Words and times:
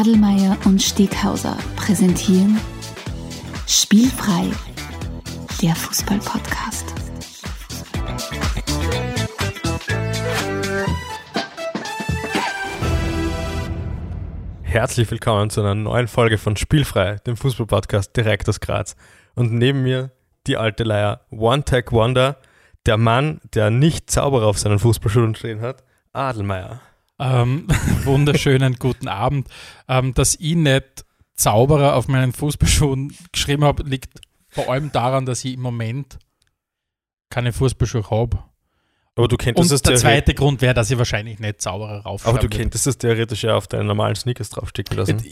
Adelmeier 0.00 0.56
und 0.64 0.80
Steghauser 0.80 1.58
präsentieren 1.76 2.58
Spielfrei, 3.66 4.50
der 5.60 5.74
Fußball-Podcast. 5.74 6.86
Herzlich 14.62 15.10
willkommen 15.10 15.50
zu 15.50 15.60
einer 15.60 15.74
neuen 15.74 16.08
Folge 16.08 16.38
von 16.38 16.56
Spielfrei, 16.56 17.16
dem 17.26 17.36
Fußball-Podcast 17.36 18.16
direkt 18.16 18.48
aus 18.48 18.60
Graz. 18.60 18.96
Und 19.34 19.52
neben 19.52 19.82
mir 19.82 20.12
die 20.46 20.56
alte 20.56 20.84
Leier 20.84 21.26
One 21.30 21.62
Tag 21.66 21.92
Wonder, 21.92 22.38
der 22.86 22.96
Mann, 22.96 23.42
der 23.52 23.68
nicht 23.68 24.10
Zauberer 24.10 24.46
auf 24.46 24.58
seinen 24.58 24.78
Fußballschuhen 24.78 25.34
stehen 25.34 25.60
hat, 25.60 25.84
Adelmeier. 26.14 26.80
Ähm, 27.20 27.66
wunderschönen 28.04 28.76
guten 28.76 29.08
Abend. 29.08 29.48
Ähm, 29.88 30.14
dass 30.14 30.34
ich 30.34 30.56
nicht 30.56 31.04
Zauberer 31.34 31.94
auf 31.94 32.08
meinen 32.08 32.32
Fußballschuhen 32.32 33.14
geschrieben 33.32 33.64
habe, 33.64 33.82
liegt 33.82 34.20
vor 34.48 34.68
allem 34.70 34.90
daran, 34.90 35.26
dass 35.26 35.44
ich 35.44 35.54
im 35.54 35.60
Moment 35.60 36.18
keine 37.28 37.52
Fußballschuhe 37.52 38.10
habe. 38.10 38.42
Aber 39.16 39.28
du 39.28 39.36
könntest 39.36 39.72
Und 39.72 39.86
der 39.86 39.96
zweite 39.96 40.34
Grund 40.34 40.62
wäre, 40.62 40.72
dass 40.72 40.90
ich 40.90 40.96
wahrscheinlich 40.96 41.38
nicht 41.38 41.60
Zauberer 41.60 42.00
raufschreibe. 42.02 42.38
aber 42.38 42.48
du 42.48 42.56
könntest 42.56 42.86
das 42.86 42.96
theoretisch 42.96 43.42
ja 43.42 43.54
auf 43.54 43.68
deinen 43.68 43.86
normalen 43.86 44.14
Sneakers 44.14 44.50
draufsticken 44.50 44.96
lassen. 44.96 45.22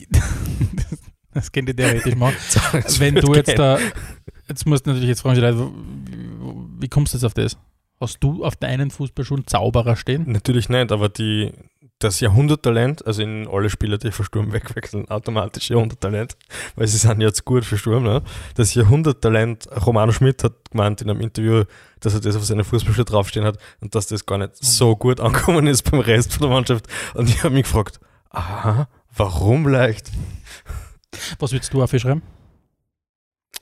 Das 1.35 1.53
könnte 1.53 1.71
ich 1.71 1.77
theoretisch 1.77 2.17
machen. 2.17 2.37
Das 2.73 2.99
Wenn 2.99 3.15
du 3.15 3.35
jetzt 3.35 3.55
geil. 3.55 3.57
da, 3.57 3.79
jetzt 4.49 4.67
musst 4.67 4.87
du 4.87 4.91
natürlich 4.91 5.11
jetzt 5.11 5.21
fragen, 5.21 5.37
wie, 6.07 6.83
wie 6.83 6.89
kommst 6.89 7.13
du 7.13 7.19
jetzt 7.19 7.25
auf 7.25 7.35
das? 7.35 7.57
Hast 8.01 8.19
du 8.21 8.45
auf 8.45 8.57
deinen 8.57 8.91
Fußballschuhen 8.91 9.47
Zauberer 9.47 9.95
stehen? 9.97 10.25
Natürlich 10.33 10.69
nicht, 10.69 10.91
aber 10.91 11.09
die, 11.09 11.53
das 11.99 12.21
Jahrhunderttalent, 12.21 13.05
also 13.07 13.23
in 13.23 13.49
alle 13.49 13.71
Spieler, 13.71 13.99
die 13.99 14.13
für 14.13 14.25
Sturm 14.25 14.53
wegwechseln, 14.53 15.09
automatisch 15.09 15.71
Jahrhunderttalent, 15.71 16.37
weil 16.77 16.87
sie 16.87 16.99
sind 16.99 17.21
jetzt 17.21 17.45
gut 17.45 17.65
für 17.65 17.77
Sturm. 17.77 18.05
Ne? 18.05 18.23
Das 18.55 18.75
Jahrhunderttalent, 18.75 19.69
Romano 19.85 20.13
Schmidt 20.13 20.45
hat 20.45 20.53
gemeint 20.71 21.03
in 21.03 21.11
einem 21.11 21.21
Interview, 21.21 21.65
dass 22.01 22.15
er 22.15 22.21
das 22.21 22.37
auf 22.37 22.45
seine 22.45 22.63
Fußballschuhe 22.65 23.05
draufstehen 23.05 23.45
hat 23.45 23.59
und 23.81 23.95
dass 23.95 24.07
das 24.07 24.25
gar 24.25 24.39
nicht 24.39 24.57
so 24.57 24.95
gut 24.95 25.21
angekommen 25.21 25.67
ist 25.67 25.91
beim 25.91 26.01
Rest 26.01 26.33
von 26.33 26.43
der 26.43 26.51
Mannschaft. 26.51 26.87
Und 27.15 27.29
ich 27.29 27.43
habe 27.43 27.55
mich 27.55 27.65
gefragt, 27.65 27.99
aha, 28.31 28.89
warum 29.17 29.67
leicht? 29.67 30.11
Was 31.39 31.53
willst 31.53 31.73
du 31.73 31.83
aufschreiben? 31.83 32.23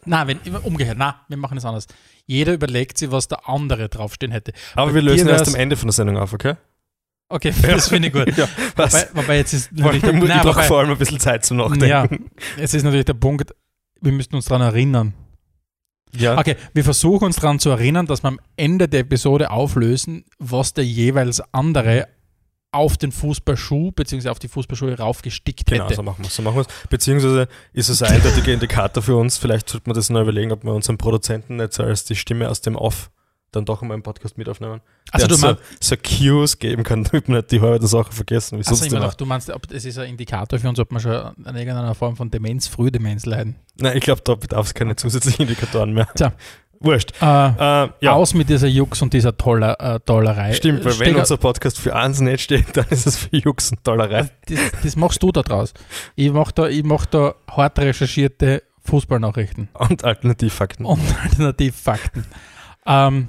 Na, 0.05 0.27
wenn 0.27 0.39
umgekehrt, 0.63 0.99
na, 0.99 1.23
wir 1.29 1.37
machen 1.37 1.59
es 1.59 1.65
anders. 1.65 1.87
Jeder 2.27 2.53
überlegt 2.53 2.99
sich, 2.99 3.11
was 3.11 3.29
der 3.29 3.49
andere 3.49 3.89
draufstehen 3.89 4.31
hätte. 4.31 4.53
Aber 4.75 4.89
Bei 4.89 4.97
wir 4.97 5.03
lösen 5.03 5.29
erst 5.29 5.49
am 5.49 5.55
Ende 5.55 5.77
von 5.77 5.89
der 5.89 5.95
Sendung 5.95 6.17
auf, 6.19 6.33
okay? 6.33 6.55
Okay, 7.29 7.53
das 7.63 7.89
finde 7.89 8.09
ich 8.09 8.15
gut. 8.15 8.37
Ja? 8.37 8.49
Wobei, 8.77 9.09
wobei 9.15 9.37
jetzt 9.37 9.53
ist 9.53 9.73
natürlich 9.73 10.03
der, 10.03 10.15
ich 10.15 10.23
nein, 10.23 10.45
wobei, 10.45 10.63
vor 10.65 10.79
allem 10.79 10.91
ein 10.91 10.99
bisschen 10.99 11.21
Zeit 11.21 11.45
zum 11.45 11.57
Nachdenken. 11.57 11.87
ja, 11.87 12.09
es 12.57 12.73
ist 12.75 12.85
natürlich 12.85 13.05
der 13.05 13.15
Punkt, 13.15 13.53
wir 14.01 14.13
müssen 14.13 14.35
uns 14.35 14.45
daran 14.47 14.63
erinnern. 14.63 15.15
Ja. 16.15 16.39
Okay, 16.39 16.57
wir 16.73 16.85
versuchen 16.85 17.25
uns 17.25 17.37
daran 17.37 17.59
zu 17.59 17.71
erinnern, 17.71 18.07
dass 18.07 18.23
wir 18.23 18.29
am 18.29 18.41
Ende 18.57 18.89
der 18.89 19.01
Episode 19.01 19.51
auflösen, 19.51 20.25
was 20.39 20.73
der 20.73 20.85
jeweils 20.85 21.43
andere 21.53 22.09
auf 22.73 22.97
den 22.97 23.11
Fußballschuh 23.11 23.93
bzw. 23.93 24.29
auf 24.29 24.39
die 24.39 24.49
Fußballschuhe 24.49 24.97
raufgestickt 24.99 25.67
Genau, 25.67 25.85
hätte. 25.85 25.95
so 25.95 26.03
machen 26.03 26.19
wir 26.23 26.29
es. 26.29 26.37
So 26.37 26.43
machen 26.43 26.57
wir's. 26.57 26.67
Beziehungsweise 26.91 27.49
ist 27.73 27.89
es 27.89 28.03
ein 28.03 28.13
eindeutiger 28.13 28.53
Indikator 28.53 29.03
für 29.03 29.17
uns. 29.17 29.39
Vielleicht 29.39 29.69
sollte 29.69 29.89
man 29.89 29.95
das 29.95 30.11
noch 30.11 30.21
überlegen, 30.21 30.53
ob 30.53 30.63
wir 30.65 30.73
unseren 30.73 30.99
Produzenten 30.99 31.57
nicht 31.57 31.73
so 31.73 31.83
als 31.83 32.05
die 32.05 32.17
Stimme 32.17 32.49
aus 32.51 32.61
dem 32.61 32.77
Off 32.77 33.11
dann 33.57 33.65
doch 33.65 33.83
einmal 33.83 33.97
im 33.97 34.03
Podcast 34.03 34.39
mit 34.39 34.49
aufnehmen. 34.49 34.81
Also 35.11 35.27
du 35.27 35.37
meinst, 35.39 35.61
so, 35.81 35.97
so 35.97 35.97
Cues 36.03 36.59
geben 36.59 36.83
kann, 36.85 37.05
damit 37.11 37.27
wir 37.29 37.37
nicht 37.37 37.51
die 37.51 37.61
halbe 37.61 37.87
Sache 37.87 38.13
vergessen. 38.13 38.59
Wie 38.59 38.67
also 38.67 38.85
immer. 38.85 39.01
noch, 39.01 39.15
du 39.15 39.27
meinst, 39.27 39.51
ob, 39.51 39.71
es 39.73 39.85
ist 39.85 39.99
ein 39.99 40.09
Indikator 40.11 40.59
für 40.59 40.69
uns, 40.69 40.79
ob 40.79 40.91
wir 40.93 41.01
schon 41.01 41.13
an 41.13 41.57
irgendeiner 41.57 41.95
Form 41.95 42.17
von 42.17 42.31
Demenz, 42.31 42.69
Frühdemenz 42.69 43.27
leiden. 43.27 43.57
Nein, 43.79 43.97
ich 43.97 44.05
glaube, 44.05 44.21
da 44.25 44.35
bedarf 44.37 44.67
es 44.67 44.75
keine 44.75 44.95
zusätzlichen 44.97 45.43
Indikatoren 45.43 45.93
mehr. 45.93 46.09
Tja. 46.15 46.33
Wurscht. 46.79 47.13
Äh, 47.23 47.25
Äh, 47.25 47.89
ja, 48.03 48.13
Aus 48.13 48.35
mit 48.35 48.51
dieser 48.51 48.69
Jux 48.69 49.01
und 49.01 49.15
dieser 49.15 49.35
Toller, 49.37 49.81
äh, 49.81 49.99
Tollerei. 50.01 50.53
stimmt, 50.53 50.81
weil 50.85 50.93
wenn 50.99 51.07
Steger- 51.07 51.21
unser 51.21 51.39
Podcast 51.39 51.79
für 51.79 51.97
eins 51.97 52.21
nicht 52.21 52.43
steht, 52.43 52.67
dann 52.77 52.85
ist 52.91 53.07
es 53.07 53.17
für 53.17 53.35
Jux 53.35 53.71
und 53.71 53.79
Dollerei. 53.87 54.29
das, 54.47 54.59
das 54.83 54.95
machst 54.97 55.23
du 55.23 55.33
da 55.33 55.41
draus. 55.43 55.73
Ich 56.17 56.31
mache 56.31 56.53
da, 56.55 56.69
ich 56.69 56.85
mach 56.85 57.07
da 57.07 57.35
hart 57.51 57.79
recherchierte 57.79 58.63
Fußballnachrichten 58.85 59.69
Und 59.73 60.05
Alternativfakten. 60.05 60.85
und 60.85 61.01
Alternativfakten. 61.23 62.27
Ähm, 62.87 63.29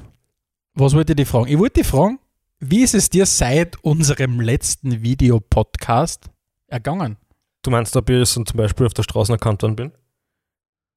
was 0.79 0.93
wollte 0.93 1.13
ich 1.13 1.17
dich 1.17 1.27
fragen? 1.27 1.47
Ich 1.47 1.57
wollte 1.57 1.81
dich 1.81 1.87
fragen, 1.87 2.19
wie 2.59 2.81
ist 2.81 2.93
es 2.93 3.09
dir 3.09 3.25
seit 3.25 3.83
unserem 3.83 4.39
letzten 4.39 5.01
Videopodcast 5.01 6.29
ergangen? 6.67 7.17
Du 7.63 7.71
meinst, 7.71 7.95
ob 7.95 8.09
ich 8.09 8.29
zum 8.29 8.45
Beispiel 8.53 8.85
auf 8.85 8.93
der 8.93 9.03
Straße 9.03 9.31
erkannt 9.31 9.61
worden 9.63 9.75
bin? 9.75 9.91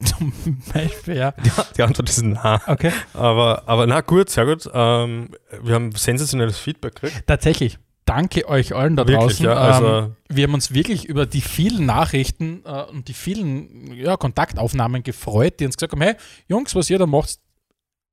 Zum 0.05 0.33
Beispiel, 0.73 1.17
ja. 1.17 1.35
Ja, 1.45 1.67
die 1.77 1.83
Antwort 1.83 2.09
ist 2.09 2.23
nein. 2.23 2.59
Okay. 2.67 2.91
Aber, 3.13 3.65
aber 3.67 3.87
na 3.87 4.01
gut, 4.01 4.31
sehr 4.31 4.47
gut. 4.47 4.67
Ähm, 4.73 5.29
wir 5.63 5.75
haben 5.75 5.93
sensationelles 5.93 6.59
Feedback 6.59 6.95
gekriegt. 6.95 7.27
Tatsächlich. 7.27 7.79
Danke 8.07 8.49
euch 8.49 8.75
allen 8.75 8.97
da 8.97 9.07
Wirklich, 9.07 9.41
draußen. 9.41 9.45
ja. 9.45 9.53
Also, 9.53 9.87
ähm, 9.87 10.17
wir 10.31 10.45
haben 10.45 10.55
uns 10.55 10.73
wirklich 10.73 11.05
über 11.05 11.27
die 11.27 11.43
vielen 11.43 11.85
Nachrichten 11.85 12.62
äh, 12.65 12.85
und 12.85 13.09
die 13.09 13.12
vielen 13.12 13.93
ja, 13.93 14.17
Kontaktaufnahmen 14.17 15.03
gefreut, 15.03 15.61
die 15.61 15.67
uns 15.67 15.77
gesagt 15.77 15.93
haben, 15.93 16.01
hey, 16.01 16.15
Jungs, 16.49 16.75
was 16.75 16.89
ihr 16.89 16.99
da 16.99 17.05
macht 17.05 17.39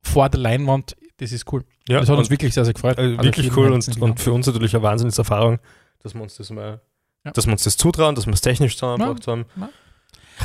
vor 0.04 0.28
der 0.28 0.42
Leinwand, 0.42 0.98
das 1.18 1.32
ist 1.32 1.52
cool. 1.52 1.64
ja, 1.90 2.00
das 2.00 2.10
hat 2.10 2.18
uns 2.18 2.30
wirklich 2.30 2.54
sehr, 2.54 2.66
sehr 2.66 2.74
gefreut. 2.74 2.98
äh, 2.98 3.18
wirklich 3.22 3.56
cool 3.58 3.72
und, 3.72 4.02
und 4.02 4.20
für 4.20 4.32
uns 4.34 4.46
natürlich 4.48 4.74
eine 4.76 4.84
Wahnsinnserfahrung, 4.84 5.60
dass 6.04 6.14
wir 6.14 6.22
uns 6.22 6.36
das 6.38 6.50
mal, 6.52 6.80
Ja. 7.26 7.32
dass 7.32 7.46
wir 7.46 7.52
uns 7.54 7.64
das 7.64 7.76
zutrauen, 7.78 8.16
dass 8.16 8.26
wir 8.26 8.34
es 8.34 8.42
technisch 8.42 8.76
zusammengebracht 8.78 9.28
haben. 9.28 9.46
ja. 9.56 9.70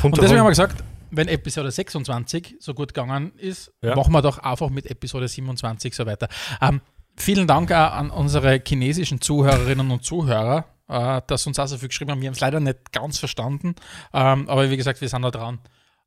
Und 0.01 0.17
deswegen 0.17 0.39
haben 0.39 0.45
wir 0.47 0.49
gesagt, 0.51 0.83
wenn 1.11 1.27
Episode 1.27 1.69
26 1.69 2.55
so 2.59 2.73
gut 2.73 2.93
gegangen 2.95 3.31
ist, 3.37 3.71
Ja. 3.81 3.95
machen 3.95 4.11
wir 4.11 4.21
doch 4.23 4.39
einfach 4.39 4.69
mit 4.69 4.87
Episode 4.89 5.27
27 5.27 5.93
so 5.95 6.05
weiter. 6.07 6.27
Ähm, 6.61 6.81
vielen 7.15 7.45
Dank 7.45 7.71
auch 7.71 7.91
an 7.93 8.09
unsere 8.09 8.59
chinesischen 8.67 9.21
Zuhörerinnen 9.21 9.91
und 9.91 10.03
Zuhörer, 10.03 10.65
äh, 10.89 11.21
dass 11.27 11.45
uns 11.45 11.59
auch 11.59 11.67
so 11.67 11.77
viel 11.77 11.89
geschrieben 11.89 12.09
haben. 12.11 12.21
Wir 12.21 12.27
haben 12.29 12.33
es 12.33 12.39
leider 12.39 12.59
nicht 12.59 12.91
ganz 12.91 13.19
verstanden, 13.19 13.75
ähm, 14.13 14.49
aber 14.49 14.71
wie 14.71 14.77
gesagt, 14.77 14.99
wir 15.01 15.07
sind 15.09 15.21
da 15.21 15.29
dran. 15.29 15.59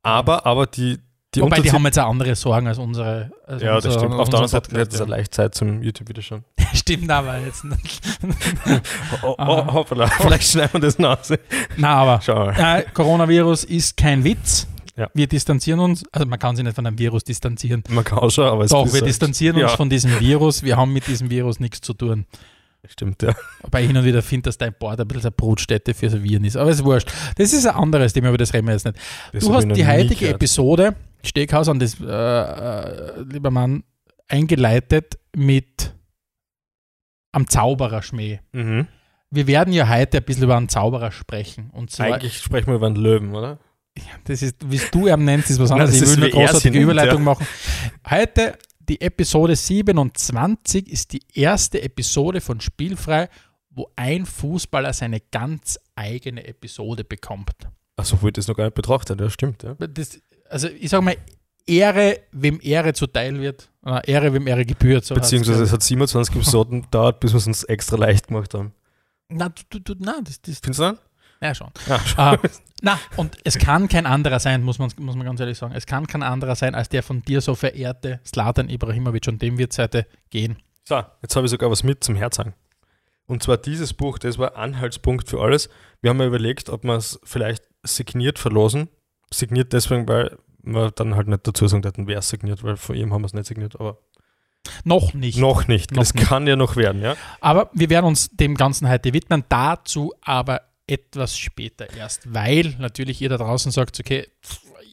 aber, 0.03 0.45
aber 0.45 0.67
die, 0.67 0.99
die 1.35 1.41
Wobei, 1.41 1.59
die 1.59 1.71
haben 1.71 1.83
jetzt 1.85 1.99
auch 1.99 2.09
andere 2.09 2.35
Sorgen 2.35 2.67
als 2.67 2.77
unsere. 2.77 3.31
Als 3.45 3.61
ja, 3.61 3.75
das 3.75 3.85
unser- 3.85 3.99
stimmt. 3.99 4.13
Auf 4.15 4.29
der 4.29 4.39
anderen 4.39 4.47
Seite 4.47 4.79
hat 4.79 4.93
es 4.93 5.01
eine 5.01 5.09
leicht 5.11 5.33
Zeit 5.33 5.53
zum 5.55 5.81
YouTube-Video 5.83 6.21
schon. 6.23 6.43
ja. 6.59 6.65
Stimmt 6.73 7.09
aber 7.11 7.37
jetzt 7.39 7.63
nicht. 7.65 8.01
Oh, 9.23 9.35
oh, 9.37 9.41
Aha. 9.41 9.73
hoppala, 9.73 10.07
vielleicht 10.21 10.43
schneiden 10.51 10.73
wir 10.73 10.79
das 10.81 10.99
noch 10.99 11.19
aus. 11.19 11.33
Na, 11.77 11.95
aber 11.95 12.55
äh, 12.57 12.83
Coronavirus 12.93 13.63
ist 13.65 13.97
kein 13.97 14.23
Witz. 14.23 14.67
Ja. 14.95 15.09
Wir 15.13 15.27
distanzieren 15.27 15.79
uns, 15.79 16.03
also 16.11 16.25
man 16.27 16.39
kann 16.39 16.55
sich 16.55 16.65
nicht 16.65 16.75
von 16.75 16.85
einem 16.87 16.97
Virus 16.97 17.23
distanzieren. 17.23 17.83
Man 17.89 18.03
kann 18.03 18.17
auch 18.19 18.31
schon, 18.31 18.45
aber 18.45 18.63
es 18.65 18.71
Doch, 18.71 18.85
ist 18.85 18.93
wir 18.93 19.01
halt- 19.01 19.09
distanzieren 19.09 19.55
uns 19.57 19.71
Ja. 19.71 19.77
von 19.77 19.89
diesem 19.89 20.19
Virus. 20.19 20.63
Wir 20.63 20.75
haben 20.77 20.91
mit 20.93 21.07
diesem 21.07 21.29
Virus 21.29 21.59
nichts 21.59 21.81
zu 21.81 21.93
tun. 21.93 22.25
Stimmt, 22.89 23.21
ja. 23.21 23.33
Wobei 23.63 23.81
ich 23.81 23.87
hin 23.87 23.97
und 23.97 24.05
wieder 24.05 24.21
finde, 24.21 24.43
dass 24.47 24.57
dein 24.57 24.73
Board 24.73 24.99
ein 25.01 25.07
bisschen 25.07 25.23
eine 25.25 25.31
Brutstätte 25.31 25.93
für 25.93 26.09
so 26.09 26.23
Viren 26.23 26.45
ist. 26.45 26.55
Aber 26.55 26.69
ist 26.69 26.83
wurscht. 26.85 27.11
Das 27.35 27.51
ist 27.51 27.65
ein 27.67 27.75
anderes 27.75 28.13
Thema, 28.13 28.29
über 28.29 28.37
das 28.37 28.53
reden 28.53 28.67
wir 28.67 28.73
jetzt 28.73 28.85
nicht. 28.85 28.97
Das 29.33 29.43
du 29.43 29.53
hast 29.53 29.67
die 29.67 29.85
heutige. 29.85 30.29
Episode, 30.29 30.95
Steakhaus 31.23 31.67
an 31.69 31.79
das, 31.79 31.99
äh, 31.99 32.05
äh, 32.05 33.21
lieber 33.23 33.51
Mann, 33.51 33.83
eingeleitet 34.27 35.19
mit 35.35 35.93
am 37.31 37.47
Zaubererschmäh. 37.47 38.39
Mhm. 38.51 38.87
Wir 39.29 39.47
werden 39.47 39.73
ja 39.73 39.89
heute 39.89 40.17
ein 40.17 40.23
bisschen 40.23 40.43
über 40.43 40.57
einen 40.57 40.69
Zauberer 40.69 41.11
sprechen. 41.11 41.69
Und 41.71 41.91
zwar, 41.91 42.07
Eigentlich 42.07 42.37
sprechen 42.37 42.67
wir 42.67 42.75
über 42.75 42.87
einen 42.87 42.95
Löwen, 42.95 43.35
oder? 43.35 43.59
das 44.25 44.41
ist, 44.41 44.55
wie 44.69 44.75
es 44.75 44.91
du 44.91 45.07
ihn 45.07 45.25
nennst, 45.25 45.49
ist 45.49 45.59
was 45.59 45.71
anderes. 45.71 45.99
das 45.99 46.11
ich 46.11 46.17
will 46.17 46.23
eine 46.23 46.33
großartige 46.33 46.79
Überleitung 46.79 47.19
ja. 47.19 47.23
machen. 47.25 47.47
Heute, 48.09 48.57
die 48.79 49.01
Episode 49.01 49.55
27, 49.55 50.89
ist 50.89 51.13
die 51.13 51.21
erste 51.33 51.81
Episode 51.81 52.41
von 52.41 52.61
Spielfrei, 52.61 53.29
wo 53.69 53.91
ein 53.95 54.25
Fußballer 54.25 54.93
seine 54.93 55.19
ganz 55.19 55.79
eigene 55.95 56.45
Episode 56.47 57.03
bekommt. 57.03 57.53
Achso, 57.95 58.21
wo 58.21 58.27
ich 58.27 58.33
das 58.33 58.47
noch 58.47 58.55
gar 58.55 58.65
nicht 58.65 58.75
betrachtet, 58.75 59.19
ja, 59.19 59.29
stimmt, 59.29 59.63
ja. 59.63 59.73
Das, 59.75 60.19
also 60.49 60.67
ich 60.67 60.89
sage 60.89 61.03
mal, 61.03 61.17
Ehre, 61.65 62.21
wem 62.31 62.59
Ehre 62.61 62.93
zuteil 62.93 63.39
wird, 63.39 63.69
oder 63.83 64.07
Ehre, 64.07 64.33
wem 64.33 64.47
Ehre 64.47 64.65
gebührt. 64.65 65.05
So 65.05 65.15
Beziehungsweise 65.15 65.63
es 65.63 65.73
hat 65.73 65.83
27 65.83 66.35
Episoden 66.35 66.83
gedauert, 66.83 67.19
bis 67.19 67.33
wir 67.33 67.37
es 67.37 67.47
uns 67.47 67.63
extra 67.65 67.97
leicht 67.97 68.27
gemacht 68.27 68.53
haben. 68.53 68.73
Na, 69.29 69.49
du, 69.69 69.79
du, 69.79 69.93
na, 69.99 70.19
das, 70.23 70.41
das, 70.41 70.59
Findest 70.59 70.79
du 70.79 70.83
das? 70.83 70.97
ja 71.41 71.53
schon. 71.53 71.69
Ja, 71.87 71.99
Ah, 72.15 72.37
na, 72.81 72.99
und 73.17 73.35
es 73.43 73.57
kann 73.57 73.89
kein 73.89 74.05
anderer 74.05 74.39
sein, 74.39 74.63
muss 74.63 74.79
man, 74.79 74.89
muss 74.97 75.15
man 75.15 75.25
ganz 75.25 75.39
ehrlich 75.39 75.57
sagen. 75.57 75.73
Es 75.75 75.85
kann 75.85 76.07
kein 76.07 76.23
anderer 76.23 76.55
sein, 76.55 76.73
als 76.75 76.89
der 76.89 77.03
von 77.03 77.21
dir 77.23 77.41
so 77.41 77.53
verehrte 77.55 78.21
Slatan 78.25 78.69
Ibrahimovic 78.69 79.27
und 79.27 79.41
dem 79.41 79.57
wird 79.57 79.73
es 79.73 79.77
heute 79.79 80.05
gehen. 80.29 80.57
So, 80.85 81.03
jetzt 81.21 81.35
habe 81.35 81.45
ich 81.45 81.51
sogar 81.51 81.69
was 81.69 81.83
mit 81.83 82.03
zum 82.03 82.15
Herzang. 82.15 82.53
Und 83.25 83.43
zwar 83.43 83.57
dieses 83.57 83.93
Buch, 83.93 84.19
das 84.19 84.37
war 84.37 84.55
Anhaltspunkt 84.55 85.29
für 85.29 85.41
alles. 85.41 85.69
Wir 86.01 86.11
haben 86.11 86.19
ja 86.19 86.27
überlegt, 86.27 86.69
ob 86.69 86.85
wir 86.85 86.95
es 86.95 87.19
vielleicht 87.25 87.67
signiert 87.83 88.39
verlosen. 88.39 88.87
Signiert 89.33 89.73
deswegen, 89.73 90.07
weil 90.07 90.37
wir 90.63 90.91
dann 90.91 91.15
halt 91.15 91.27
nicht 91.27 91.45
dazu 91.47 91.67
sagen 91.67 91.83
hätten, 91.83 92.07
wer 92.07 92.19
es 92.19 92.29
signiert, 92.29 92.63
weil 92.63 92.77
von 92.77 92.95
ihm 92.95 93.13
haben 93.13 93.21
wir 93.21 93.27
es 93.27 93.33
nicht 93.33 93.45
signiert, 93.47 93.79
aber 93.79 93.97
Noch 94.83 95.13
nicht. 95.13 95.37
noch 95.37 95.67
nicht. 95.67 95.91
Noch 95.91 95.99
das 95.99 96.13
nicht. 96.13 96.27
kann 96.27 96.47
ja 96.47 96.55
noch 96.55 96.75
werden, 96.75 97.01
ja. 97.01 97.15
Aber 97.41 97.69
wir 97.73 97.89
werden 97.89 98.05
uns 98.05 98.29
dem 98.31 98.55
Ganzen 98.55 98.89
heute 98.89 99.13
widmen. 99.13 99.43
Dazu 99.49 100.13
aber 100.21 100.61
etwas 100.87 101.37
später 101.37 101.93
erst, 101.95 102.33
weil 102.33 102.75
natürlich 102.79 103.21
ihr 103.21 103.29
da 103.29 103.37
draußen 103.37 103.71
sagt, 103.71 103.99
okay, 103.99 104.27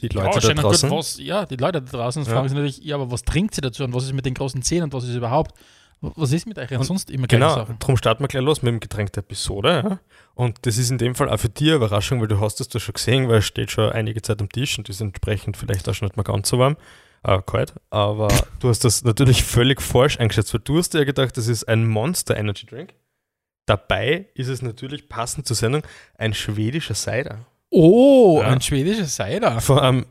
Die 0.03 0.09
Leute 0.09 0.35
da 0.35 0.41
schön 0.41 0.51
und 0.59 0.63
draußen. 0.65 0.89
Gut, 0.89 0.99
was, 0.99 1.19
ja, 1.19 1.47
die 1.47 1.57
Leute 1.57 1.81
da 1.83 1.99
draußen 1.99 2.25
Ja. 2.25 2.31
fragen 2.33 2.49
sich 2.49 2.57
natürlich, 2.57 2.79
ja, 2.79 2.97
aber 2.97 3.11
was 3.11 3.23
trinkt 3.23 3.55
sie 3.55 3.61
dazu 3.61 3.85
und 3.85 3.95
was 3.95 4.05
ist 4.05 4.13
mit 4.13 4.27
den 4.27 4.35
großen 4.35 4.61
Zähnen 4.63 4.85
und 4.85 4.93
was 4.93 5.05
ist 5.05 5.15
überhaupt? 5.15 5.57
Was 6.17 6.33
ist 6.33 6.47
mit 6.47 6.59
euch 6.59 6.71
und 6.71 6.85
sonst 6.85 7.11
immer 7.11 7.27
Genau, 7.27 7.55
Sachen? 7.55 7.77
darum 7.79 7.97
starten 7.97 8.23
wir 8.23 8.29
gleich 8.29 8.43
los 8.43 8.63
mit 8.63 8.73
dem 8.73 8.81
Getränk 8.81 9.13
der 9.13 9.23
Episode. 9.23 9.99
Und 10.35 10.59
das 10.67 10.79
ist 10.79 10.91
in 10.91 10.99
dem 10.99 11.15
Fall 11.15 11.29
auch 11.29 11.39
für 11.39 11.49
dich 11.49 11.69
eine 11.69 11.77
Überraschung, 11.77 12.21
weil 12.21 12.29
du 12.29 12.41
hast 12.41 12.61
es 12.61 12.69
da 12.69 12.81
schon 12.81 12.95
gesehen, 12.95 13.29
weil 13.29 13.39
es 13.39 13.45
steht 13.47 13.71
schon 13.71 13.91
einige 13.93 14.21
Zeit 14.23 14.41
am 14.41 14.49
Tisch 14.49 14.77
und 14.79 14.89
ist 14.89 15.01
entsprechend 15.01 15.57
vielleicht 15.57 15.89
auch 15.89 15.95
schon 15.95 16.07
nicht 16.07 16.17
mehr 16.17 16.25
ganz 16.25 16.49
so 16.49 16.59
warm, 16.59 16.77
äh, 17.23 17.41
kalt. 17.47 17.75
Aber 17.91 18.29
du 18.61 18.69
hast 18.69 18.85
das 18.85 19.05
natürlich 19.05 19.45
völlig 19.45 19.81
falsch 19.81 20.19
eingeschätzt, 20.19 20.53
weil 20.55 20.61
du 20.65 20.79
hast 20.79 20.95
dir 20.95 20.99
ja 20.99 21.05
gedacht, 21.05 21.37
das 21.37 21.47
ist 21.47 21.65
ein 21.65 21.87
Monster 21.87 22.37
Energy 22.37 22.67
Drink. 22.67 22.95
Dabei 23.67 24.27
ist 24.35 24.49
es 24.49 24.61
natürlich 24.61 25.09
passend 25.09 25.47
zur 25.47 25.57
Sendung 25.57 25.83
ein 26.19 26.35
schwedischer 26.35 26.95
Cider. 26.95 27.47
Oh, 27.77 28.41
Ja. 28.41 28.49
ein 28.51 28.61
schwedischer 28.61 29.07
Cider. 29.07 29.61
Von 29.61 29.79
einem 29.81 30.05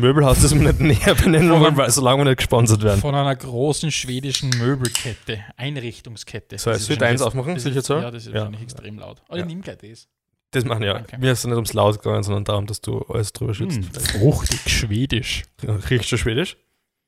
Möbelhaus, 0.00 0.42
das 0.42 0.54
wir 0.54 0.60
nicht 0.72 0.80
näher 0.80 1.14
benennen 1.14 1.50
wollen, 1.60 1.76
weil 1.76 1.90
solange 1.90 2.20
wir 2.20 2.24
nicht 2.24 2.38
gesponsert 2.38 2.82
werden. 2.82 3.00
Von 3.00 3.14
einer 3.14 3.34
großen 3.36 3.90
schwedischen 3.92 4.50
Möbelkette, 4.58 5.38
Einrichtungskette. 5.56 6.58
So, 6.58 6.70
ist 6.70 6.88
wird 6.88 7.02
eins 7.02 7.22
aufmachen, 7.22 7.58
sicher 7.58 7.80
so? 7.80 7.94
Ja, 7.94 8.10
das 8.10 8.24
ist 8.26 8.28
Ja. 8.28 8.40
wahrscheinlich 8.40 8.62
extrem 8.62 8.98
laut. 8.98 9.22
Aber 9.28 9.38
Ja. 9.38 9.44
ich 9.44 9.48
nehme 9.48 9.60
gleich 9.62 9.78
das. 9.78 10.08
Das 10.50 10.64
machen 10.64 10.82
ja. 10.82 10.98
Okay. 11.00 11.16
Mir 11.18 11.30
ist 11.30 11.38
es 11.40 11.44
nicht 11.44 11.54
ums 11.54 11.72
Laut 11.74 12.02
gegangen, 12.02 12.24
sondern 12.24 12.42
darum, 12.44 12.66
dass 12.66 12.80
du 12.80 12.98
alles 13.08 13.32
drüber 13.32 13.54
schützt. 13.54 13.76
Hm, 13.76 13.84
fruchtig, 13.84 14.60
schwedisch. 14.66 15.44
Riechst 15.62 16.10
du 16.10 16.16
Schwedisch? 16.16 16.56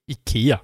Ikea. 0.06 0.60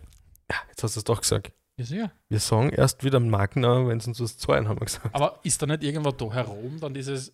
Ja, 0.50 0.56
jetzt 0.68 0.82
hast 0.84 0.94
du 0.94 1.00
es 1.00 1.04
doch 1.04 1.20
gesagt. 1.20 1.50
Ja, 1.76 1.84
sicher. 1.84 2.12
Wir 2.28 2.38
sagen 2.38 2.70
erst 2.70 3.02
wieder 3.04 3.18
Markennamen, 3.20 3.88
wenn 3.88 3.98
es 3.98 4.06
uns 4.06 4.20
was 4.20 4.38
zahlen, 4.38 4.68
haben 4.68 4.80
wir 4.80 4.86
gesagt. 4.86 5.12
Aber 5.12 5.40
ist 5.42 5.60
da 5.60 5.66
nicht 5.66 5.82
irgendwo 5.82 6.12
da 6.12 6.32
herum 6.32 6.78
dann 6.80 6.94
dieses 6.94 7.32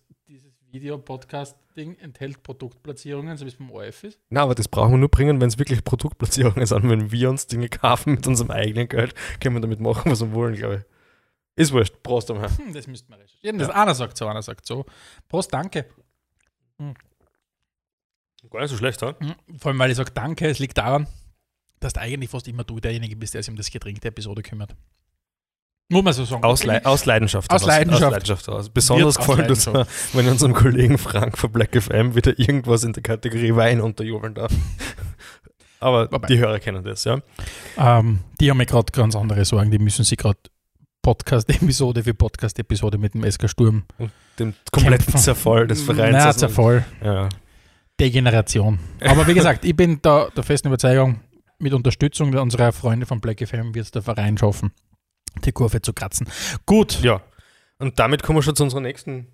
Video-Podcast-Ding 0.75 1.95
enthält 1.99 2.43
Produktplatzierungen, 2.43 3.37
so 3.37 3.45
wie 3.45 3.49
es 3.49 3.55
beim 3.55 3.71
ORF 3.71 4.03
ist? 4.03 4.19
Na, 4.29 4.43
aber 4.43 4.55
das 4.55 4.67
brauchen 4.67 4.91
wir 4.91 4.97
nur 4.97 5.09
bringen, 5.09 5.39
wenn 5.41 5.47
es 5.47 5.57
wirklich 5.57 5.83
Produktplatzierungen 5.83 6.65
sind. 6.65 6.89
Wenn 6.89 7.11
wir 7.11 7.29
uns 7.29 7.47
Dinge 7.47 7.69
kaufen 7.69 8.13
mit 8.15 8.27
unserem 8.27 8.51
eigenen 8.51 8.87
Geld, 8.87 9.13
können 9.39 9.55
wir 9.55 9.61
damit 9.61 9.79
machen, 9.79 10.11
was 10.11 10.21
wir 10.21 10.31
wollen, 10.33 10.55
glaube 10.55 10.75
ich. 10.75 11.63
Ist 11.63 11.71
wurscht. 11.71 12.03
Prost 12.03 12.29
einmal. 12.31 12.49
Hm, 12.57 12.73
das 12.73 12.85
müssten 12.87 13.11
wir 13.11 13.17
recherchieren. 13.17 13.57
Das 13.57 13.69
einer 13.69 13.95
sagt 13.95 14.17
so, 14.17 14.27
einer 14.27 14.41
sagt 14.41 14.65
so. 14.65 14.85
Prost, 15.29 15.53
danke. 15.53 15.85
Gar 16.77 18.61
nicht 18.61 18.69
so 18.69 18.77
schlecht, 18.77 19.01
ha? 19.01 19.15
Hm, 19.19 19.35
Vor 19.57 19.71
allem, 19.71 19.79
weil 19.79 19.91
ich 19.91 19.97
sage 19.97 20.11
Danke, 20.13 20.47
es 20.47 20.59
liegt 20.59 20.77
daran, 20.77 21.07
dass 21.79 21.93
du 21.93 22.01
eigentlich 22.01 22.29
fast 22.29 22.47
immer 22.47 22.63
du 22.63 22.79
derjenige 22.79 23.15
bist, 23.15 23.33
der 23.33 23.41
sich 23.41 23.49
um 23.49 23.55
das 23.55 23.71
Getränk 23.71 24.01
der 24.01 24.09
Episode 24.09 24.41
kümmert. 24.43 24.75
Muss 25.89 26.03
man 26.03 26.13
so 26.13 26.25
sagen. 26.25 26.43
Aus, 26.43 26.63
Lei- 26.63 26.83
aus 26.83 27.05
Leidenschaft. 27.05 27.51
Aus. 27.51 27.63
Leidenschaft. 27.65 28.03
Aus 28.03 28.11
Leidenschaft. 28.27 28.73
Besonders 28.73 29.17
aus 29.17 29.27
gefallen 29.27 29.47
das 29.47 29.67
mir, 29.67 29.85
wenn 30.13 30.27
unserem 30.27 30.53
Kollegen 30.53 30.97
Frank 30.97 31.37
von 31.37 31.51
Black 31.51 31.79
FM 31.79 32.15
wieder 32.15 32.37
irgendwas 32.39 32.83
in 32.83 32.93
der 32.93 33.03
Kategorie 33.03 33.55
Wein 33.55 33.81
unterjubeln 33.81 34.33
darf. 34.33 34.51
Aber 35.79 36.11
Wobei. 36.11 36.27
die 36.27 36.39
Hörer 36.39 36.59
kennen 36.59 36.83
das, 36.83 37.03
ja. 37.03 37.19
Ähm, 37.77 38.19
die 38.39 38.49
haben 38.49 38.57
mir 38.57 38.65
gerade 38.65 38.91
ganz 38.91 39.15
andere 39.15 39.45
Sorgen. 39.45 39.69
Die 39.69 39.77
müssen 39.77 40.03
sich 40.03 40.17
gerade 40.17 40.39
Podcast-Episode 41.03 42.03
für 42.03 42.15
Podcast-Episode 42.15 42.97
mit 42.97 43.13
dem 43.13 43.29
SK 43.29 43.47
Sturm. 43.47 43.83
Den 44.39 44.55
kompletten 44.71 45.05
Kämpfen. 45.05 45.19
Zerfall 45.21 45.67
des 45.67 45.83
Vereins. 45.83 46.13
Na, 46.17 46.25
Also, 46.25 46.39
Zerfall. 46.39 46.83
Ja. 47.03 47.29
Degeneration. 47.99 48.79
Aber 49.01 49.27
wie 49.27 49.33
gesagt, 49.35 49.63
ich 49.65 49.75
bin 49.75 49.99
da 50.01 50.29
der 50.35 50.43
festen 50.43 50.69
Überzeugung, 50.69 51.19
mit 51.59 51.73
Unterstützung 51.73 52.33
unserer 52.35 52.71
Freunde 52.71 53.05
von 53.05 53.21
Black 53.21 53.45
FM 53.47 53.75
wird 53.75 53.85
es 53.85 53.91
der 53.91 54.01
Verein 54.01 54.37
schaffen, 54.37 54.71
die 55.43 55.51
Kurve 55.51 55.81
zu 55.81 55.93
kratzen. 55.93 56.27
Gut, 56.65 57.01
Ja, 57.01 57.21
und 57.79 57.99
damit 57.99 58.23
kommen 58.23 58.37
wir 58.37 58.43
schon 58.43 58.55
zu 58.55 58.63
unserer 58.63 58.81
nächsten 58.81 59.27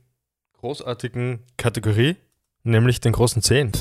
großartigen 0.53 1.39
Kategorie, 1.57 2.15
nämlich 2.63 2.99
den 2.99 3.13
großen 3.13 3.41
Zehn. 3.41 3.71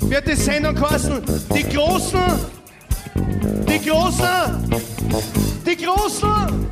wird 0.00 0.26
die 0.28 0.34
Sendung 0.36 0.74
kosten. 0.74 1.22
Die 1.54 1.62
Großen, 1.62 2.20
die 3.68 3.88
Großen, 3.88 4.70
die 5.66 5.76
Großen. 5.84 6.70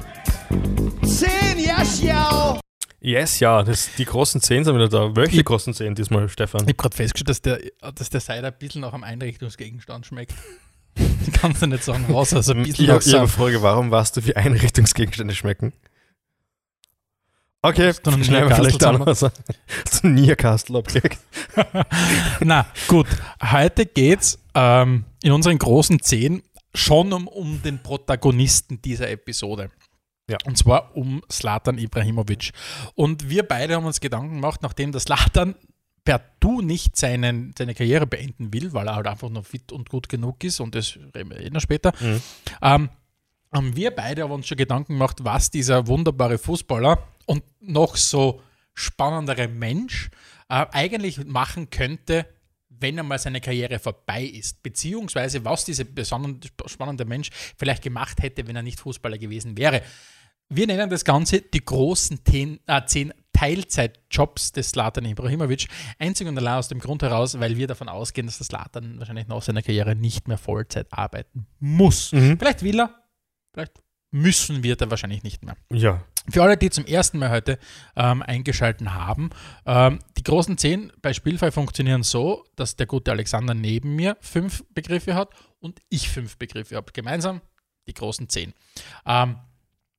Zehn, 1.07 1.59
ja, 1.65 1.83
schau. 1.85 2.61
Yes, 3.01 3.39
ja, 3.41 3.63
das, 3.63 3.91
die 3.99 4.07
großen 4.07 4.41
Zehn 4.41 4.65
sind 4.65 4.75
wieder 4.75 4.89
da. 4.89 5.15
Welche 5.15 5.41
Ich- 5.41 5.45
großen 5.45 5.75
Zehn 5.75 5.95
diesmal, 5.95 6.27
Stefan? 6.31 6.63
ich 6.63 6.69
habe 6.69 6.75
gerade 6.75 6.97
festgestellt, 6.97 7.29
dass 7.29 7.43
der, 7.43 7.61
dass 7.93 8.09
der 8.09 8.21
Cider 8.21 8.47
ein 8.49 8.59
bisschen 8.59 8.81
nach 8.81 8.95
einem 8.95 9.05
Einrichtungsgegenstand 9.05 10.07
schmeckt. 10.07 10.33
Ich 11.27 11.33
kann 11.33 11.53
es 11.53 11.61
nicht 11.63 11.83
sagen, 11.83 12.05
was, 12.09 12.35
also 12.35 12.53
ein 12.53 12.63
bisschen 12.63 12.85
Ich 12.85 12.89
nach 12.89 12.95
habe 12.95 13.05
so 13.05 13.17
eine 13.19 13.29
Frage, 13.29 13.63
warum 13.63 13.91
weißt 13.91 14.17
du, 14.17 14.27
wie 14.27 14.37
Einrichtungsgegenstände 14.37 15.35
schmecken? 15.35 15.73
Okay, 17.63 17.95
du 18.03 18.11
noch 18.11 18.23
schneiden 18.23 18.51
wir 18.51 18.57
vielleicht 18.57 18.81
noch 18.83 19.01
an. 19.01 19.07
Hast 19.07 20.03
du 20.03 20.09
nie 20.09 20.31
ein 20.31 20.37
Kastel 20.37 20.77
abgelegt? 20.77 21.19
Na 22.41 22.67
gut, 22.89 23.07
heute 23.43 23.87
geht 23.87 24.21
es 24.21 24.39
ähm, 24.55 25.05
in 25.23 25.33
unseren 25.33 25.57
großen 25.57 26.01
Zehn 26.03 26.43
schon 26.75 27.13
um, 27.15 27.27
um 27.27 27.63
den 27.63 27.83
Protagonisten 27.83 28.83
dieser 28.83 29.09
Episode. 29.09 29.71
Ja. 30.29 30.37
Und 30.45 30.59
zwar 30.59 30.95
um 30.95 31.23
Slatan 31.31 31.79
Ibrahimovic. 31.79 32.53
Und 32.95 33.31
wir 33.31 33.45
beide 33.45 33.77
haben 33.77 33.87
uns 33.87 34.01
Gedanken 34.01 34.35
gemacht, 34.35 34.61
nachdem 34.63 34.93
der 34.93 35.01
Slatan 35.01 35.55
per 36.05 36.21
Du 36.39 36.61
nicht 36.61 36.97
seinen, 36.97 37.55
seine 37.57 37.75
Karriere 37.75 38.07
beenden 38.07 38.53
will, 38.53 38.73
weil 38.75 38.87
er 38.87 38.97
halt 38.97 39.07
einfach 39.07 39.31
noch 39.31 39.47
fit 39.47 39.73
und 39.73 39.89
gut 39.89 40.09
genug 40.09 40.45
ist 40.45 40.61
und 40.61 40.75
das 40.75 40.99
reden 41.15 41.31
wir 41.31 41.41
eh 41.41 41.51
noch 41.51 41.61
später, 41.63 41.93
Mhm. 42.01 42.21
ähm, 42.63 42.89
haben 43.53 43.77
wir 43.77 43.91
beide 43.93 44.25
aber 44.25 44.35
uns 44.35 44.47
schon 44.47 44.59
Gedanken 44.59 44.95
gemacht, 44.95 45.19
was 45.23 45.51
dieser 45.51 45.87
wunderbare 45.87 46.39
Fußballer 46.39 46.99
und 47.27 47.43
noch 47.61 47.97
so 47.97 48.43
spannendere 48.75 49.49
Mensch 49.49 50.11
äh, 50.49 50.67
eigentlich 50.73 51.25
machen 51.25 51.71
könnte, 51.71 52.27
wenn 52.69 52.99
einmal 52.99 53.19
seine 53.21 53.41
Karriere 53.41 53.79
vorbei 53.79 54.25
ist. 54.25 54.63
Beziehungsweise 54.63 55.45
was 55.45 55.65
dieser 55.65 55.85
besonders 55.85 56.51
spannende 56.67 57.05
Mensch 57.05 57.31
vielleicht 57.57 57.83
gemacht 57.83 58.21
hätte, 58.21 58.47
wenn 58.49 58.57
er 58.57 58.63
nicht 58.63 58.81
Fußballer 58.81 59.17
gewesen 59.17 59.57
wäre. 59.57 59.83
Wir 60.49 60.67
nennen 60.67 60.91
das 60.91 61.05
Ganze 61.05 61.41
die 61.41 61.65
großen 61.65 62.25
ten, 62.25 62.59
äh, 62.67 62.85
zehn 62.85 63.15
Teilzeitjobs 63.35 64.53
des 64.53 64.71
Slatan 64.71 65.05
Ibrahimovic. 65.05 65.69
Einzig 65.99 66.27
und 66.27 66.39
allein 66.39 66.55
aus 66.55 66.69
dem 66.69 66.79
Grund 66.79 67.03
heraus, 67.03 67.39
weil 67.39 67.59
wir 67.59 67.67
davon 67.67 67.91
ausgehen, 67.91 68.27
dass 68.27 68.39
der 68.39 68.47
Slatan 68.47 68.99
wahrscheinlich 68.99 69.27
nach 69.27 69.43
seiner 69.43 69.61
Karriere 69.61 69.95
nicht 69.95 70.29
mehr 70.29 70.39
Vollzeit 70.39 70.87
arbeiten 70.91 71.47
muss. 71.59 72.13
Mhm. 72.13 72.39
Vielleicht 72.39 72.63
will 72.63 72.81
er, 72.81 72.95
vielleicht 73.53 73.83
müssen 74.11 74.63
wir 74.63 74.77
da 74.77 74.89
wahrscheinlich 74.91 75.25
nicht 75.25 75.45
mehr. 75.45 75.57
Ja, 75.73 76.05
Für 76.31 76.45
alle, 76.45 76.57
die 76.57 76.71
zum 76.71 76.87
ersten 76.87 77.19
Mal 77.19 77.31
heute 77.31 77.59
ähm, 77.97 78.23
eingeschalten 78.23 78.95
haben, 78.95 79.31
ähm, 79.67 79.99
die 80.17 80.23
großen 80.23 80.57
zehn 80.57 80.93
bei 81.03 81.13
Spielfrei 81.13 81.51
funktionieren 81.51 82.05
so, 82.05 82.45
dass 82.55 82.77
der 82.77 82.87
gute 82.87 83.11
Alexander 83.11 83.55
neben 83.55 83.97
mir 83.97 84.17
fünf 84.21 84.65
Begriffe 84.73 85.17
hat 85.17 85.31
und 85.59 85.81
ich 85.89 86.09
fünf 86.09 86.39
Begriffe 86.39 86.77
habe. 86.77 86.93
Gemeinsam 86.93 87.41
die 87.89 87.95
großen 87.95 88.29
zehn. 88.29 88.55
Ähm, 89.05 89.37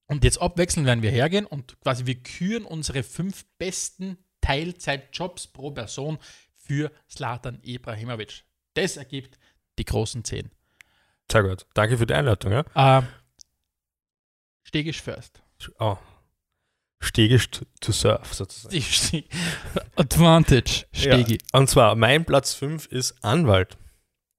und 0.08 0.24
jetzt 0.24 0.42
abwechselnd 0.42 0.86
werden 0.86 1.02
wir 1.02 1.12
hergehen 1.12 1.46
und 1.46 1.80
quasi 1.82 2.06
wir 2.06 2.16
küren 2.16 2.66
unsere 2.66 3.04
fünf 3.04 3.46
besten 3.58 4.18
Teilzeitjobs 4.42 5.48
pro 5.48 5.72
Person 5.72 6.20
für 6.54 6.92
Slatan 7.10 7.60
Ibrahimovic. 7.64 8.44
Das 8.76 8.98
ergibt 8.98 9.38
die 9.80 9.86
großen 9.86 10.24
zehn. 10.24 10.52
sehr 11.32 11.44
gut. 11.44 11.66
Danke 11.74 11.98
für 11.98 12.06
die 12.06 12.14
Einleitung. 12.14 12.52
Ja? 12.52 12.66
Ähm, 12.76 13.08
Stegisch 14.64 15.02
first. 15.02 15.42
Oh. 15.80 15.98
Stegisch 17.00 17.50
to, 17.50 17.92
surf, 17.92 18.34
sozusagen. 18.34 18.76
Advantage, 19.96 20.86
Stegi. 20.92 21.34
Ja. 21.34 21.60
Und 21.60 21.70
zwar, 21.70 21.96
mein 21.96 22.26
Platz 22.26 22.54
5 22.54 22.88
ist 22.88 23.24
Anwalt. 23.24 23.78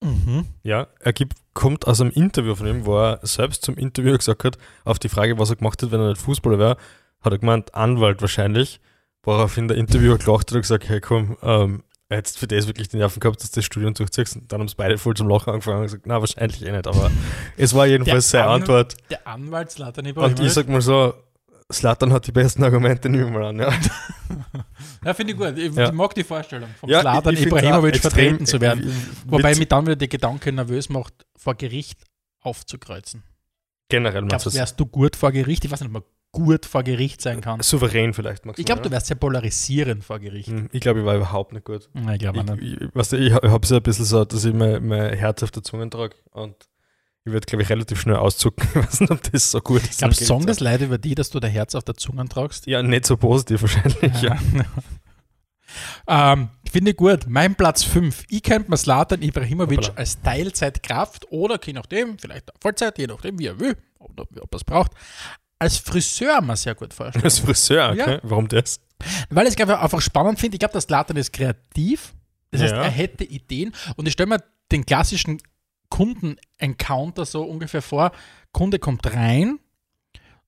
Mhm. 0.06 0.46
Ja, 0.62 0.86
er 1.00 1.12
gibt, 1.12 1.34
kommt 1.54 1.86
aus 1.86 2.00
einem 2.00 2.10
Interview 2.10 2.54
von 2.54 2.66
ihm, 2.66 2.86
wo 2.86 2.96
er 2.98 3.20
selbst 3.22 3.64
zum 3.64 3.76
Interview 3.76 4.16
gesagt 4.16 4.44
hat, 4.44 4.58
auf 4.84 4.98
die 4.98 5.08
Frage, 5.08 5.38
was 5.38 5.50
er 5.50 5.56
gemacht 5.56 5.82
hat, 5.82 5.90
wenn 5.90 6.00
er 6.00 6.08
nicht 6.10 6.20
Fußballer 6.20 6.58
wäre, 6.58 6.76
hat 7.20 7.32
er 7.32 7.38
gemeint, 7.38 7.74
Anwalt 7.74 8.20
wahrscheinlich. 8.20 8.80
Woraufhin 9.22 9.66
der 9.66 9.76
Interviewer 9.76 10.18
gelacht 10.18 10.48
hat 10.50 10.52
und 10.54 10.60
gesagt, 10.62 10.88
hey 10.88 11.00
komm, 11.00 11.36
ähm, 11.42 11.82
er 12.08 12.18
hat 12.18 12.28
für 12.28 12.46
das 12.46 12.68
wirklich 12.68 12.88
die 12.88 12.98
Nerven 12.98 13.18
gehabt, 13.18 13.42
dass 13.42 13.50
du 13.50 13.56
das 13.56 13.64
Studium 13.64 13.92
durchziehst. 13.94 14.36
Und 14.36 14.52
dann 14.52 14.60
haben 14.60 14.68
sie 14.68 14.76
beide 14.76 14.96
voll 14.98 15.14
zum 15.14 15.28
Lachen 15.28 15.50
angefangen 15.52 15.78
und 15.78 15.82
gesagt, 15.86 16.04
na 16.06 16.20
wahrscheinlich 16.20 16.64
eh 16.64 16.70
nicht. 16.70 16.86
Aber 16.86 17.10
es 17.56 17.74
war 17.74 17.86
jedenfalls 17.86 18.30
seine 18.30 18.44
An- 18.46 18.60
Antwort. 18.60 18.94
Der 19.10 19.26
Anwalt 19.26 19.72
Slatan 19.72 20.06
Und 20.12 20.38
ich 20.38 20.52
sag 20.52 20.68
mal 20.68 20.80
so, 20.80 21.14
Slatan 21.72 22.12
hat 22.12 22.26
die 22.26 22.32
besten 22.32 22.62
Argumente, 22.62 23.08
nehmen 23.08 23.32
wir 23.32 23.40
mal 23.40 23.44
an. 23.46 23.58
Ja. 23.58 23.72
Ja, 25.04 25.14
finde 25.14 25.32
ich 25.34 25.38
gut. 25.38 25.56
Ich, 25.56 25.72
Ja. 25.74 25.86
ich 25.86 25.92
mag 25.92 26.14
die 26.14 26.24
Vorstellung, 26.24 26.68
vom 26.80 26.90
Ja, 26.90 27.00
Slatan 27.00 27.34
ich- 27.34 27.40
ich 27.40 27.46
Ibrahimovic 27.46 27.96
vertreten 27.98 28.44
zu 28.44 28.60
werden. 28.60 28.92
Wobei 29.26 29.54
mich 29.54 29.68
dann 29.68 29.86
wieder 29.86 29.94
der 29.94 30.08
Gedanke 30.08 30.50
nervös 30.50 30.88
macht, 30.88 31.14
vor 31.36 31.54
Gericht 31.54 32.00
aufzukreuzen. 32.40 33.22
Generell 33.88 34.22
du, 34.22 34.26
das? 34.28 34.52
wärst 34.52 34.80
du 34.80 34.86
gut 34.86 35.14
vor 35.14 35.30
Gericht? 35.30 35.64
Ich 35.64 35.70
weiß 35.70 35.80
nicht, 35.80 35.88
ob 35.88 35.92
man 35.92 36.02
gut 36.32 36.66
vor 36.66 36.82
Gericht 36.82 37.20
sein 37.22 37.40
kann. 37.40 37.60
Souverän 37.60 38.14
vielleicht, 38.14 38.44
magst 38.46 38.58
Ich 38.58 38.66
glaube, 38.66 38.82
du 38.82 38.90
wärst 38.90 39.06
sehr 39.06 39.16
polarisierend 39.16 40.02
vor 40.04 40.18
Gericht. 40.18 40.48
Hm, 40.48 40.68
Ich 40.72 40.80
glaube, 40.80 41.00
ich 41.00 41.06
war 41.06 41.14
überhaupt 41.14 41.52
nicht 41.52 41.64
gut. 41.64 41.88
Nein, 41.92 42.14
ich 42.14 42.20
glaube 42.20 42.40
Ich, 42.40 42.44
nicht. 42.44 42.82
ich, 42.82 42.94
weißt 42.94 43.12
du, 43.12 43.16
ich, 43.18 43.26
ich 43.28 43.32
habe 43.34 43.60
es 43.62 43.70
ja 43.70 43.76
ein 43.76 43.82
bisschen 43.84 44.04
so, 44.06 44.24
dass 44.24 44.44
ich 44.44 44.52
mein, 44.54 44.84
mein 44.86 45.12
Herz 45.14 45.42
auf 45.44 45.52
der 45.52 45.62
Zunge 45.62 45.88
trage 45.88 46.16
und 46.32 46.56
Ich 47.26 47.32
werde, 47.32 47.44
glaube 47.44 47.64
ich, 47.64 47.68
relativ 47.70 48.00
schnell 48.00 48.16
auszucken. 48.16 48.68
Ich 48.74 48.76
weiß 48.76 49.00
nicht, 49.00 49.10
ob 49.10 49.32
das 49.32 49.50
so 49.50 49.60
gut 49.60 49.82
ist. 49.82 49.90
Ich 49.92 49.98
glaube, 49.98 50.14
Song 50.14 50.46
das 50.46 50.60
Leid 50.60 50.80
über 50.80 50.96
die, 50.96 51.16
dass 51.16 51.28
du 51.28 51.40
der 51.40 51.50
Herz 51.50 51.74
auf 51.74 51.82
der 51.82 51.96
Zunge 51.96 52.24
tragst. 52.28 52.66
Ja, 52.68 52.82
nicht 52.84 53.04
so 53.04 53.16
positiv 53.16 53.62
wahrscheinlich. 53.62 54.22
Ja. 54.22 54.38
ähm, 56.32 56.50
Finde 56.70 56.92
ich 56.92 56.96
gut. 56.96 57.26
Mein 57.26 57.56
Platz 57.56 57.82
5. 57.82 58.24
Ich 58.28 58.44
könnte 58.44 58.70
mir 58.70 58.76
Slatan 58.76 59.22
Ibrahimovic 59.22 59.78
Hoppala. 59.78 59.98
als 59.98 60.22
Teilzeitkraft 60.22 61.26
oder 61.32 61.58
je 61.64 61.72
nachdem, 61.72 62.16
vielleicht 62.16 62.52
Vollzeit, 62.60 62.96
je 62.96 63.08
nachdem, 63.08 63.38
wie 63.40 63.46
er 63.46 63.58
will 63.58 63.76
oder 63.98 64.22
ob 64.40 64.54
er 64.54 64.56
es 64.56 64.64
braucht, 64.64 64.92
als 65.58 65.78
Friseur 65.78 66.40
mal 66.42 66.56
sehr 66.56 66.76
gut 66.76 66.94
vorstellen. 66.94 67.24
Als 67.24 67.40
Friseur, 67.40 67.90
okay. 67.90 68.14
Ja. 68.14 68.20
Warum 68.22 68.46
das? 68.46 68.80
Weil 69.30 69.48
ich 69.48 69.58
es, 69.58 69.68
einfach 69.68 70.00
spannend 70.00 70.38
finde. 70.38 70.54
Ich 70.54 70.60
glaube, 70.60 70.74
dass 70.74 70.84
Slatan 70.84 71.16
ist 71.16 71.32
kreativ. 71.32 72.14
Das 72.52 72.62
heißt, 72.62 72.72
Ja. 72.72 72.82
er 72.82 72.90
hätte 72.90 73.24
Ideen. 73.24 73.74
Und 73.96 74.06
ich 74.06 74.12
stelle 74.12 74.28
mir 74.28 74.42
den 74.70 74.86
klassischen 74.86 75.40
Kunden-Encounter 75.96 77.24
so 77.24 77.42
ungefähr 77.42 77.82
vor. 77.82 78.12
Kunde 78.52 78.78
kommt 78.78 79.06
rein, 79.12 79.58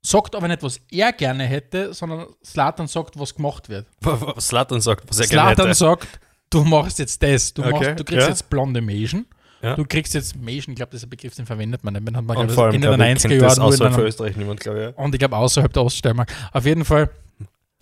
sagt 0.03 0.35
aber 0.35 0.49
nicht, 0.49 0.63
was 0.63 0.81
er 0.91 1.13
gerne 1.13 1.45
hätte, 1.45 1.95
sondern 1.95 2.27
Slatan 2.45 2.87
sagt, 2.87 3.19
was 3.19 3.35
gemacht 3.35 3.69
wird. 3.69 3.87
Was 4.01 4.49
Slatan 4.49 4.81
sagt, 4.81 5.09
was 5.09 5.21
er 5.21 5.27
gerne 5.27 5.55
Slatan 5.55 5.67
hätte. 5.67 5.79
sagt, 5.79 6.21
du 6.51 6.65
machst 6.65 6.99
jetzt 6.99 7.23
das. 7.23 7.55
Du, 7.55 7.63
Okay, 7.63 7.73
machst, 7.73 8.01
du 8.01 8.05
kriegst 8.05 8.23
ja. 8.27 8.29
jetzt 8.29 8.51
blonde 8.51 8.81
Mäschen. 8.81 9.27
Ja. 9.63 9.75
Du 9.75 9.85
kriegst 9.85 10.15
jetzt 10.15 10.37
Mäschen. 10.37 10.73
Ich 10.73 10.77
glaube, 10.77 10.97
ein 10.97 11.09
Begriff, 11.11 11.35
den 11.35 11.47
verwendet 11.47 11.83
man 11.83 11.95
nicht. 11.95 12.07
Den 12.07 12.17
hat 12.17 12.25
man, 12.25 12.37
glaub 12.37 12.51
vor 12.53 12.65
allem, 12.67 12.75
in 12.75 12.81
den 12.83 12.93
ich, 12.93 12.99
90er 13.01 13.29
kennt 13.29 13.43
das 13.43 13.57
Jahren 13.57 13.69
außerhalb 13.69 13.95
von 13.95 14.05
Österreich 14.05 14.37
niemand, 14.37 14.61
glaube 14.61 14.79
ich. 14.79 14.85
ja. 14.97 15.03
und 15.03 15.15
ich 15.15 15.19
glaube 15.19 15.37
außerhalb 15.37 15.73
der 15.73 15.83
Oststeiermark. 15.83 16.33
Auf 16.53 16.65
jeden 16.65 16.85
Fall, 16.85 17.11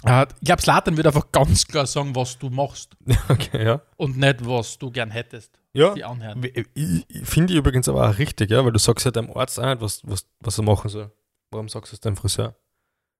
ich 0.06 0.46
glaube, 0.46 0.62
Slatan 0.62 0.96
würde 0.96 1.08
einfach 1.08 1.30
ganz 1.32 1.66
klar 1.66 1.86
sagen, 1.86 2.14
was 2.14 2.38
du 2.38 2.50
machst 2.50 2.96
Okay, 3.28 3.64
ja. 3.64 3.82
und 3.96 4.16
nicht, 4.16 4.46
was 4.46 4.78
du 4.78 4.90
gern 4.90 5.10
hättest. 5.10 5.58
Ja, 5.72 5.94
finde 7.24 7.52
ich 7.52 7.58
übrigens 7.58 7.88
aber 7.88 8.08
auch 8.08 8.18
richtig, 8.18 8.50
ja, 8.50 8.64
weil 8.64 8.72
du 8.72 8.78
sagst 8.78 9.04
ja 9.04 9.10
deinem 9.10 9.30
Arzt 9.36 9.60
auch 9.60 9.66
nicht, 9.66 9.80
was, 9.80 10.00
was, 10.04 10.26
was 10.40 10.58
er 10.58 10.64
machen 10.64 10.88
soll. 10.88 11.12
Warum 11.50 11.68
sagst 11.68 11.92
du 11.92 11.96
es 11.96 12.00
deinem 12.00 12.16
Friseur? 12.16 12.56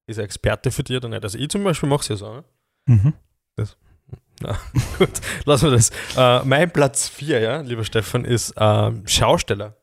Ist 0.08 0.18
er 0.18 0.24
Experte 0.24 0.70
für 0.70 0.82
dich 0.82 0.96
oder 0.96 1.08
nicht? 1.08 1.22
Also 1.22 1.38
ich 1.38 1.48
zum 1.48 1.64
Beispiel 1.64 1.88
mache 1.88 2.00
es 2.00 2.08
ja 2.08 2.16
so. 2.16 2.32
Ne? 2.34 2.44
Mhm. 2.86 3.12
Gut, 4.98 5.10
lassen 5.44 5.70
wir 5.70 5.70
das. 5.72 5.90
Äh, 6.16 6.44
mein 6.44 6.70
Platz 6.70 7.08
4, 7.08 7.40
ja, 7.40 7.60
lieber 7.60 7.84
Stefan, 7.84 8.24
ist 8.24 8.54
ähm, 8.56 9.06
Schausteller. 9.06 9.76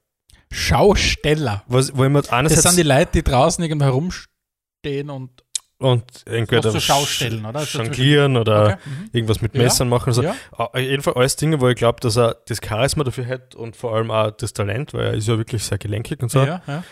Schausteller. 0.51 1.63
Was, 1.67 1.95
wo 1.95 2.03
ich 2.03 2.09
mir 2.09 2.21
Das 2.21 2.31
einerseits 2.31 2.63
sind 2.63 2.77
die 2.77 2.83
Leute, 2.83 3.11
die 3.13 3.23
draußen 3.23 3.63
irgendwo 3.63 3.85
herumstehen 3.85 5.09
und 5.09 5.42
und 5.83 6.03
entweder 6.25 6.71
du 6.71 6.79
Schaustellen, 6.79 7.45
oder? 7.45 7.63
Jonglieren 7.63 8.37
oder 8.37 8.63
Okay. 8.63 8.75
Mhm. 8.85 9.09
irgendwas 9.11 9.41
mit 9.41 9.53
Ja. 9.55 9.61
Messern 9.63 9.89
machen. 9.89 10.07
Also, 10.09 10.23
Ja. 10.23 10.35
Auf 10.51 10.75
jeden 10.77 11.03
Fall 11.03 11.13
alles 11.13 11.35
Dinge, 11.35 11.59
wo 11.61 11.67
ich 11.69 11.75
glaube, 11.75 11.99
dass 11.99 12.17
er 12.17 12.37
das 12.47 12.59
Charisma 12.65 13.03
dafür 13.03 13.27
hat 13.27 13.53
und 13.55 13.75
vor 13.75 13.95
allem 13.95 14.09
auch 14.11 14.31
das 14.31 14.53
Talent, 14.53 14.93
weil 14.93 15.05
er 15.07 15.13
ist 15.13 15.27
ja 15.27 15.37
wirklich 15.37 15.63
sehr 15.63 15.77
gelenkig 15.77 16.21
und 16.23 16.29
so. 16.31 16.43
Ja, 16.43 16.61
ja. 16.67 16.83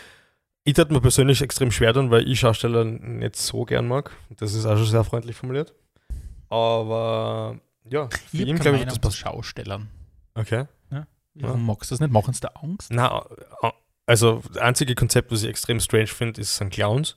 Ich 0.64 0.74
tat 0.74 0.90
mir 0.92 1.00
persönlich 1.00 1.42
extrem 1.42 1.72
schwer 1.72 1.92
tun, 1.92 2.10
weil 2.12 2.28
ich 2.28 2.38
Schausteller 2.38 2.84
nicht 2.84 3.34
so 3.36 3.64
gern 3.64 3.88
mag. 3.88 4.12
Das 4.38 4.54
ist 4.54 4.64
auch 4.64 4.76
schon 4.76 4.86
sehr 4.86 5.02
freundlich 5.02 5.34
formuliert. 5.36 5.74
Aber 6.48 7.58
ja, 7.90 8.08
für 8.30 8.36
Ich 8.36 8.46
ihn 8.46 8.58
glaube 8.58 8.78
ich, 8.78 8.84
das 8.84 8.98
passt. 8.98 9.16
Schaustellern. 9.16 9.88
Okay. 10.34 10.66
Warum 11.34 11.64
magst 11.64 11.90
du 11.90 11.94
das 11.94 12.00
nicht? 12.00 12.12
Machen 12.12 12.34
sie 12.34 12.40
da 12.42 12.48
Angst? 12.62 12.90
Na, 12.92 13.24
also 14.04 14.42
das 14.48 14.58
einzige 14.58 14.94
Konzept, 14.94 15.32
was 15.32 15.42
ich 15.42 15.48
extrem 15.48 15.80
strange 15.80 16.08
finde, 16.08 16.42
ist 16.42 16.54
sind 16.56 16.70
Clowns. 16.70 17.16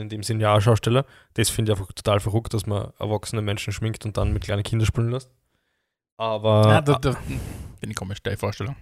In 0.00 0.08
dem 0.08 0.22
Sinn 0.22 0.40
ja 0.40 0.60
Schausteller. 0.60 1.04
Das 1.34 1.50
finde 1.50 1.72
ich 1.72 1.78
einfach 1.78 1.92
total 1.92 2.20
verrückt, 2.20 2.54
dass 2.54 2.66
man 2.66 2.92
erwachsene 2.98 3.42
Menschen 3.42 3.72
schminkt 3.72 4.04
und 4.04 4.16
dann 4.16 4.32
mit 4.32 4.44
kleinen 4.44 4.62
Kindern 4.62 4.86
spielen 4.86 5.10
lässt. 5.10 5.30
Aber 6.16 6.68
Ja, 6.68 6.80
da, 6.80 6.98
da 6.98 7.16
bin 7.80 7.90
ich 7.90 7.96
komisch, 7.96 8.22
die 8.22 8.36
Vorstellung. 8.36 8.76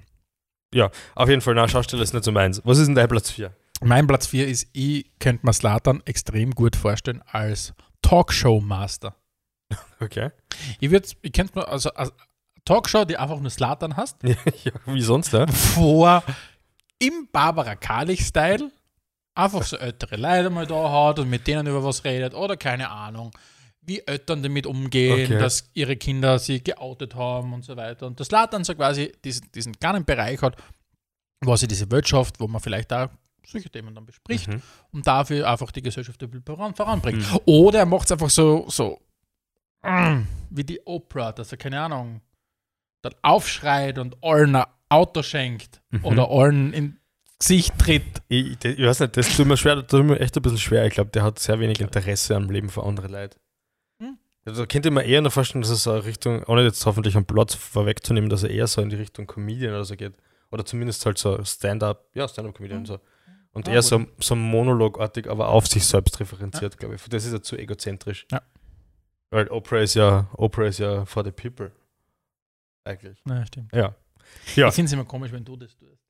auf 1.14 1.28
jeden 1.28 1.40
Fall, 1.40 1.54
na, 1.54 1.66
Schausteller 1.69 2.02
ist 2.02 2.12
nicht 2.14 2.25
so 2.25 2.33
meins. 2.33 2.61
Was 2.64 2.78
ist 2.78 2.87
denn 2.87 2.95
dein 2.95 3.09
Platz 3.09 3.31
4? 3.31 3.52
Mein 3.85 4.07
Platz 4.07 4.26
4 4.28 4.47
ist, 4.49 4.69
ich 4.73 5.11
könnte 5.19 5.45
mir 5.47 5.52
Slatan 5.52 6.02
extrem 6.04 6.52
gut 6.52 6.76
vorstellen 6.76 7.23
als 7.31 7.75
Talkshow-Master. 8.02 9.14
Okay. 10.00 10.31
Ich, 10.81 10.90
würd- 10.90 11.16
ich 11.23 11.33
könnte 11.33 11.59
mir, 11.59 11.69
also 11.69 11.90
als 11.95 12.12
Talkshow, 12.64 13.04
die 13.04 13.16
einfach 13.16 13.38
nur 13.40 13.50
Slatan 13.50 13.97
hast, 13.97 14.16
ja, 14.25 14.73
wie 14.87 15.00
sonst, 15.00 15.33
ja? 15.33 15.47
vor 15.47 16.23
im 16.99 17.28
Barbara 17.33 17.75
Kalich-Style 17.76 18.71
einfach 19.35 19.62
so 19.62 19.77
ältere 19.77 20.17
Leute 20.17 20.51
mal 20.51 20.67
da 20.67 20.91
hat 21.09 21.19
und 21.19 21.31
mit 21.31 21.47
denen 21.47 21.67
über 21.67 21.83
was 21.83 22.05
redet 22.05 22.35
oder 22.35 22.57
keine 22.57 22.91
Ahnung, 22.91 23.31
wie 23.81 24.01
Eltern 24.07 24.43
damit 24.43 24.67
umgehen, 24.67 25.25
Okay. 25.25 25.39
dass 25.39 25.71
ihre 25.75 25.97
Kinder 25.97 26.39
sie 26.39 26.62
geoutet 26.62 27.15
haben 27.15 27.53
und 27.53 27.65
so 27.65 27.77
weiter. 27.77 28.07
Und 28.07 28.21
das 28.21 28.29
Slatan 28.29 28.62
so 28.65 28.75
quasi 28.75 29.12
diesen, 29.25 29.51
diesen 29.53 29.73
kleinen 29.79 30.05
Bereich 30.05 30.41
hat, 30.43 30.57
wo 31.45 31.57
sie 31.57 31.67
diese 31.67 31.91
Welt 31.91 32.07
schafft, 32.09 32.39
wo 32.39 32.47
man 32.47 32.61
vielleicht 32.61 32.91
da 32.93 33.11
solche 33.45 33.71
Themen 33.71 33.93
dann 33.95 34.07
bespricht 34.07 34.47
Mhm. 34.49 34.62
und 34.93 35.07
dafür 35.07 35.51
einfach 35.51 35.73
die 35.73 35.83
Gesellschaft 35.83 36.25
voran, 36.47 36.75
voranbringt. 36.77 37.29
Mhm. 37.33 37.41
Oder 37.47 37.81
er 37.81 37.87
macht 37.87 38.05
es 38.07 38.12
einfach 38.12 38.31
so, 38.31 38.67
so 38.69 39.01
mm, 39.83 40.21
wie 40.51 40.62
die 40.65 40.81
Oprah, 40.87 41.33
dass 41.33 41.51
er, 41.51 41.59
keine 41.59 41.81
Ahnung, 41.81 42.21
dann 43.03 43.15
aufschreit 43.23 43.99
und 43.99 44.17
allen 44.23 44.55
ein 44.55 44.65
Auto 44.89 45.25
schenkt 45.25 45.83
Mhm. 45.91 46.05
oder 46.05 46.31
allen 46.31 46.73
ins 46.73 46.95
Gesicht 47.43 47.77
tritt. 47.77 48.23
Ich, 48.29 48.65
ich, 48.65 48.79
weiß 48.79 49.01
nicht, 49.01 49.17
das 49.17 49.37
tut 49.37 49.47
mir 49.47 49.57
schwer, 49.57 49.75
das 49.75 49.89
tut 49.89 50.05
mir 50.05 50.21
echt 50.21 50.37
ein 50.37 50.43
bisschen 50.43 50.59
schwer. 50.59 50.87
Ich 50.87 50.95
glaube, 50.95 51.11
der 51.11 51.25
hat 51.25 51.41
sehr 51.41 51.59
wenig 51.59 51.81
Interesse 51.81 52.37
am 52.37 52.49
Leben 52.49 52.69
von 52.69 52.85
anderen 52.85 53.11
Leuten. 53.11 53.37
Hm. 53.99 54.17
Also 54.45 54.65
könnte 54.67 54.91
ich 54.91 54.95
mir 54.95 55.03
eher 55.03 55.21
noch 55.23 55.33
vorstellen, 55.33 55.63
dass 55.63 55.71
er 55.71 55.77
so 55.77 55.97
Richtung, 55.97 56.45
ohne 56.45 56.63
jetzt 56.63 56.87
hoffentlich 56.87 57.17
einen 57.17 57.27
Platz 57.27 57.57
vorwegzunehmen, 57.57 58.31
dass 58.31 58.45
er 58.45 58.51
eher 58.51 58.69
so 58.69 58.81
in 58.81 58.91
die 58.91 58.97
Richtung 58.97 59.27
Comedian 59.27 59.73
oder 59.73 59.85
so 59.85 59.97
geht. 59.97 60.15
Oder 60.53 60.65
zumindest 60.65 61.05
halt 61.05 61.19
so 61.19 61.43
Stand-up, 61.45 62.11
ja, 62.15 62.29
Stand-up-Comedian 62.29 62.81
und 62.81 62.87
so. 62.87 63.01
Und 63.53 63.67
Ah, 63.69 63.73
eher 63.73 63.81
gut. 63.81 63.89
so, 63.89 64.07
so 64.21 64.37
monologartig, 64.37 65.29
aber 65.29 65.49
auf 65.49 65.67
sich 65.67 65.85
selbst 65.85 66.21
referenziert, 66.21 66.79
glaube 66.79 66.95
ich. 66.95 67.03
Das 67.09 67.25
ist 67.25 67.33
ja 67.33 67.43
zu 67.43 67.57
egozentrisch. 67.57 68.25
Ja. 68.31 68.41
Weil 69.31 69.49
Oprah 69.49 69.81
ist 69.81 69.95
ja, 69.95 70.29
Oprah 70.37 70.67
ist 70.67 70.79
ja 70.79 71.05
for 71.07 71.25
the 71.25 71.33
people. 71.33 71.73
Eigentlich. 72.85 73.19
Ja, 73.29 73.45
stimmt. 73.47 73.73
Ja. 73.75 73.97
Ja. 74.55 74.69
Ich 74.69 74.75
finde 74.75 74.87
es 74.87 74.93
immer 74.93 75.05
komisch, 75.05 75.33
wenn 75.33 75.45
du 75.45 75.57
das 75.57 75.77
tust. 75.77 76.01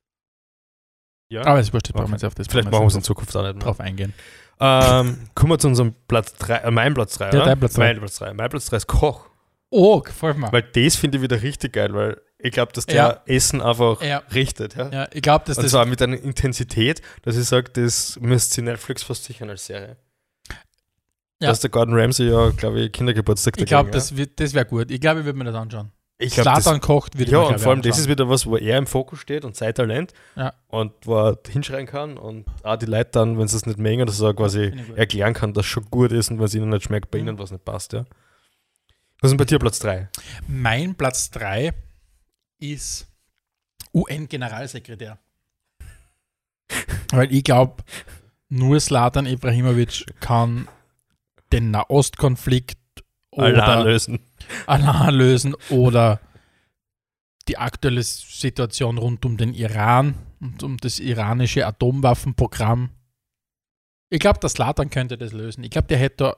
Ja. 1.33 1.45
Aber 1.45 1.59
es 1.59 1.69
brauche 1.71 1.81
Okay. 1.93 2.11
jetzt 2.11 2.23
auf 2.25 2.35
das 2.35 2.47
Vielleicht 2.47 2.69
brauchen 2.69 2.73
machen 2.83 2.83
wir 2.85 2.87
es 2.87 2.95
in 2.95 3.03
Zukunft 3.03 3.35
auch 3.35 3.43
nicht 3.43 3.55
mehr. 3.55 3.63
drauf 3.63 3.79
eingehen. 3.79 4.13
Ähm, 4.59 5.17
kommen 5.35 5.51
wir 5.51 5.59
zu 5.59 5.67
unserem 5.67 5.93
Platz 6.07 6.33
3, 6.35 6.55
äh, 6.57 6.71
mein 6.71 6.93
Platz 6.93 7.15
3, 7.17 7.25
Ja, 7.25 7.31
oder? 7.35 7.45
dein 7.45 7.59
Platz. 7.59 7.77
Mein 7.77 7.97
Platz 7.99 8.17
3. 8.17 8.33
Mein 8.33 8.49
Platz 8.49 8.65
3 8.67 8.77
ist 8.77 8.87
Koch. 8.87 9.27
Oh, 9.69 9.99
gefällt 10.01 10.37
mir. 10.37 10.51
Weil 10.51 10.61
das 10.61 10.95
finde 10.95 11.17
ich 11.17 11.23
wieder 11.23 11.41
richtig 11.41 11.73
geil, 11.73 11.93
weil 11.93 12.21
ich 12.37 12.51
glaube, 12.51 12.71
dass 12.73 12.85
der 12.85 12.95
Ja. 12.95 13.21
Essen 13.25 13.61
einfach 13.61 14.01
Ja. 14.03 14.21
richtet. 14.33 14.75
Ja? 14.75 14.89
Ja, 14.89 15.07
ich 15.11 15.21
glaube, 15.23 15.45
dass 15.47 15.57
Und 15.57 15.63
das. 15.63 15.71
zwar 15.71 15.85
mit 15.85 16.01
einer 16.01 16.17
Intensität, 16.17 17.01
dass 17.23 17.35
ich 17.37 17.45
sage, 17.45 17.71
das 17.71 18.19
müsste 18.21 18.55
sie 18.55 18.61
Netflix 18.61 19.01
fast 19.03 19.23
sichern 19.23 19.49
als 19.49 19.65
Serie. 19.65 19.97
Ja. 21.41 21.49
Dass 21.49 21.59
der 21.61 21.71
Gordon 21.71 21.95
Ramsay 21.99 22.29
ja, 22.29 22.49
glaube 22.51 22.81
ich, 22.81 22.91
Kindergeburtstag 22.91 23.57
ich 23.57 23.65
glaube, 23.65 23.89
das, 23.91 24.15
wird- 24.15 24.39
das 24.39 24.53
wäre 24.53 24.65
gut. 24.65 24.91
Ich 24.91 25.01
glaube, 25.01 25.21
ich 25.21 25.25
würde 25.25 25.37
mir 25.39 25.45
das 25.45 25.55
anschauen. 25.55 25.91
Ich 26.17 26.33
glaub, 26.33 26.43
Slatan 26.61 26.79
kocht, 26.79 27.17
würde 27.17 27.31
Ja, 27.31 27.39
und 27.39 27.59
vor 27.59 27.71
allem 27.71 27.81
das 27.81 27.97
ist 27.99 28.07
wieder 28.07 28.29
was, 28.29 28.45
wo 28.45 28.55
er 28.55 28.77
im 28.77 28.87
Fokus 28.87 29.19
steht 29.19 29.43
und 29.45 29.55
sein 29.55 29.73
Talent 29.73 30.13
Ja. 30.35 30.53
und 30.67 30.93
wo 31.05 31.15
er 31.17 31.39
hinschreien 31.49 31.85
kann 31.87 32.17
und 32.17 32.45
auch 32.63 32.77
die 32.77 32.85
Leute 32.85 33.09
dann, 33.11 33.37
wenn 33.37 33.47
sie 33.47 33.57
es 33.57 33.65
nicht 33.65 33.79
mengen, 33.79 34.05
dass 34.05 34.21
er 34.21 34.33
quasi 34.33 34.73
erklären 34.95 35.33
kann, 35.33 35.53
dass 35.53 35.65
es 35.65 35.71
schon 35.71 35.85
gut 35.89 36.11
ist 36.11 36.29
und 36.31 36.37
wenn 36.39 36.45
es 36.45 36.55
ihnen 36.55 36.69
nicht 36.69 36.83
schmeckt, 36.83 37.11
bei 37.11 37.19
Mhm. 37.21 37.27
ihnen 37.29 37.39
was 37.39 37.51
nicht 37.51 37.65
passt. 37.65 37.93
Ja. 37.93 38.05
Was 39.21 39.31
ist 39.31 39.37
bei 39.37 39.45
dir 39.45 39.59
Platz 39.59 39.79
3? 39.79 40.09
Mein 40.47 40.95
Platz 40.95 41.29
3 41.31 41.73
ist 42.59 43.07
UN-Generalsekretär. 43.93 45.17
Weil 47.11 47.31
ich 47.33 47.43
glaube, 47.43 47.83
nur 48.49 48.79
Slatan 48.79 49.25
Ibrahimovic 49.25 50.05
kann 50.19 50.67
den 51.51 51.71
Nahostkonflikt 51.71 52.77
oder 53.31 53.83
lösen. 53.83 54.19
Allein 54.67 55.13
lösen 55.13 55.55
oder 55.69 56.19
die 57.47 57.57
aktuelle 57.57 58.03
Situation 58.03 58.97
rund 58.97 59.25
um 59.25 59.37
den 59.37 59.53
Iran 59.53 60.15
und 60.39 60.63
um 60.63 60.77
das 60.77 60.99
iranische 60.99 61.67
Atomwaffenprogramm. 61.67 62.89
Ich 64.09 64.19
glaube, 64.19 64.39
der 64.39 64.49
Slatan 64.49 64.89
könnte 64.89 65.17
das 65.17 65.33
lösen. 65.33 65.63
Ich 65.63 65.71
glaube, 65.71 65.87
der 65.87 65.97
hätte 65.97 66.17
da, 66.17 66.37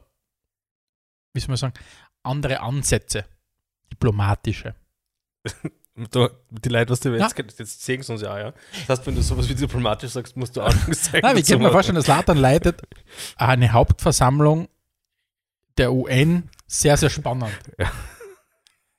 wie 1.33 1.39
soll 1.39 1.49
man 1.49 1.57
sagen, 1.57 1.73
andere 2.23 2.61
Ansätze. 2.61 3.25
Diplomatische. 3.91 4.75
Die 5.97 6.69
Leute, 6.69 6.89
was 6.91 6.99
du 6.99 7.15
jetzt, 7.15 7.37
jetzt 7.37 7.85
sehen 7.85 8.03
sie 8.03 8.11
uns 8.11 8.21
ja, 8.21 8.33
auch, 8.33 8.37
ja. 8.37 8.53
Das 8.85 8.99
heißt, 8.99 9.07
wenn 9.07 9.15
du 9.15 9.21
sowas 9.21 9.47
wie 9.47 9.55
diplomatisch 9.55 10.11
sagst, 10.11 10.35
musst 10.35 10.57
du 10.57 10.61
Anführungszeichen 10.63 11.21
Nein, 11.21 11.37
ich 11.37 11.47
kann 11.47 11.61
mir 11.61 11.71
vorstellen, 11.71 11.95
dass 11.95 12.05
Slatan 12.05 12.37
leitet 12.37 12.81
eine 13.37 13.71
Hauptversammlung 13.71 14.67
der 15.77 15.93
UN 15.93 16.49
sehr, 16.67 16.97
sehr 16.97 17.09
spannend. 17.09 17.51
Ja. 17.77 17.91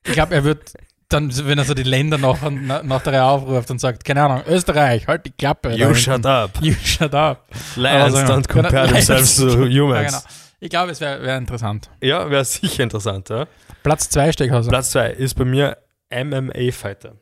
Ich 0.05 0.13
glaube, 0.13 0.35
er 0.35 0.45
wird 0.45 0.73
dann, 1.09 1.31
wenn 1.47 1.59
er 1.59 1.65
so 1.65 1.75
die 1.75 1.83
Länder 1.83 2.19
nach, 2.19 2.41
nach, 2.51 3.03
der 3.03 3.13
Reihe 3.13 3.25
aufruft 3.25 3.71
und 3.71 3.81
sagt, 3.81 4.05
keine 4.05 4.23
Ahnung, 4.23 4.43
Österreich, 4.47 5.07
halt 5.07 5.27
die 5.27 5.31
Klappe. 5.31 5.73
You 5.73 5.95
shut 5.95 6.25
up. 6.27 6.51
You 6.61 6.75
shut 6.75 7.15
up. 7.15 7.49
Lions 7.77 8.15
Also, 8.15 8.33
don't 8.33 8.49
compare 8.49 8.87
Lions- 8.87 9.07
themselves 9.07 9.37
to 9.37 9.65
Ja, 9.67 9.83
humans. 9.83 10.07
genau. 10.07 10.23
Ich 10.59 10.71
glaube, 10.71 10.93
es 10.93 11.01
wäre 11.01 11.23
wär 11.23 11.37
interessant. 11.37 11.91
Ja, 12.01 12.31
wäre 12.31 12.45
sicher 12.45 12.83
interessant. 12.85 13.29
Ja. 13.29 13.47
Platz 13.83 14.09
2 14.11 14.33
Steckhauser. 14.33 14.71
Platz 14.71 14.91
2 14.91 15.11
ist 15.11 15.35
bei 15.35 15.45
mir 15.45 15.77
MMA-Fighter. 16.11 17.17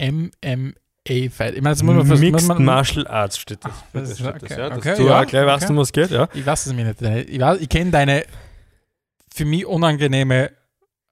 MMA. 0.00 0.72
MMA-Fight. 1.08 1.54
Ich 1.54 1.62
meine, 1.62 1.74
das 1.74 1.82
muss 1.82 1.94
man 1.96 2.06
muss 2.06 2.20
Mixed 2.20 2.48
man, 2.48 2.64
Martial 2.64 3.06
Arts 3.06 3.38
steht 3.38 3.64
das. 3.64 3.72
das 3.92 4.08
das 4.10 4.18
steht 4.18 4.26
das 4.26 4.42
okay, 4.42 4.60
ja. 4.60 4.68
Dass 4.68 4.78
okay, 4.78 4.94
du 4.96 5.06
ja, 5.06 5.24
gleich 5.24 5.46
weißt, 5.46 5.70
um 5.70 5.76
was 5.78 5.92
geht, 5.92 6.10
ja. 6.10 6.28
Ich 6.34 6.44
weiß 6.44 6.66
es 6.66 6.72
mir 6.72 6.84
nicht. 6.84 7.28
Ich, 7.28 7.40
weiß, 7.40 7.60
ich 7.60 7.68
kenne 7.68 7.90
deine 7.90 8.24
für 9.32 9.44
mich 9.44 9.66
unangenehme 9.66 10.50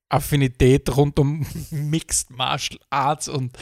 Affinität 0.09 0.95
rund 0.97 1.19
um 1.19 1.47
Mixed 1.71 2.31
Martial 2.31 2.81
Arts 2.91 3.29
und 3.29 3.57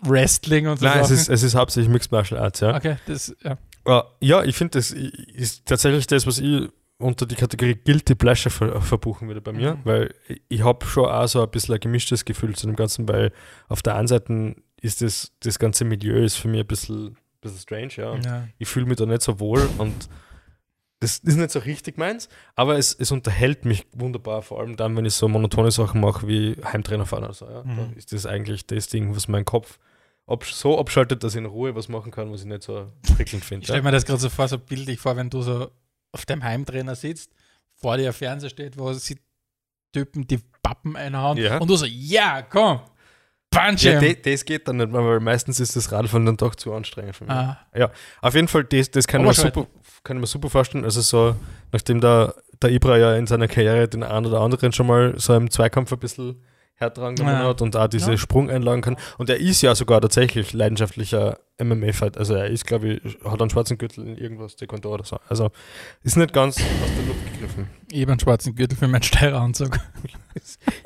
Wrestling 0.00 0.66
und 0.66 0.80
so 0.80 0.86
Nein, 0.86 1.00
es 1.00 1.10
ist, 1.10 1.28
es 1.28 1.42
ist 1.42 1.54
hauptsächlich 1.54 1.90
Mixed 1.92 2.10
Martial 2.12 2.40
Arts, 2.40 2.60
ja. 2.60 2.74
okay, 2.76 2.96
das, 3.06 3.34
ja. 3.42 3.56
Uh, 3.86 4.02
ja, 4.20 4.44
ich 4.44 4.54
finde, 4.56 4.78
das 4.78 4.90
ist 4.92 5.66
tatsächlich 5.66 6.06
das, 6.06 6.26
was 6.26 6.38
ich 6.38 6.68
unter 6.98 7.26
die 7.26 7.34
Kategorie 7.34 7.74
Guilty 7.74 8.14
Pleasure 8.14 8.50
ver 8.50 8.80
verbuchen 8.80 9.26
würde 9.26 9.40
bei 9.40 9.52
mir, 9.52 9.74
Mhm. 9.74 9.80
weil 9.84 10.14
ich, 10.48 10.62
habe 10.62 10.86
schon 10.86 11.06
auch 11.06 11.26
so 11.26 11.42
ein 11.42 11.50
bisschen 11.50 11.74
ein 11.74 11.80
gemischtes 11.80 12.24
Gefühl 12.24 12.54
zu 12.54 12.66
dem 12.66 12.76
Ganzen, 12.76 13.08
weil 13.08 13.32
auf 13.68 13.82
der 13.82 13.96
einen 13.96 14.06
Seite 14.06 14.54
ist 14.80 15.02
das, 15.02 15.32
das 15.40 15.58
ganze 15.58 15.84
Milieu 15.84 16.22
ist 16.22 16.36
für 16.36 16.46
mich 16.48 16.60
ein 16.60 16.66
bisschen, 16.66 17.16
bisschen 17.40 17.58
strange, 17.58 17.92
ja. 17.96 18.16
Ja. 18.18 18.48
ich 18.58 18.68
fühle 18.68 18.86
mich 18.86 18.98
da 18.98 19.06
nicht 19.06 19.22
so 19.22 19.40
wohl 19.40 19.68
und 19.78 20.08
das 21.02 21.18
ist 21.18 21.36
nicht 21.36 21.50
so 21.50 21.58
richtig 21.58 21.98
meins, 21.98 22.28
aber 22.54 22.78
es, 22.78 22.94
es 22.94 23.10
unterhält 23.10 23.64
mich 23.64 23.86
wunderbar, 23.92 24.40
vor 24.42 24.60
allem 24.60 24.76
dann, 24.76 24.96
wenn 24.96 25.04
ich 25.04 25.14
so 25.14 25.28
monotone 25.28 25.70
Sachen 25.70 26.00
mache 26.00 26.26
wie 26.28 26.56
Heimtrainer 26.64 27.04
fahren 27.06 27.24
oder 27.24 27.34
so. 27.34 27.44
Ja. 27.46 27.62
Da 27.62 27.64
Mhm. 27.64 27.92
ist 27.96 28.12
das 28.12 28.24
eigentlich 28.24 28.66
das 28.66 28.86
Ding, 28.86 29.14
was 29.16 29.28
mein 29.28 29.44
Kopf 29.44 29.78
ab, 30.26 30.44
so 30.44 30.78
abschaltet, 30.78 31.22
dass 31.24 31.34
ich 31.34 31.38
in 31.38 31.46
Ruhe 31.46 31.74
was 31.74 31.88
machen 31.88 32.12
kann, 32.12 32.32
was 32.32 32.40
ich 32.42 32.46
nicht 32.46 32.62
so 32.62 32.90
prickelnd 33.16 33.44
finde. 33.44 33.62
Ich 33.64 33.68
stelle 33.68 33.82
mir 33.82 33.90
das 33.90 34.04
gerade 34.04 34.20
so 34.20 34.28
vor, 34.30 34.46
so 34.48 34.58
bildlich 34.58 34.98
vor, 35.00 35.16
wenn 35.16 35.28
du 35.28 35.42
so 35.42 35.70
auf 36.12 36.24
deinem 36.26 36.44
Heimtrainer 36.44 36.94
sitzt, 36.94 37.32
vor 37.74 37.96
dir 37.96 38.08
ein 38.08 38.12
Fernseher 38.12 38.50
steht, 38.50 38.78
wo 38.78 38.92
sie 38.92 39.18
Typen 39.92 40.26
die 40.26 40.38
Pappen 40.62 40.96
einhauen 40.96 41.36
Ja. 41.36 41.58
und 41.58 41.68
du 41.68 41.76
so, 41.76 41.84
ja, 41.86 42.42
komm, 42.42 42.80
punch 43.52 43.82
Ja, 43.84 44.00
das 44.00 44.44
geht 44.44 44.66
dann 44.66 44.78
nicht 44.78 44.90
mehr, 44.90 45.04
weil 45.04 45.20
meistens 45.20 45.60
ist 45.60 45.76
das 45.76 45.92
Radfahren 45.92 46.26
dann 46.26 46.36
doch 46.36 46.54
zu 46.56 46.72
anstrengend 46.74 47.14
für 47.14 47.24
mich. 47.24 47.32
Ah, 47.32 47.58
Auf 48.20 48.34
jeden 48.34 48.48
Fall, 48.48 48.64
das, 48.64 48.90
das 48.90 49.06
kann, 49.06 49.24
ich 49.24 49.36
super, 49.36 49.66
kann 50.02 50.16
ich 50.16 50.20
mir 50.22 50.26
super 50.26 50.50
vorstellen. 50.50 50.84
Also 50.84 51.00
so, 51.00 51.36
nachdem 51.70 52.00
der, 52.00 52.34
der 52.60 52.70
Ibra 52.70 52.96
ja 52.98 53.14
in 53.14 53.26
seiner 53.28 53.46
Karriere 53.48 53.86
den 53.88 54.02
einen 54.02 54.26
oder 54.26 54.40
anderen 54.40 54.72
schon 54.72 54.86
mal 54.88 55.14
so 55.18 55.34
im 55.34 55.50
Zweikampf 55.50 55.92
ein 55.92 55.98
bisschen 56.00 56.42
härter 56.74 57.02
angenommen 57.02 57.36
Ja. 57.40 57.48
hat 57.48 57.62
und 57.62 57.76
auch 57.76 57.86
diese 57.86 58.12
Ja. 58.12 58.16
Sprungeinlagen 58.16 58.82
kann. 58.82 58.96
Und 59.18 59.30
er 59.30 59.38
ist 59.38 59.62
ja 59.62 59.74
sogar 59.74 60.00
tatsächlich 60.00 60.52
leidenschaftlicher 60.52 61.38
MMA-Fight. 61.62 62.18
Also 62.18 62.34
er 62.34 62.46
ist, 62.48 62.66
glaube 62.66 62.94
ich, 62.94 63.18
hat 63.24 63.40
einen 63.40 63.50
schwarzen 63.50 63.78
Gürtel 63.78 64.04
in 64.06 64.16
irgendwas, 64.16 64.56
Taekwondo 64.56 64.92
oder 64.92 65.04
so. 65.04 65.18
Also 65.28 65.50
ist 66.02 66.16
nicht 66.16 66.32
ganz 66.32 66.56
aus 66.56 66.62
der 66.96 67.06
Luft 67.06 67.32
gegriffen. 67.32 67.68
ich 67.90 68.00
habe 68.02 68.12
einen 68.12 68.20
schwarzen 68.20 68.54
Gürtel 68.56 68.76
für 68.76 68.88
meinen 68.88 69.02
Steireranzug. 69.02 69.78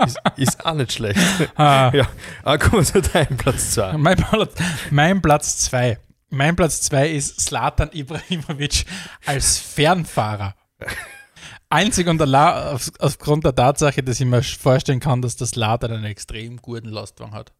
Ist, 0.04 0.18
ist 0.36 0.66
auch 0.66 0.74
nicht 0.74 0.92
schlecht. 0.92 1.20
Ah. 1.56 1.90
Ja. 1.94 2.08
Aber 2.42 2.58
kommen 2.58 2.86
wir 2.86 3.02
zu 3.02 3.02
deinem 3.02 3.36
Platz 3.36 3.72
2. 3.72 3.96
Mein 3.96 4.16
Platz, 4.16 4.54
mein 4.90 5.22
Platz 5.22 5.58
zwei. 5.58 5.98
Mein 6.28 6.56
Platz 6.56 6.82
zwei 6.82 7.08
ist 7.10 7.40
Slatan 7.40 7.90
Ibrahimovic 7.92 8.84
als 9.24 9.58
Fernfahrer. 9.58 10.54
Einzig 11.68 12.08
und 12.08 12.20
allein 12.20 12.74
auf, 12.74 12.90
aufgrund 12.98 13.44
der 13.44 13.54
Tatsache, 13.54 14.02
dass 14.02 14.20
ich 14.20 14.26
mir 14.26 14.42
vorstellen 14.42 15.00
kann, 15.00 15.22
dass 15.22 15.36
das 15.36 15.50
Slatan 15.50 15.92
einen 15.92 16.04
extrem 16.04 16.56
guten 16.58 16.88
Lastwagen 16.88 17.32
hat. 17.32 17.52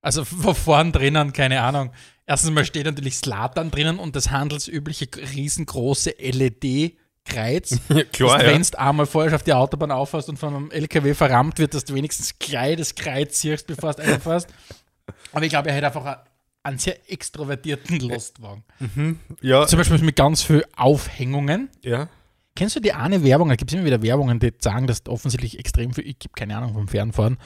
Also 0.00 0.24
von 0.24 0.54
vorn 0.54 0.92
drinnen, 0.92 1.32
keine 1.32 1.60
Ahnung. 1.60 1.92
Erstens 2.24 2.52
mal 2.52 2.64
steht 2.64 2.86
natürlich 2.86 3.16
Slatan 3.16 3.70
drinnen 3.70 3.98
und 3.98 4.14
das 4.14 4.30
handelsübliche 4.30 5.08
riesengroße 5.34 6.18
LED-Kreuz. 7.28 7.80
Ja, 7.88 8.04
klar, 8.04 8.38
dass 8.38 8.46
ja. 8.46 8.52
wenn 8.54 8.62
du 8.62 8.78
einmal 8.78 9.06
falsch 9.06 9.32
auf 9.32 9.42
die 9.42 9.52
Autobahn 9.52 9.90
auffährst 9.90 10.28
und 10.28 10.38
von 10.38 10.54
einem 10.54 10.70
LKW 10.70 11.14
verrammt 11.14 11.58
wird, 11.58 11.74
dass 11.74 11.84
du 11.84 11.94
wenigstens 11.94 12.38
gleich 12.38 12.76
das 12.76 12.94
Kreuz 12.94 13.40
siehst, 13.40 13.66
bevor 13.66 13.94
du 13.94 14.02
einfahrst. 14.02 14.48
Aber 15.32 15.44
ich 15.44 15.50
glaube, 15.50 15.70
er 15.70 15.76
hat 15.76 15.84
einfach 15.84 16.18
einen 16.62 16.78
sehr 16.78 17.10
extrovertierten 17.10 18.00
Lastwagen. 18.00 18.64
Ja, 19.40 19.66
Zum 19.66 19.78
Beispiel 19.78 19.98
mit 19.98 20.16
ganz 20.16 20.42
viel 20.42 20.64
Aufhängungen. 20.76 21.70
ja. 21.82 22.08
Kennst 22.54 22.74
du 22.74 22.80
die 22.80 22.92
eine 22.92 23.22
Werbung? 23.22 23.50
Da 23.50 23.54
gibt 23.54 23.70
es 23.70 23.76
immer 23.76 23.86
wieder 23.86 24.02
Werbungen, 24.02 24.40
die 24.40 24.52
sagen, 24.58 24.88
dass 24.88 25.06
offensichtlich 25.06 25.60
extrem 25.60 25.92
viel, 25.92 26.04
ich 26.04 26.16
habe 26.24 26.32
keine 26.34 26.56
Ahnung 26.56 26.72
vom 26.72 26.88
Fernfahren, 26.88 27.38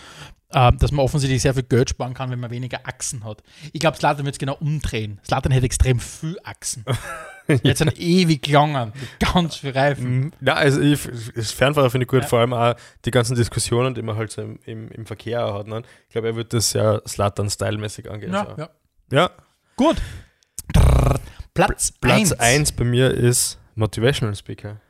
äh, 0.49 0.73
dass 0.73 0.90
man 0.90 1.05
offensichtlich 1.05 1.42
sehr 1.42 1.53
viel 1.53 1.64
Geld 1.64 1.90
sparen 1.90 2.14
kann, 2.14 2.31
wenn 2.31 2.40
man 2.40 2.51
weniger 2.51 2.81
Achsen 2.85 3.23
hat. 3.23 3.42
Ich 3.75 3.81
glaube, 3.81 3.99
Slatan 3.99 4.25
wird 4.25 4.37
es 4.37 4.38
genau 4.38 4.57
umdrehen. 4.59 5.21
Slatan 5.23 5.53
hätte 5.53 5.66
extrem 5.66 6.01
viel 6.01 6.38
Achsen. 6.45 6.87
Jetzt 7.62 7.78
sind 7.78 7.98
ewig 7.98 8.46
langen, 8.48 8.92
ganz 9.18 9.57
viel 9.57 9.70
Reifen. 9.70 10.33
Ja, 10.40 10.55
also 10.55 10.81
ich, 10.81 11.09
das 11.35 11.50
Fernfahrer 11.52 11.90
finde 11.90 12.05
ich 12.05 12.09
gut, 12.09 12.22
Ja. 12.22 12.28
vor 12.28 12.38
allem 12.40 12.52
auch 12.52 12.74
die 13.05 13.11
ganzen 13.11 13.35
Diskussionen, 13.35 13.94
die 13.94 14.02
man 14.02 14.16
halt 14.16 14.31
so 14.31 14.42
im, 14.42 14.59
im, 14.64 14.88
im 14.90 15.07
Verkehr 15.07 15.52
hat. 15.52 15.66
Ne? 15.66 15.83
Ich 16.07 16.12
glaube, 16.12 16.28
er 16.28 16.37
wird 16.37 16.52
das 16.52 16.70
sehr 16.70 17.02
Slatan-Style-mäßig 17.07 18.11
angehen. 18.11 18.33
Ja, 18.33 18.46
so. 18.57 18.62
ja. 18.62 18.70
ja. 19.11 19.31
Gut. 19.76 19.96
Drrr. 20.72 21.20
Platz 21.55 21.92
Platz 21.92 22.33
1. 22.33 22.40
1 22.40 22.72
bei 22.72 22.85
mir 22.85 23.11
ist 23.11 23.59
Motivational 23.74 24.35
Speaker. 24.35 24.81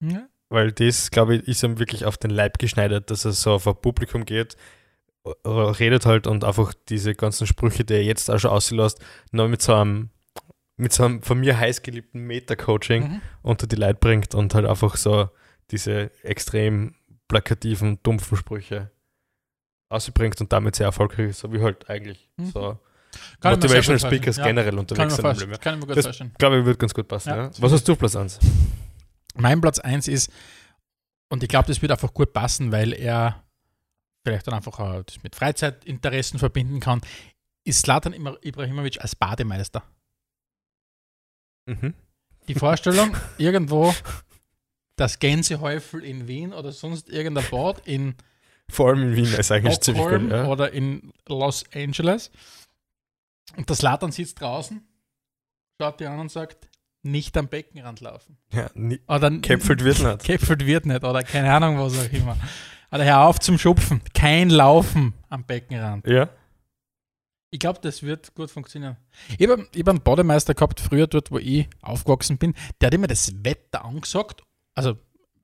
Ja. 0.00 0.26
Weil 0.48 0.70
das, 0.72 1.10
glaube 1.10 1.36
ich, 1.36 1.48
ist 1.48 1.62
ihm 1.62 1.78
wirklich 1.78 2.04
auf 2.04 2.18
den 2.18 2.30
Leib 2.30 2.58
geschneidert, 2.58 3.10
dass 3.10 3.24
er 3.24 3.32
so 3.32 3.52
auf 3.52 3.66
ein 3.66 3.74
Publikum 3.74 4.24
geht, 4.24 4.56
redet 5.46 6.04
halt 6.04 6.26
und 6.26 6.44
einfach 6.44 6.74
diese 6.88 7.14
ganzen 7.14 7.46
Sprüche, 7.46 7.84
die 7.84 7.94
er 7.94 8.04
jetzt 8.04 8.30
auch 8.30 8.38
schon 8.38 8.50
auslässt, 8.50 9.00
noch 9.30 9.48
mit 9.48 9.62
so 9.62 9.74
einem, 9.74 10.10
mit 10.82 10.92
so 10.92 11.04
einem 11.04 11.22
von 11.22 11.40
mir 11.40 11.56
heiß 11.58 11.82
geliebten 11.82 12.20
Meta-Coaching 12.26 13.02
Mhm. 13.04 13.20
unter 13.42 13.66
die 13.66 13.76
Leute 13.76 13.94
bringt 14.00 14.34
und 14.34 14.54
halt 14.54 14.66
einfach 14.66 14.96
so 14.96 15.28
diese 15.70 16.10
extrem 16.22 16.94
plakativen, 17.28 17.98
dumpfen 18.02 18.36
Sprüche 18.36 18.90
ausbringt 19.88 20.40
und 20.40 20.52
damit 20.52 20.76
sehr 20.76 20.86
erfolgreich 20.86 21.30
ist, 21.30 21.40
so 21.40 21.52
wie 21.52 21.60
halt 21.60 21.88
eigentlich 21.88 22.30
Mhm. 22.36 22.46
so 22.46 22.78
Kann 23.40 23.52
Motivational 23.54 23.98
Speakers 23.98 24.36
vorstellen. 24.36 24.56
generell 24.56 24.74
Ja, 24.74 24.80
unterwegs 24.80 25.16
Kann 25.16 25.34
sind. 25.36 25.60
kann 25.60 25.74
ich 25.74 25.80
mir 25.80 25.86
gut 25.86 25.96
Das- 25.96 26.06
vorstellen. 26.06 26.30
Ich 26.32 26.38
glaube, 26.38 26.58
ich 26.58 26.64
würde 26.64 26.78
ganz 26.78 26.94
gut 26.94 27.08
passen. 27.08 27.28
Ja, 27.30 27.36
Ja, 27.44 27.50
Was 27.58 27.72
hast 27.72 27.86
du 27.86 27.94
Platz 27.96 28.16
1? 28.16 28.38
Mein 29.34 29.60
Platz 29.60 29.78
1 29.78 30.08
ist, 30.08 30.30
und 31.28 31.42
ich 31.42 31.48
glaube, 31.48 31.68
das 31.68 31.80
wird 31.82 31.92
einfach 31.92 32.12
gut 32.12 32.32
passen, 32.32 32.72
weil 32.72 32.92
er 32.94 33.42
vielleicht 34.24 34.46
dann 34.46 34.54
einfach 34.54 34.78
auch 34.78 35.02
das 35.02 35.22
mit 35.22 35.34
Freizeitinteressen 35.34 36.38
verbinden 36.38 36.80
kann, 36.80 37.00
ist 37.64 37.80
Slatan 37.82 38.12
Ibrahimovic 38.42 39.00
als 39.00 39.14
Bademeister. 39.16 39.82
Mhm. 41.66 41.94
Die 42.48 42.54
Vorstellung, 42.54 43.16
irgendwo 43.38 43.94
das 44.96 45.18
Gänsehäufel 45.18 46.04
in 46.04 46.28
Wien 46.28 46.52
oder 46.52 46.72
sonst 46.72 47.08
irgendein 47.08 47.44
Bad 47.50 47.86
in 47.86 48.14
Vor 48.68 48.88
allem 48.90 49.02
in 49.02 49.16
Wien 49.16 49.32
ist 49.32 49.50
eigentlich 49.50 49.80
ziemlich 49.80 50.06
gut. 50.06 50.30
Ja. 50.30 50.46
oder 50.46 50.72
in 50.72 51.12
Los 51.26 51.64
Angeles. 51.74 52.30
Und 53.56 53.68
der 53.68 53.76
Slatan 53.76 54.12
sitzt 54.12 54.40
draußen, 54.40 54.82
schaut 55.80 56.00
die 56.00 56.06
an 56.06 56.18
und 56.20 56.30
sagt, 56.30 56.68
nicht 57.02 57.36
am 57.36 57.48
Beckenrand 57.48 58.00
laufen. 58.00 58.38
Ja, 58.52 58.70
nie, 58.74 59.00
Oder 59.08 59.30
Käpfelt 59.40 59.82
wird 59.82 60.00
nicht. 60.00 60.18
Käpfelt 60.24 60.64
wird 60.66 60.86
nicht 60.86 61.02
oder 61.04 61.22
keine 61.22 61.52
Ahnung 61.52 61.78
was 61.78 61.98
auch 61.98 62.12
immer. 62.12 62.36
Oder 62.92 63.04
hör 63.04 63.20
auf 63.26 63.40
zum 63.40 63.58
Schupfen. 63.58 64.00
Kein 64.14 64.50
Laufen 64.50 65.12
am 65.28 65.44
Beckenrand. 65.44 66.06
Ja. 66.06 66.28
Ich 67.54 67.58
glaube, 67.58 67.80
das 67.82 68.02
wird 68.02 68.34
gut 68.34 68.50
funktionieren. 68.50 68.96
Ich 69.38 69.46
habe 69.46 69.68
ich 69.74 69.80
hab 69.80 69.88
einen 69.90 70.00
Bademeister 70.00 70.54
gehabt, 70.54 70.80
früher 70.80 71.06
dort, 71.06 71.30
wo 71.30 71.36
ich 71.36 71.68
aufgewachsen 71.82 72.38
bin. 72.38 72.54
Der 72.80 72.86
hat 72.86 72.94
immer 72.94 73.06
das 73.06 73.30
Wetter 73.44 73.84
angesagt. 73.84 74.42
Also, 74.74 74.94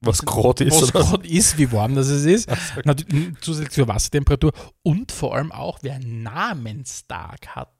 Was 0.01 0.23
gerade 0.23 0.64
ist. 0.64 0.81
was 0.81 0.90
gerade 0.90 1.29
ist, 1.29 1.59
wie 1.59 1.71
warm 1.71 1.94
das 1.94 2.09
es 2.09 2.25
ist. 2.25 2.49
Ach, 2.51 2.79
Natürlich 2.85 3.35
zusätzlich 3.42 3.75
zur 3.75 3.88
Wassertemperatur 3.88 4.53
und 4.83 5.12
vor 5.12 5.37
allem 5.37 5.53
auch, 5.53 5.81
wer 5.83 5.97
einen 5.97 6.23
Namenstag 6.23 7.47
hat. 7.49 7.75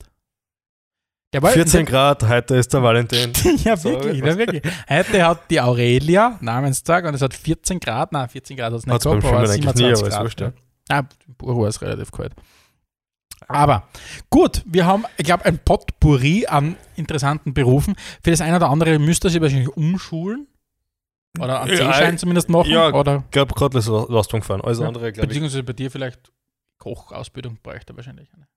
Der 1.33 1.43
war 1.43 1.51
14 1.53 1.87
Grad, 1.87 2.23
heute 2.29 2.57
ist 2.57 2.73
der 2.75 2.83
Valentin. 2.83 3.33
ja, 3.65 3.83
wirklich, 3.83 4.19
ja, 4.19 4.37
wirklich. 4.37 4.63
Heute 4.91 5.27
hat 5.27 5.51
die 5.51 5.61
Aurelia 5.61 6.37
Namenstag 6.43 7.07
und 7.07 7.15
es 7.15 7.23
hat 7.23 7.33
14 7.33 7.81
Grad, 7.81 8.13
nein, 8.13 8.29
14 8.29 8.59
Grad 8.59 8.73
hat 8.73 8.81
es 8.81 8.87
nicht 8.87 9.03
gehabt, 9.03 9.25
aber 9.25 9.47
Schwimmen 9.47 9.51
eigentlich 9.51 9.75
nie, 9.75 9.95
27 9.95 9.99
aber 9.99 10.09
ist 10.09 10.15
Grad. 10.15 10.23
wurscht, 10.25 10.41
ja. 10.43 10.53
Ah, 10.91 11.03
Burro 11.39 11.67
ist 11.67 11.81
relativ 11.81 12.13
kalt. 12.13 12.35
Aber 13.47 13.89
gut, 14.31 14.63
wir 14.67 14.85
haben, 14.87 15.05
ich 15.17 15.25
glaube, 15.25 15.45
ein 15.45 15.59
Potpourri 15.59 16.47
an 16.47 16.77
interessanten 16.97 17.55
Berufen. 17.55 17.95
Für 18.23 18.31
das 18.31 18.41
eine 18.41 18.57
oder 18.57 18.69
andere 18.69 18.99
müsst 18.99 19.25
ihr 19.25 19.31
sich 19.31 19.41
wahrscheinlich 19.41 19.69
umschulen. 19.77 20.49
Oder 21.39 21.61
einen 21.63 21.71
Ja, 21.71 21.93
C-Schein 21.93 22.19
zumindest 22.19 22.49
machen. 22.49 22.71
ja, 22.71 22.93
oder 22.93 23.23
Ich 23.27 23.31
glaube, 23.31 23.55
gerade 23.55 23.79
Lastwagen 23.79 24.43
fahren. 24.43 24.61
Alles 24.61 24.81
Ja, 24.81 24.89
andere, 24.89 25.13
glaube 25.13 25.29
beziehungsweise 25.29 25.63
bei 25.63 25.73
dir 25.75 25.91
vielleicht 25.91 26.33
Kochausbildung 26.79 27.59
bräuchte 27.63 27.95
wahrscheinlich 27.97 28.29
eine. 28.35 28.49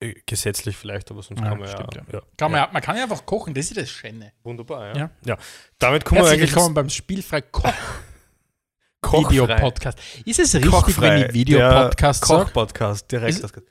äh, 0.00 0.14
gesetzlich 0.26 0.76
vielleicht, 0.76 1.10
aber 1.10 1.22
sonst 1.22 1.40
Ja, 1.40 1.48
kann 1.48 1.58
man 1.58 1.68
stimmt, 1.68 1.94
ja, 1.94 2.02
ja. 2.12 2.22
Kann 2.36 2.50
man, 2.52 2.60
ja. 2.60 2.68
man 2.70 2.82
kann 2.82 2.96
ja 2.96 3.04
einfach 3.04 3.24
kochen, 3.24 3.54
das 3.54 3.66
ist 3.70 3.78
das 3.78 3.88
Schöne. 3.88 4.32
Wunderbar, 4.42 4.94
ja. 4.94 5.10
Ja. 5.24 5.38
Damit 5.78 6.04
kommen 6.04 6.20
wir 6.20 6.24
Herzlich 6.26 6.40
eigentlich 6.42 6.54
willkommen 6.54 6.74
beim 6.74 6.90
Spielfrei 6.90 7.40
Koch 7.40 7.72
Kochfrei. 9.00 9.30
Video-Podcast. 9.30 9.98
Ist 10.24 10.38
es 10.40 10.54
richtig, 10.54 10.70
Kochfrei. 10.70 11.20
wenn 11.20 11.26
ich 11.28 11.34
Videopodcast 11.34 12.22
Der 12.22 12.26
sage? 12.28 12.44
Koch-Podcast, 12.44 13.10
direkt. 13.12 13.38
Ist- 13.38 13.62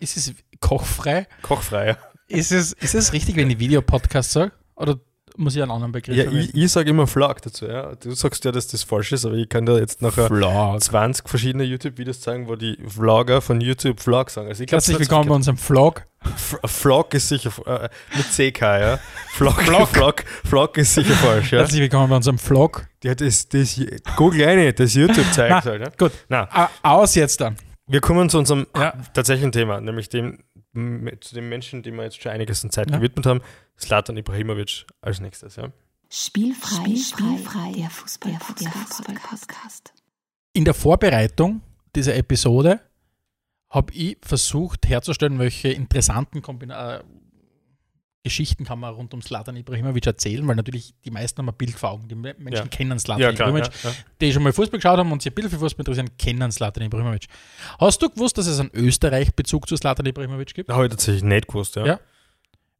das- 0.00 0.16
Ist 0.16 0.28
es 0.28 0.34
kochfrei? 0.60 1.26
Kochfrei, 1.42 1.86
ja. 1.88 1.96
Ist 2.28 2.50
es, 2.52 2.72
ist 2.72 2.94
es 2.94 3.12
richtig, 3.12 3.36
wenn 3.36 3.48
ich 3.50 3.58
Videopodcast 3.58 4.32
sage? 4.32 4.52
Oder, 4.74 4.98
muss 5.38 5.54
ich 5.54 5.62
einen 5.62 5.70
anderen 5.70 5.92
Begriff 5.92 6.16
Ja, 6.16 6.24
ich, 6.32 6.54
ich 6.54 6.72
sage 6.72 6.88
immer 6.90 7.06
Vlog 7.06 7.42
dazu. 7.42 7.66
Ja. 7.66 7.94
Du 7.94 8.12
sagst 8.14 8.44
ja, 8.46 8.52
dass 8.52 8.66
das 8.68 8.82
falsch 8.84 9.12
ist, 9.12 9.24
aber 9.26 9.34
ich 9.34 9.48
kann 9.48 9.66
dir 9.66 9.78
jetzt 9.78 10.00
nachher 10.02 10.26
Vlog. 10.28 10.80
20 10.82 11.28
verschiedene 11.28 11.62
YouTube-Videos 11.64 12.20
zeigen, 12.20 12.48
wo 12.48 12.56
die 12.56 12.78
Vlogger 12.88 13.40
von 13.42 13.60
YouTube 13.60 14.00
Vlog 14.00 14.30
sagen. 14.30 14.48
Also 14.48 14.62
ich 14.62 14.68
glaub, 14.68 14.78
Herzlich 14.78 14.98
willkommen 14.98 15.28
bei 15.28 15.34
unserem 15.34 15.58
Vlog. 15.58 16.06
F- 16.24 16.58
Vlog 16.64 17.12
ist 17.14 17.28
sicher 17.28 17.50
äh, 17.66 17.88
mit 18.16 18.26
CK, 18.54 18.60
ja. 18.62 18.98
Vlog, 19.34 19.60
Vlog. 19.62 19.88
Vlog, 19.92 20.24
Vlog 20.44 20.76
ist 20.78 20.94
sicher 20.94 21.14
falsch, 21.14 21.52
ja. 21.52 21.58
Herzlich 21.60 21.82
willkommen 21.82 22.08
bei 22.08 22.16
unserem 22.16 22.38
Vlog. 22.38 22.86
ja 23.04 23.14
das, 23.14 23.46
das, 23.48 23.78
Google 24.16 24.48
eine, 24.48 24.72
das 24.72 24.94
YouTube 24.94 25.30
zeigt 25.32 25.50
Na, 25.50 25.64
halt. 25.64 25.80
Ja. 25.82 25.88
Gut, 25.98 26.12
Na, 26.28 26.70
aus 26.82 27.14
jetzt 27.14 27.40
dann. 27.42 27.56
Wir 27.86 28.00
kommen 28.00 28.28
zu 28.30 28.38
unserem 28.38 28.66
Ja. 28.76 28.92
tatsächlichen 29.14 29.52
Thema, 29.52 29.80
nämlich 29.80 30.08
dem, 30.08 30.42
zu 31.20 31.34
dem 31.34 31.48
Menschen, 31.48 31.82
dem 31.82 31.96
wir 31.96 32.04
jetzt 32.04 32.20
schon 32.22 32.32
einiges 32.32 32.64
an 32.64 32.70
Zeit 32.70 32.90
Ja. 32.90 32.96
gewidmet 32.98 33.26
haben, 33.26 33.40
Slatan 33.78 34.16
Ibrahimovic 34.16 34.86
als 35.00 35.20
nächstes, 35.20 35.56
ja. 35.56 35.70
Spielfrei, 36.08 36.94
Spielfrei, 36.96 37.72
der 37.76 37.90
Fußball-Podcast. 37.90 39.92
In 40.52 40.64
der 40.64 40.74
Vorbereitung 40.74 41.62
dieser 41.94 42.16
Episode 42.16 42.80
habe 43.70 43.92
ich 43.92 44.16
versucht 44.22 44.88
herzustellen, 44.88 45.38
welche 45.38 45.68
interessanten 45.68 46.42
Kombina 46.42 47.02
Geschichten 48.26 48.64
kann 48.64 48.78
man 48.80 48.92
rund 48.94 49.14
um 49.14 49.22
Slatan 49.22 49.56
Ibrahimovic 49.56 50.06
erzählen, 50.06 50.46
weil 50.48 50.56
natürlich 50.56 50.94
die 51.04 51.10
meisten 51.10 51.38
haben 51.38 51.48
ein 51.48 51.54
Bild 51.56 51.72
vor 51.78 51.90
Augen. 51.92 52.08
Die 52.08 52.14
Me- 52.14 52.34
Menschen 52.38 52.64
Ja. 52.64 52.68
kennen 52.68 52.98
Slatan 52.98 53.22
Ja, 53.22 53.30
Ibrahimovic. 53.30 53.70
ja. 53.84 53.92
die 54.20 54.32
schon 54.32 54.42
mal 54.42 54.52
Fußball 54.52 54.78
geschaut 54.78 54.98
haben 54.98 55.10
und 55.12 55.22
sich 55.22 55.30
ein 55.32 55.34
bisschen 55.34 55.50
für 55.52 55.58
Fußball 55.58 55.80
interessieren, 55.82 56.10
kennen 56.18 56.50
Slatan 56.52 56.82
Ibrahimovic. 56.84 57.26
Hast 57.78 58.02
du 58.02 58.10
gewusst, 58.10 58.36
dass 58.38 58.46
es 58.46 58.58
einen 58.60 58.70
Österreich-Bezug 58.74 59.68
zu 59.68 59.76
Slatan 59.76 60.06
Ibrahimovic 60.06 60.52
gibt? 60.54 60.70
Habe 60.70 60.84
ich 60.86 60.90
tatsächlich 60.90 61.22
nicht 61.22 61.46
gewusst, 61.48 61.76
ja. 61.76 61.86
Ja. 61.86 62.00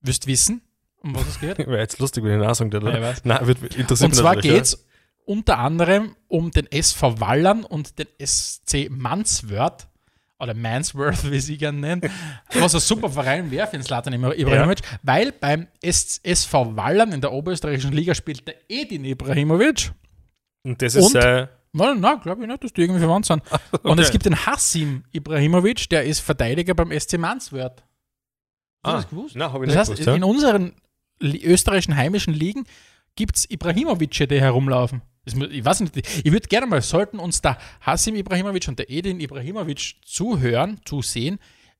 Wirst 0.02 0.26
wissen, 0.26 0.62
um 1.02 1.14
was 1.14 1.26
es 1.28 1.40
geht? 1.40 1.58
Wäre 1.58 1.78
jetzt 1.78 1.98
lustig, 1.98 2.24
wenn 2.24 2.40
ich 2.40 2.46
nachsagen 2.46 2.72
würde. 2.72 3.00
Ja. 3.00 3.14
Nein, 3.24 3.46
wird 3.46 3.62
interessiert 3.76 4.10
Und 4.10 4.14
zwar 4.14 4.36
geht 4.36 4.62
es 4.62 4.86
unter 5.24 5.58
anderem 5.58 6.14
um 6.28 6.50
den 6.50 6.70
SV 6.70 7.20
Wallern 7.20 7.64
und 7.64 7.98
den 7.98 8.06
SC 8.24 8.88
Mansworth 8.90 9.88
oder 10.38 10.54
Mansworth, 10.54 11.30
wie 11.30 11.40
sie 11.40 11.56
gerne 11.56 11.78
nennen, 11.78 12.02
was 12.54 12.74
ein 12.74 12.80
super 12.80 13.08
Verein 13.10 13.50
wäre 13.50 13.66
für 13.66 13.76
den 13.76 13.82
Slatan 13.82 14.12
Ibrahimovic, 14.12 14.80
weil 15.02 15.32
beim 15.32 15.68
SV 15.82 16.76
Wallern 16.76 17.12
in 17.12 17.20
der 17.20 17.32
oberösterreichischen 17.32 17.92
Liga 17.92 18.14
spielt 18.14 18.46
der 18.46 18.56
Edin 18.68 19.04
Ibrahimovic. 19.04 19.86
Ja. 19.86 19.90
Und 20.64 20.82
das 20.82 20.94
ist 20.94 21.14
Und? 21.14 21.22
äh, 21.22 21.48
Nein, 21.72 22.00
nein 22.00 22.20
glaube 22.22 22.40
ich 22.42 22.48
nicht, 22.48 22.64
dass 22.64 22.72
die 22.72 22.80
irgendwie 22.80 23.00
verwandt 23.00 23.26
sind. 23.26 23.42
Und 23.82 23.98
es 23.98 24.06
okay. 24.06 24.12
gibt 24.12 24.24
den 24.24 24.46
Hassim 24.46 25.04
Ibrahimovic, 25.12 25.90
der 25.90 26.04
ist 26.04 26.20
Verteidiger 26.20 26.74
beim 26.74 26.90
SC 26.98 27.18
Mansworth. 27.18 27.82
Hast 27.82 27.84
du 28.82 28.88
Ah, 28.90 28.92
das 28.96 29.08
gewusst? 29.10 29.36
Nein, 29.36 29.52
habe 29.52 29.66
ich 29.66 29.72
Das 29.74 29.88
nicht 29.90 29.98
heißt, 29.98 30.06
gewusst, 30.06 30.06
ja. 30.06 30.14
in 30.14 30.24
unseren 30.24 30.72
österreichischen 31.20 31.94
heimischen 31.96 32.32
Ligen 32.32 32.64
gibt 33.14 33.36
es 33.36 33.50
Ibrahimovic, 33.50 34.28
die 34.28 34.40
herumlaufen. 34.40 35.02
Ich 35.26 35.64
weiß 35.64 35.80
nicht, 35.80 35.96
ich 35.96 36.32
würde 36.32 36.46
gerne 36.46 36.66
mal, 36.66 36.80
sollten 36.80 37.18
uns 37.18 37.42
der 37.42 37.58
Hassim 37.80 38.14
Ibrahimovic 38.14 38.68
und 38.68 38.78
der 38.78 38.88
Edin 38.88 39.20
Ibrahimovic 39.20 39.96
zuhören, 40.04 40.80
zusehen, 40.84 41.38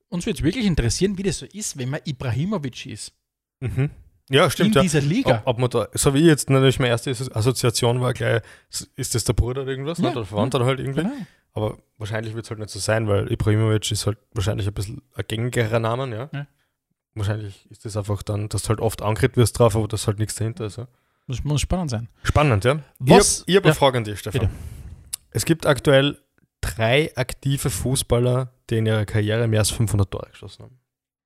uns 0.09 0.27
würde 0.27 0.39
es 0.39 0.45
wirklich 0.45 0.67
interessieren, 0.67 1.17
wie 1.17 1.23
das 1.23 1.39
so 1.39 1.47
ist, 1.47 1.79
wenn 1.79 1.91
man 1.91 2.01
Ibrahimovic 2.05 2.87
ist. 2.87 3.13
Mhm. 3.61 3.91
Ja, 4.29 4.51
stimmt, 4.51 4.71
in 4.71 4.75
ja. 4.75 4.83
dieser 4.83 5.01
Liga. 5.01 5.43
Ob, 5.45 5.55
ob 5.55 5.59
man 5.59 5.71
da, 5.71 5.89
so 5.95 6.13
wie 6.15 6.27
jetzt 6.27 6.51
natürlich 6.51 6.81
meine 6.81 6.91
erste 6.91 7.11
Assoziation 7.11 8.01
war, 8.01 8.13
gleich, 8.13 8.43
ist 8.97 9.15
das 9.15 9.25
der 9.25 9.35
Bruder 9.35 9.63
oder 9.63 9.71
irgendwas, 9.71 9.99
Ja, 9.99 10.07
nicht? 10.07 10.17
oder 10.17 10.27
Verwandter 10.27 10.65
halt 10.65 10.81
irgendwie. 10.81 11.03
Genau. 11.03 11.15
Aber 11.53 11.79
wahrscheinlich 11.97 12.35
wird 12.35 12.45
es 12.45 12.51
halt 12.51 12.59
nicht 12.59 12.71
so 12.71 12.81
sein, 12.81 13.07
weil 13.09 13.31
Ibrahimovic 13.31 13.91
ist 13.91 14.07
halt 14.07 14.19
wahrscheinlich 14.35 14.67
ein 14.67 14.75
bisschen 14.75 15.03
ein 15.15 15.25
gängigerer 15.27 15.79
Name, 15.79 16.15
ja. 16.15 16.29
Ja. 16.33 16.47
Wahrscheinlich 17.15 17.67
ist 17.71 17.85
das 17.85 17.97
einfach 17.97 18.23
dann, 18.23 18.49
dass 18.49 18.65
du 18.65 18.71
halt 18.71 18.81
oft 18.81 19.01
angeredet 19.01 19.37
wirst 19.37 19.59
drauf, 19.59 19.75
aber 19.77 19.89
das 19.89 20.07
halt 20.07 20.19
nichts 20.19 20.35
dahinter 20.35 20.67
ist. 20.67 20.77
Ja. 20.77 20.89
Das 21.29 21.43
muss 21.45 21.61
spannend 21.61 21.91
sein. 21.91 22.09
Spannend, 22.23 22.65
ja. 22.65 22.79
Was- 22.99 23.43
Ich 23.47 23.57
habe 23.57 23.59
hab 23.61 23.65
eine 23.65 23.71
ja. 23.73 23.79
Frage 23.79 23.99
an 23.99 24.05
dich, 24.05 24.19
Stefan. 24.21 24.41
Bitte. 24.43 24.53
Es 25.31 25.45
gibt 25.45 25.67
aktuell 25.67 26.19
drei 26.61 27.12
aktive 27.17 27.69
Fußballer, 27.71 28.53
die 28.71 28.79
in 28.79 28.87
ihrer 28.87 29.05
Karriere 29.05 29.47
mehr 29.49 29.61
als 29.61 29.71
500 29.71 30.11
Tore 30.11 30.29
geschossen 30.31 30.65
haben. 30.65 30.79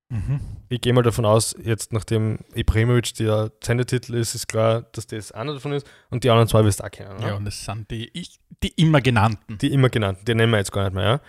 Mhm. 0.09 0.41
Ich 0.67 0.81
gehe 0.81 0.91
mal 0.91 1.03
davon 1.03 1.23
aus, 1.25 1.55
jetzt 1.63 1.93
nachdem 1.93 2.39
Ibrahimovic 2.53 3.13
der 3.13 3.49
Sendetitel 3.63 4.15
ist, 4.15 4.35
ist 4.35 4.47
klar, 4.47 4.81
dass 4.91 5.07
das 5.07 5.31
einer 5.31 5.53
davon 5.53 5.71
ist 5.71 5.87
und 6.09 6.25
die 6.25 6.29
anderen 6.29 6.49
zwei 6.49 6.65
wirst 6.65 6.81
du 6.81 6.83
auch 6.83 6.91
kennen. 6.91 7.21
Ja, 7.21 7.35
und 7.35 7.45
das 7.45 7.63
sind 7.63 7.89
die, 7.89 8.09
ich- 8.13 8.37
die 8.61 8.69
immer 8.75 8.99
genannten. 8.99 9.57
Die 9.59 9.71
immer 9.71 9.89
genannten, 9.89 10.25
die 10.25 10.35
nennen 10.35 10.51
wir 10.51 10.57
jetzt 10.57 10.73
gar 10.73 10.83
nicht 10.83 10.93
mehr. 10.95 11.03
Ja? 11.05 11.21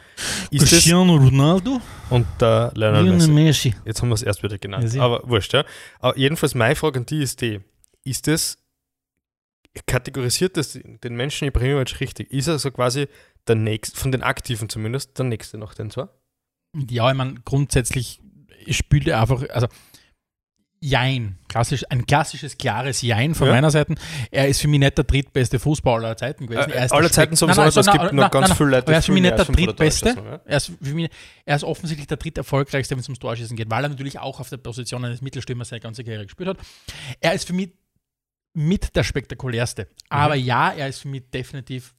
Ist 0.51 0.69
Cristiano 0.69 1.15
Ronaldo, 1.15 1.81
und 2.11 2.27
der 2.41 2.73
Lionel 2.75 3.05
Lionel 3.05 3.29
Messi. 3.29 3.69
Messi. 3.71 3.75
Jetzt 3.85 4.03
haben 4.03 4.09
wir 4.09 4.15
es 4.15 4.23
erst 4.23 4.43
wieder 4.43 4.59
genannt. 4.59 4.93
Ja, 4.93 5.03
aber 5.05 5.23
wurscht, 5.29 5.53
ja. 5.53 5.65
Aber 6.01 6.19
jedenfalls 6.19 6.57
meine 6.57 6.75
Frage 6.75 6.99
an 6.99 7.07
die 7.07 7.23
ist 7.23 7.41
die: 7.41 7.61
Ist 8.05 8.27
das, 8.27 8.59
kategorisiert 9.87 10.57
das 10.57 10.79
den 10.83 11.15
Menschen 11.15 11.49
Ibrahimovic 11.49 12.01
richtig? 12.01 12.31
Ist 12.31 12.49
er 12.49 12.59
so 12.59 12.71
quasi 12.71 13.09
der 13.49 13.57
nächste, 13.57 13.99
von 13.99 14.13
den 14.13 14.23
Aktiven 14.23 14.69
zumindest, 14.69 15.19
der 15.19 15.25
nächste 15.25 15.59
nach 15.59 15.75
den 15.75 15.91
zwei? 15.91 16.09
Ja, 16.91 17.11
ich 17.11 17.17
meine, 17.17 17.35
grundsätzlich 17.45 18.21
spielt 18.69 19.09
er 19.09 19.21
einfach, 19.21 19.49
also 19.51 19.67
Jein, 20.85 21.39
klassisch, 21.47 21.85
ein 21.91 22.07
klassisches, 22.07 22.59
klares 22.59 23.03
Jein 23.03 23.37
von 23.37 23.47
Ja. 23.47 23.53
meiner 23.53 23.71
Seite. 23.71 23.95
Er 24.33 24.49
ist 24.49 24.61
für 24.61 24.67
mich 24.67 24.81
nicht 24.81 24.99
der 24.99 25.05
drittbeste 25.05 25.61
Fußballer 25.61 26.09
aller 26.09 26.17
Zeiten 26.17 26.49
gewesen. 26.49 26.73
Äh, 26.73 26.75
er 26.75 26.87
ist 26.87 26.91
aller 26.91 27.13
Zeiten 27.13 27.37
sowieso 27.37 27.61
Nein, 27.61 27.71
nein, 27.73 27.81
es 27.81 27.87
nein, 27.87 27.99
gibt 28.01 28.13
noch 28.15 28.31
ganz 28.33 28.53
viele 28.55 28.71
Leute, 28.71 28.91
er 28.91 28.99
ist 28.99 29.07
für 29.07 29.13
mich 29.13 29.23
nicht 29.23 29.39
der 29.39 29.47
viel 29.47 29.55
mehr 29.55 29.69
als 29.69 30.01
500 30.01 30.11
Tore 30.11 30.11
drittbeste. 30.17 30.41
Er 30.45 30.57
ist, 30.57 30.73
für 30.83 30.95
mich, 30.95 31.11
er 31.45 31.55
ist 31.55 31.63
offensichtlich 31.63 32.09
der 32.09 32.17
dritterfolgreichste, 32.17 32.97
wenn 32.97 33.01
es 33.01 33.07
ums 33.07 33.21
Torschießen 33.21 33.57
geht, 33.57 33.71
weil 33.71 33.85
er 33.85 33.91
natürlich 33.91 34.19
auch 34.19 34.41
auf 34.41 34.49
der 34.49 34.57
Position 34.57 35.05
eines 35.05 35.23
Mittelstürmers 35.23 35.69
seine 35.69 35.79
ganze 35.79 36.03
Karriere 36.03 36.25
gespielt 36.25 36.49
hat. 36.49 36.59
Er 37.21 37.33
ist 37.35 37.47
für 37.47 37.53
mich 37.53 37.71
mit 38.55 38.95
der 38.97 39.03
spektakulärste. 39.05 39.89
Aber 40.09 40.35
ja, 40.35 40.71
er 40.73 40.89
ist 40.89 41.01
für 41.01 41.09
mich 41.09 41.29
definitiv 41.31 41.95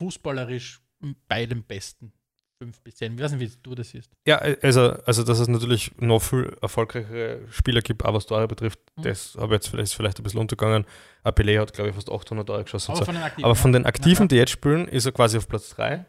fußballerisch 0.00 0.80
bei 1.28 1.46
den 1.46 1.62
Besten. 1.64 2.12
Fünf 2.60 2.80
bis 2.82 2.96
zehn. 2.96 3.14
Ich 3.14 3.20
weiß 3.22 3.32
nicht, 3.32 3.52
wie 3.52 3.58
du 3.62 3.74
das 3.76 3.90
siehst. 3.90 4.10
Ja, 4.26 4.38
also, 4.38 4.90
also 5.06 5.22
dass 5.22 5.38
es 5.38 5.46
natürlich 5.46 5.92
noch 6.00 6.18
viel 6.20 6.56
erfolgreichere 6.60 7.42
Spieler 7.52 7.82
gibt, 7.82 8.04
auch 8.04 8.14
was 8.14 8.26
Tore 8.26 8.48
betrifft, 8.48 8.80
Mhm. 8.96 9.02
das 9.02 9.36
habe 9.38 9.54
jetzt 9.54 9.68
vielleicht, 9.68 9.84
ist 9.90 9.94
vielleicht 9.94 10.18
ein 10.18 10.24
bisschen 10.24 10.40
untergegangen. 10.40 10.84
Ein 11.22 11.32
Pelé 11.34 11.60
hat, 11.60 11.72
glaube 11.72 11.90
ich, 11.90 11.94
fast 11.94 12.10
800 12.10 12.44
Tore 12.48 12.64
geschossen. 12.64 12.90
und 12.92 12.96
so. 12.98 13.04
von 13.04 13.14
den 13.14 13.22
Aktiven. 13.22 13.44
Aber 13.44 13.54
von 13.54 13.72
den 13.72 13.86
Aktiven, 13.86 14.22
Ja. 14.24 14.28
die 14.28 14.36
jetzt 14.36 14.50
spielen, 14.50 14.88
ist 14.88 15.06
er 15.06 15.12
quasi 15.12 15.38
auf 15.38 15.46
Platz 15.48 15.68
3. 15.70 16.04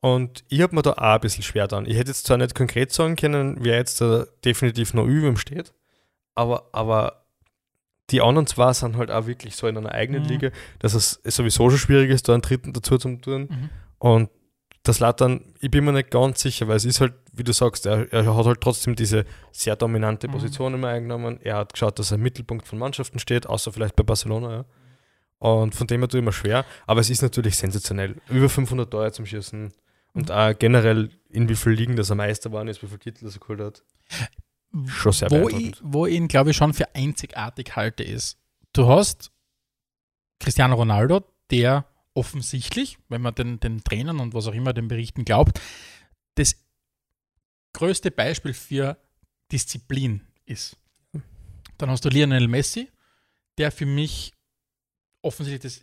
Und 0.00 0.42
ich 0.48 0.60
habe 0.60 0.74
mir 0.74 0.82
da 0.82 0.90
auch 0.94 0.96
ein 0.96 1.20
bisschen 1.20 1.44
schwer 1.44 1.68
dran. 1.68 1.86
Ich 1.86 1.96
hätte 1.96 2.10
jetzt 2.10 2.26
zwar 2.26 2.36
nicht 2.36 2.56
konkret 2.56 2.90
sagen 2.92 3.14
können, 3.14 3.58
wer 3.60 3.76
jetzt 3.76 4.00
da 4.00 4.26
definitiv 4.44 4.94
noch 4.94 5.06
über 5.06 5.28
ihm 5.28 5.36
steht, 5.36 5.72
aber, 6.34 6.68
aber 6.72 7.21
die 8.10 8.20
anderen 8.20 8.46
zwei 8.46 8.72
sind 8.72 8.96
halt 8.96 9.10
auch 9.10 9.26
wirklich 9.26 9.56
so 9.56 9.66
in 9.68 9.76
einer 9.76 9.92
eigenen 9.92 10.22
Mhm. 10.22 10.28
Liga, 10.28 10.50
dass 10.80 10.94
es 10.94 11.20
sowieso 11.24 11.70
schon 11.70 11.78
schwierig 11.78 12.10
ist, 12.10 12.28
da 12.28 12.34
einen 12.34 12.42
dritten 12.42 12.72
dazu 12.72 12.98
zu 12.98 13.16
tun. 13.16 13.42
Mhm. 13.50 13.70
Und 13.98 14.30
das 14.82 14.98
Lattern, 14.98 15.54
ich 15.60 15.70
bin 15.70 15.84
mir 15.84 15.92
nicht 15.92 16.10
ganz 16.10 16.40
sicher, 16.42 16.66
weil 16.66 16.76
es 16.76 16.84
ist 16.84 17.00
halt, 17.00 17.14
wie 17.32 17.44
du 17.44 17.52
sagst, 17.52 17.86
er, 17.86 18.12
er 18.12 18.36
hat 18.36 18.46
halt 18.46 18.60
trotzdem 18.60 18.96
diese 18.96 19.24
sehr 19.52 19.76
dominante 19.76 20.26
Mhm. 20.26 20.32
Position 20.32 20.74
immer 20.74 20.88
eingenommen. 20.88 21.38
Er 21.42 21.56
hat 21.58 21.72
geschaut, 21.72 21.98
dass 22.00 22.10
er 22.10 22.16
im 22.16 22.22
Mittelpunkt 22.22 22.66
von 22.66 22.78
Mannschaften 22.80 23.18
steht, 23.20 23.46
außer 23.46 23.72
vielleicht 23.72 23.94
bei 23.96 24.02
Barcelona, 24.02 24.52
ja. 24.52 24.64
Und 25.38 25.74
von 25.74 25.86
dem 25.88 26.00
her 26.00 26.08
ich 26.08 26.14
immer 26.18 26.32
schwer. 26.32 26.64
Aber 26.86 27.00
es 27.00 27.10
ist 27.10 27.22
natürlich 27.22 27.56
sensationell. 27.56 28.16
Über 28.28 28.48
500 28.48 28.90
Tore 28.90 29.10
zum 29.12 29.26
Schießen. 29.26 29.72
Und 30.14 30.28
Mhm. 30.28 30.34
auch 30.34 30.58
generell, 30.58 31.10
in 31.30 31.48
wie 31.48 31.56
vielen 31.56 31.76
Ligen 31.76 31.96
dass 31.96 32.10
er 32.10 32.16
Meister 32.16 32.52
war, 32.52 32.66
ist, 32.68 32.82
wie 32.82 32.86
viele 32.86 32.98
Titel 32.98 33.26
er 33.26 33.40
geholt 33.40 33.60
hat. 33.60 33.82
Schon 34.86 35.12
wo 35.30 35.48
ich, 35.48 35.74
wo 35.82 36.06
ich 36.06 36.14
ihn, 36.14 36.28
glaube 36.28 36.50
ich, 36.50 36.56
schon 36.56 36.72
für 36.72 36.94
einzigartig 36.94 37.76
halte, 37.76 38.02
ist, 38.02 38.38
du 38.72 38.88
hast 38.88 39.30
Cristiano 40.38 40.74
Ronaldo, 40.74 41.24
der 41.50 41.84
offensichtlich, 42.14 42.98
wenn 43.08 43.22
man 43.22 43.34
den, 43.34 43.60
den 43.60 43.84
Trainern 43.84 44.20
und 44.20 44.34
was 44.34 44.46
auch 44.46 44.54
immer 44.54 44.72
den 44.72 44.88
Berichten 44.88 45.24
glaubt, 45.24 45.60
das 46.34 46.56
größte 47.74 48.10
Beispiel 48.10 48.54
für 48.54 48.96
Disziplin 49.50 50.22
ist. 50.46 50.76
Dann 51.78 51.90
hast 51.90 52.04
du 52.04 52.08
Lionel 52.08 52.48
Messi, 52.48 52.90
der 53.58 53.70
für 53.70 53.86
mich 53.86 54.32
offensichtlich 55.20 55.62
das 55.62 55.80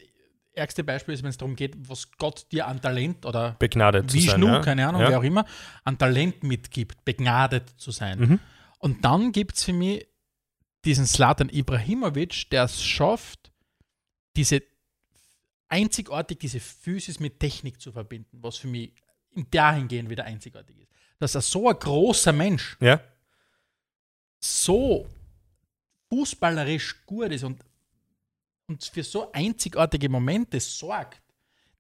ärgste 0.54 0.84
Beispiel 0.84 1.14
ist, 1.14 1.24
wenn 1.24 1.30
es 1.30 1.38
darum 1.38 1.56
geht, 1.56 1.76
was 1.90 2.12
Gott 2.12 2.46
dir 2.52 2.68
an 2.68 2.82
Talent 2.82 3.26
oder 3.26 3.56
Begnadet 3.60 4.14
wie 4.14 4.20
zu 4.20 4.28
sein. 4.28 4.40
Schnu, 4.40 4.48
ja. 4.48 4.62
keine 4.62 4.88
Ahnung, 4.88 5.02
ja. 5.02 5.10
wer 5.10 5.20
auch 5.20 5.24
immer, 5.24 5.46
an 5.84 5.98
Talent 5.98 6.44
mitgibt, 6.44 7.06
begnadet 7.06 7.70
zu 7.78 7.92
sein. 7.92 8.20
Mhm. 8.20 8.40
Und 8.80 9.06
dann 9.06 9.32
gibt 9.32 9.56
es 9.56 9.64
für 9.64 9.74
mich 9.74 10.08
diesen 10.86 11.06
Slatan 11.06 11.50
Ibrahimovic, 11.50 12.50
der 12.50 12.64
es 12.64 12.82
schafft, 12.82 13.52
diese 14.36 14.64
einzigartig 15.68 16.40
diese 16.40 16.60
Physis 16.60 17.20
mit 17.20 17.40
Technik 17.40 17.80
zu 17.80 17.92
verbinden, 17.92 18.40
was 18.42 18.58
für 18.58 18.68
mich 18.68 18.94
in 19.32 19.46
dahingehend 19.52 20.10
wieder 20.10 20.24
einzigartig 20.26 20.80
ist. 20.80 20.92
Dass 21.20 21.36
er 21.36 21.42
so 21.42 21.70
ein 21.70 21.78
großer 21.78 22.34
Mensch 22.34 22.78
Ja. 22.80 23.02
so 24.40 25.08
fußballerisch 26.12 27.06
gut 27.06 27.32
ist 27.32 27.44
und, 27.44 27.62
und 28.68 28.84
für 28.84 29.04
so 29.04 29.32
einzigartige 29.32 30.10
Momente 30.10 30.60
sorgt, 30.60 31.22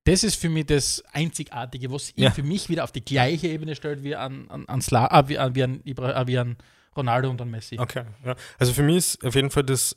das 0.03 0.23
ist 0.23 0.35
für 0.35 0.49
mich 0.49 0.65
das 0.67 1.03
Einzigartige, 1.13 1.91
was 1.91 2.09
ihn 2.15 2.25
Ja. 2.25 2.31
für 2.31 2.43
mich 2.43 2.69
wieder 2.69 2.83
auf 2.83 2.91
die 2.91 3.03
gleiche 3.03 3.47
Ebene 3.47 3.75
stellt 3.75 4.03
wie 4.03 4.15
an, 4.15 4.49
an, 4.49 4.67
an, 4.67 4.81
Sla, 4.81 5.07
ah, 5.09 5.27
wie, 5.27 5.37
an, 5.37 5.55
wie, 5.55 5.63
an 5.63 5.81
Ibra, 5.83 6.11
ah, 6.11 6.27
wie 6.27 6.37
an 6.37 6.57
Ronaldo 6.95 7.29
und 7.29 7.41
an 7.41 7.49
Messi. 7.49 7.77
Okay. 7.79 8.03
Ja. 8.25 8.35
Also 8.57 8.73
für 8.73 8.83
mich 8.83 8.97
ist 8.97 9.25
auf 9.25 9.35
jeden 9.35 9.51
Fall 9.51 9.63
das 9.63 9.95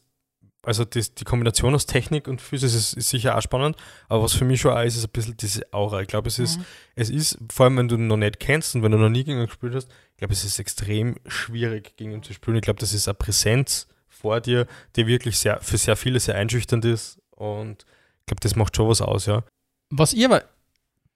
also 0.64 0.84
das, 0.84 1.14
die 1.14 1.24
Kombination 1.24 1.74
aus 1.74 1.86
Technik 1.86 2.28
und 2.28 2.40
Physis 2.40 2.74
ist, 2.74 2.92
ist 2.92 3.10
sicher 3.10 3.36
auch 3.36 3.42
spannend, 3.42 3.76
aber 4.08 4.22
was 4.22 4.32
für 4.32 4.44
mich 4.44 4.60
schon 4.60 4.72
auch 4.72 4.82
ist, 4.82 4.96
ist 4.96 5.04
ein 5.04 5.10
bisschen 5.10 5.36
diese 5.36 5.72
Aura. 5.72 6.00
Ich 6.02 6.06
glaube, 6.06 6.28
es 6.28 6.38
ist, 6.38 6.58
Mhm. 6.58 6.64
es 6.94 7.10
ist, 7.10 7.38
vor 7.52 7.64
allem 7.64 7.78
wenn 7.78 7.88
du 7.88 7.96
ihn 7.96 8.06
noch 8.06 8.16
nicht 8.16 8.38
kennst 8.38 8.76
und 8.76 8.84
wenn 8.84 8.92
du 8.92 8.98
noch 8.98 9.08
nie 9.08 9.24
gegen 9.24 9.40
ihn 9.40 9.46
gespielt 9.46 9.74
hast, 9.74 9.88
ich 10.12 10.18
glaube, 10.18 10.32
es 10.32 10.44
ist 10.44 10.60
extrem 10.60 11.16
schwierig 11.26 11.96
gegen 11.96 12.12
ihn 12.12 12.22
zu 12.22 12.32
spielen. 12.32 12.56
Ich 12.56 12.62
glaube, 12.62 12.78
das 12.78 12.92
ist 12.92 13.08
eine 13.08 13.14
Präsenz 13.14 13.88
vor 14.08 14.40
dir, 14.40 14.68
die 14.94 15.08
wirklich 15.08 15.36
sehr, 15.38 15.60
für 15.60 15.78
sehr 15.78 15.96
viele 15.96 16.20
sehr 16.20 16.36
einschüchternd 16.36 16.84
ist 16.84 17.18
und 17.30 17.84
ich 18.20 18.26
glaube, 18.26 18.40
das 18.40 18.54
macht 18.54 18.76
schon 18.76 18.88
was 18.88 19.00
aus, 19.00 19.26
ja. 19.26 19.42
Was 19.90 20.12
ich 20.12 20.24
aber 20.24 20.44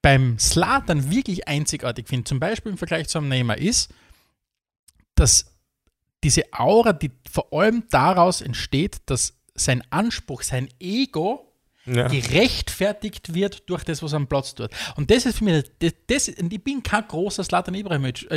beim 0.02 0.40
Slatan 0.40 1.08
wirklich 1.10 1.46
einzigartig 1.46 2.08
finde, 2.08 2.24
zum 2.24 2.40
Beispiel 2.40 2.72
im 2.72 2.78
Vergleich 2.78 3.06
zu 3.08 3.18
einem 3.18 3.28
Neymar, 3.28 3.58
ist, 3.58 3.94
dass 5.14 5.55
diese 6.26 6.42
Aura, 6.50 6.92
die 6.92 7.12
vor 7.30 7.52
allem 7.52 7.84
daraus 7.88 8.40
entsteht, 8.40 8.96
dass 9.06 9.38
sein 9.54 9.80
Anspruch, 9.90 10.42
sein 10.42 10.68
Ego 10.80 11.52
ja. 11.84 12.08
gerechtfertigt 12.08 13.32
wird 13.32 13.70
durch 13.70 13.84
das, 13.84 14.02
was 14.02 14.12
er 14.12 14.16
am 14.16 14.26
Platz 14.26 14.56
tut. 14.56 14.70
Und 14.96 15.08
das 15.08 15.24
ist 15.24 15.38
für 15.38 15.44
mich, 15.44 15.70
das, 15.78 15.92
das, 16.08 16.26
ich 16.26 16.64
bin 16.64 16.82
kein 16.82 17.06
großer 17.06 17.44
Slatan 17.44 17.76
äh, 17.76 17.78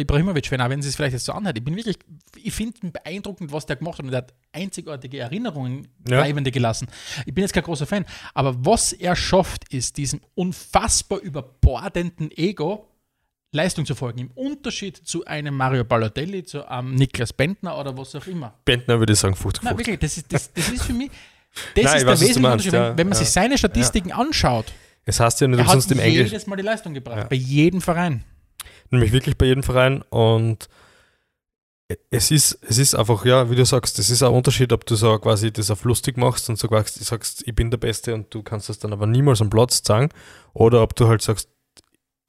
Ibrahimovic-Fan, 0.01 0.61
auch 0.61 0.69
wenn 0.69 0.83
sie 0.83 0.89
es 0.89 0.95
vielleicht 0.97 1.13
jetzt 1.13 1.25
so 1.25 1.33
anhört. 1.33 1.57
Ich 1.57 1.65
bin 1.65 1.75
wirklich, 1.75 1.97
ich 2.37 2.53
finde 2.53 2.91
beeindruckend, 2.91 3.51
was 3.51 3.65
der 3.65 3.77
gemacht 3.77 3.97
hat 3.97 4.05
und 4.05 4.13
er 4.13 4.19
hat 4.19 4.35
einzigartige 4.51 5.17
Erinnerungen 5.17 5.87
Ja. 6.07 6.21
bleibende 6.21 6.51
gelassen. 6.51 6.89
Ich 7.25 7.33
bin 7.33 7.41
jetzt 7.41 7.53
kein 7.53 7.63
großer 7.63 7.87
Fan, 7.87 8.05
aber 8.35 8.53
was 8.63 8.93
er 8.93 9.15
schafft, 9.15 9.73
ist 9.73 9.97
diesem 9.97 10.21
unfassbar 10.35 11.17
überbordenden 11.21 12.29
Ego 12.29 12.85
Leistung 13.51 13.85
zu 13.85 13.95
folgen. 13.95 14.19
Im 14.19 14.31
Unterschied 14.31 14.97
zu 14.97 15.25
einem 15.25 15.55
Mario 15.55 15.83
Balotelli, 15.83 16.43
zu 16.43 16.67
einem 16.69 16.93
Niklas 16.95 17.33
Bentner 17.33 17.77
oder 17.79 17.97
was 17.97 18.13
auch 18.15 18.27
immer. 18.27 18.53
Bentner 18.65 18.99
würde 18.99 19.13
ich 19.13 19.19
sagen 19.19 19.35
50 19.35 19.63
Nein, 19.63 19.75
50. 19.75 19.87
wirklich, 19.93 19.99
das 19.99 20.17
ist, 20.17 20.31
das, 20.33 20.53
das 20.53 20.69
ist 20.69 20.83
für 20.83 20.93
mich, 20.93 21.09
das 21.75 21.83
Nein, 21.83 21.97
ist 21.97 22.03
der 22.03 22.11
wesentliche 22.13 22.39
meinst, 22.41 22.65
Unterschied. 22.67 22.73
ja, 22.73 22.97
wenn, 22.97 23.07
man 23.07 23.17
ja. 23.17 23.19
sich 23.23 23.29
seine 23.31 23.57
Statistiken 23.57 24.11
anschaut, 24.11 24.65
Es 25.05 25.19
heißt 25.19 25.41
ja 25.41 25.47
nicht 25.47 25.57
er 25.59 25.65
hat 25.65 25.73
umsonst 25.75 25.91
im 25.91 25.99
Englisch, 25.99 26.31
jedes 26.31 26.45
Mal 26.47 26.57
die 26.57 26.61
Leistung 26.63 26.93
gebracht, 26.93 27.17
Ja. 27.17 27.23
bei 27.23 27.35
jedem 27.35 27.81
Verein. 27.81 28.23
nämlich 28.91 29.11
wirklich 29.11 29.37
bei 29.37 29.47
jedem 29.47 29.63
Verein 29.63 30.03
und 30.09 30.67
es 32.11 32.29
ist, 32.29 32.59
es 32.61 32.77
ist 32.77 32.93
einfach, 32.93 33.25
ja, 33.25 33.49
wie 33.49 33.55
du 33.55 33.65
sagst, 33.65 33.97
es 33.97 34.11
ist 34.11 34.21
ein 34.21 34.31
Unterschied, 34.31 34.71
ob 34.73 34.85
du 34.85 34.93
so 34.95 35.17
quasi 35.17 35.51
das 35.51 35.71
auf 35.71 35.83
lustig 35.85 36.17
machst 36.17 36.47
und 36.47 36.59
so 36.59 36.67
sagst, 36.69 37.03
sagst, 37.03 37.47
ich 37.47 37.55
bin 37.55 37.71
der 37.71 37.79
Beste 37.79 38.13
und 38.13 38.31
du 38.31 38.43
kannst 38.43 38.69
das 38.69 38.77
dann 38.77 38.93
aber 38.93 39.07
niemals 39.07 39.41
am 39.41 39.49
Platz 39.49 39.81
zeigen 39.81 40.09
oder 40.53 40.83
ob 40.83 40.95
du 40.95 41.07
halt 41.07 41.23
sagst, 41.23 41.49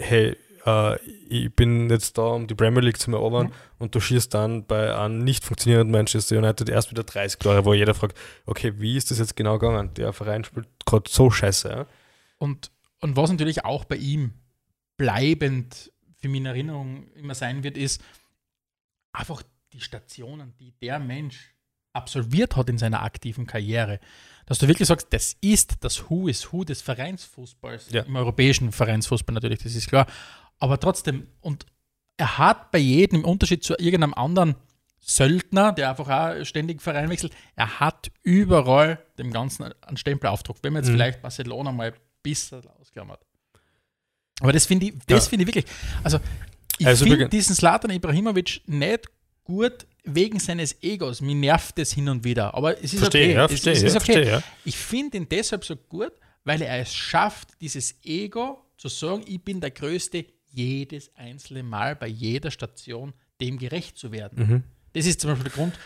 hey, 0.00 0.34
äh, 0.66 0.98
ich 1.28 1.54
bin 1.54 1.88
jetzt 1.90 2.18
da, 2.18 2.22
um 2.22 2.46
die 2.46 2.54
Premier 2.54 2.80
League 2.82 2.98
zu 2.98 3.10
erobern 3.12 3.46
Mhm. 3.48 3.52
und 3.78 3.94
du 3.94 4.00
schießt 4.00 4.32
dann 4.34 4.66
bei 4.66 4.94
einem 4.96 5.18
nicht 5.24 5.44
funktionierenden 5.44 5.92
Manchester 5.92 6.36
United 6.38 6.68
erst 6.68 6.90
wieder 6.90 7.04
30 7.04 7.38
Tore, 7.38 7.64
wo 7.64 7.74
jeder 7.74 7.94
fragt, 7.94 8.16
okay, 8.46 8.72
wie 8.78 8.96
ist 8.96 9.10
das 9.10 9.18
jetzt 9.18 9.36
genau 9.36 9.58
gegangen? 9.58 9.92
Der 9.94 10.12
Verein 10.12 10.44
spielt 10.44 10.68
gerade 10.86 11.08
so 11.10 11.30
scheiße, 11.30 11.68
ja? 11.68 11.86
Und, 12.38 12.70
und 13.00 13.16
was 13.16 13.30
natürlich 13.30 13.64
auch 13.64 13.84
bei 13.84 13.96
ihm 13.96 14.32
bleibend 14.96 15.90
für 16.18 16.28
mich 16.28 16.40
in 16.40 16.46
Erinnerung 16.46 17.06
immer 17.14 17.34
sein 17.34 17.62
wird, 17.62 17.76
ist 17.78 18.02
einfach 19.12 19.42
die 19.72 19.80
Stationen, 19.80 20.54
die 20.60 20.72
der 20.82 20.98
Mensch 20.98 21.54
absolviert 21.92 22.56
hat 22.56 22.68
in 22.68 22.78
seiner 22.78 23.02
aktiven 23.02 23.46
Karriere. 23.46 23.98
Dass 24.46 24.58
du 24.58 24.68
wirklich 24.68 24.88
sagst, 24.88 25.08
das 25.10 25.36
ist 25.40 25.76
das 25.80 26.08
Who 26.10 26.28
is 26.28 26.52
Who 26.52 26.64
des 26.64 26.82
Vereinsfußballs, 26.82 27.90
Ja. 27.90 28.02
im 28.02 28.16
europäischen 28.16 28.72
Vereinsfußball 28.72 29.34
natürlich, 29.34 29.62
das 29.62 29.74
ist 29.74 29.88
klar. 29.88 30.06
Aber 30.60 30.78
trotzdem, 30.78 31.26
und 31.40 31.66
er 32.16 32.38
hat 32.38 32.70
bei 32.70 32.78
jedem, 32.78 33.20
im 33.20 33.24
Unterschied 33.24 33.64
zu 33.64 33.74
irgendeinem 33.78 34.14
anderen 34.14 34.54
Söldner, 35.00 35.72
der 35.72 35.90
einfach 35.90 36.08
auch 36.08 36.44
ständig 36.44 36.82
Verein 36.82 37.08
wechselt, 37.08 37.32
er 37.56 37.80
hat 37.80 38.10
überall 38.22 39.02
dem 39.18 39.32
Ganzen 39.32 39.72
einen 39.82 39.96
Stempel 39.96 40.28
aufgedruckt. 40.28 40.62
Wenn 40.62 40.74
man 40.74 40.82
jetzt 40.82 40.90
Mhm. 40.90 40.96
vielleicht 40.96 41.22
Barcelona 41.22 41.72
mal 41.72 41.88
ein 41.88 41.98
bisschen 42.22 42.62
ausklammert. 42.78 43.20
Aber 44.40 44.52
das 44.52 44.66
finde 44.66 44.86
ich, 44.86 44.94
das 45.06 45.24
Ja. 45.24 45.30
finde 45.30 45.42
ich 45.44 45.54
wirklich. 45.54 45.64
Also, 46.02 46.18
ich 46.78 46.86
Also 46.86 47.06
finde 47.06 47.28
diesen 47.28 47.54
Slatan 47.54 47.90
Ibrahimovic 47.90 48.62
nicht 48.66 49.06
gut 49.44 49.86
wegen 50.04 50.38
seines 50.38 50.82
Egos. 50.82 51.20
Mir 51.20 51.34
nervt 51.34 51.78
das 51.78 51.92
hin 51.92 52.08
und 52.08 52.24
wieder. 52.24 52.54
Aber 52.54 52.76
es 52.82 52.92
ist 52.94 53.00
Verstehe, 53.00 53.24
okay. 53.28 53.34
ja, 53.34 53.44
es, 53.44 53.50
verstehe, 53.50 53.72
es 53.72 53.80
ja, 53.82 53.86
ist 53.88 53.96
okay. 53.96 54.12
verstehe, 54.12 54.32
ja. 54.32 54.42
Ich 54.64 54.76
finde 54.76 55.16
ihn 55.18 55.28
deshalb 55.28 55.64
so 55.64 55.76
gut, 55.76 56.12
weil 56.44 56.62
er 56.62 56.78
es 56.78 56.94
schafft, 56.94 57.48
dieses 57.60 57.96
Ego 58.04 58.64
zu 58.78 58.88
sagen, 58.88 59.24
ich 59.26 59.42
bin 59.42 59.60
der 59.60 59.70
Größte 59.70 60.24
jedes 60.50 61.14
einzelne 61.16 61.62
Mal 61.62 61.96
bei 61.96 62.06
jeder 62.06 62.50
Station 62.50 63.12
dem 63.40 63.58
gerecht 63.58 63.98
zu 63.98 64.12
werden. 64.12 64.38
Mhm. 64.38 64.64
Das 64.92 65.06
ist 65.06 65.20
zum 65.20 65.30
Beispiel 65.30 65.44
der 65.44 65.52
Grund, 65.52 65.78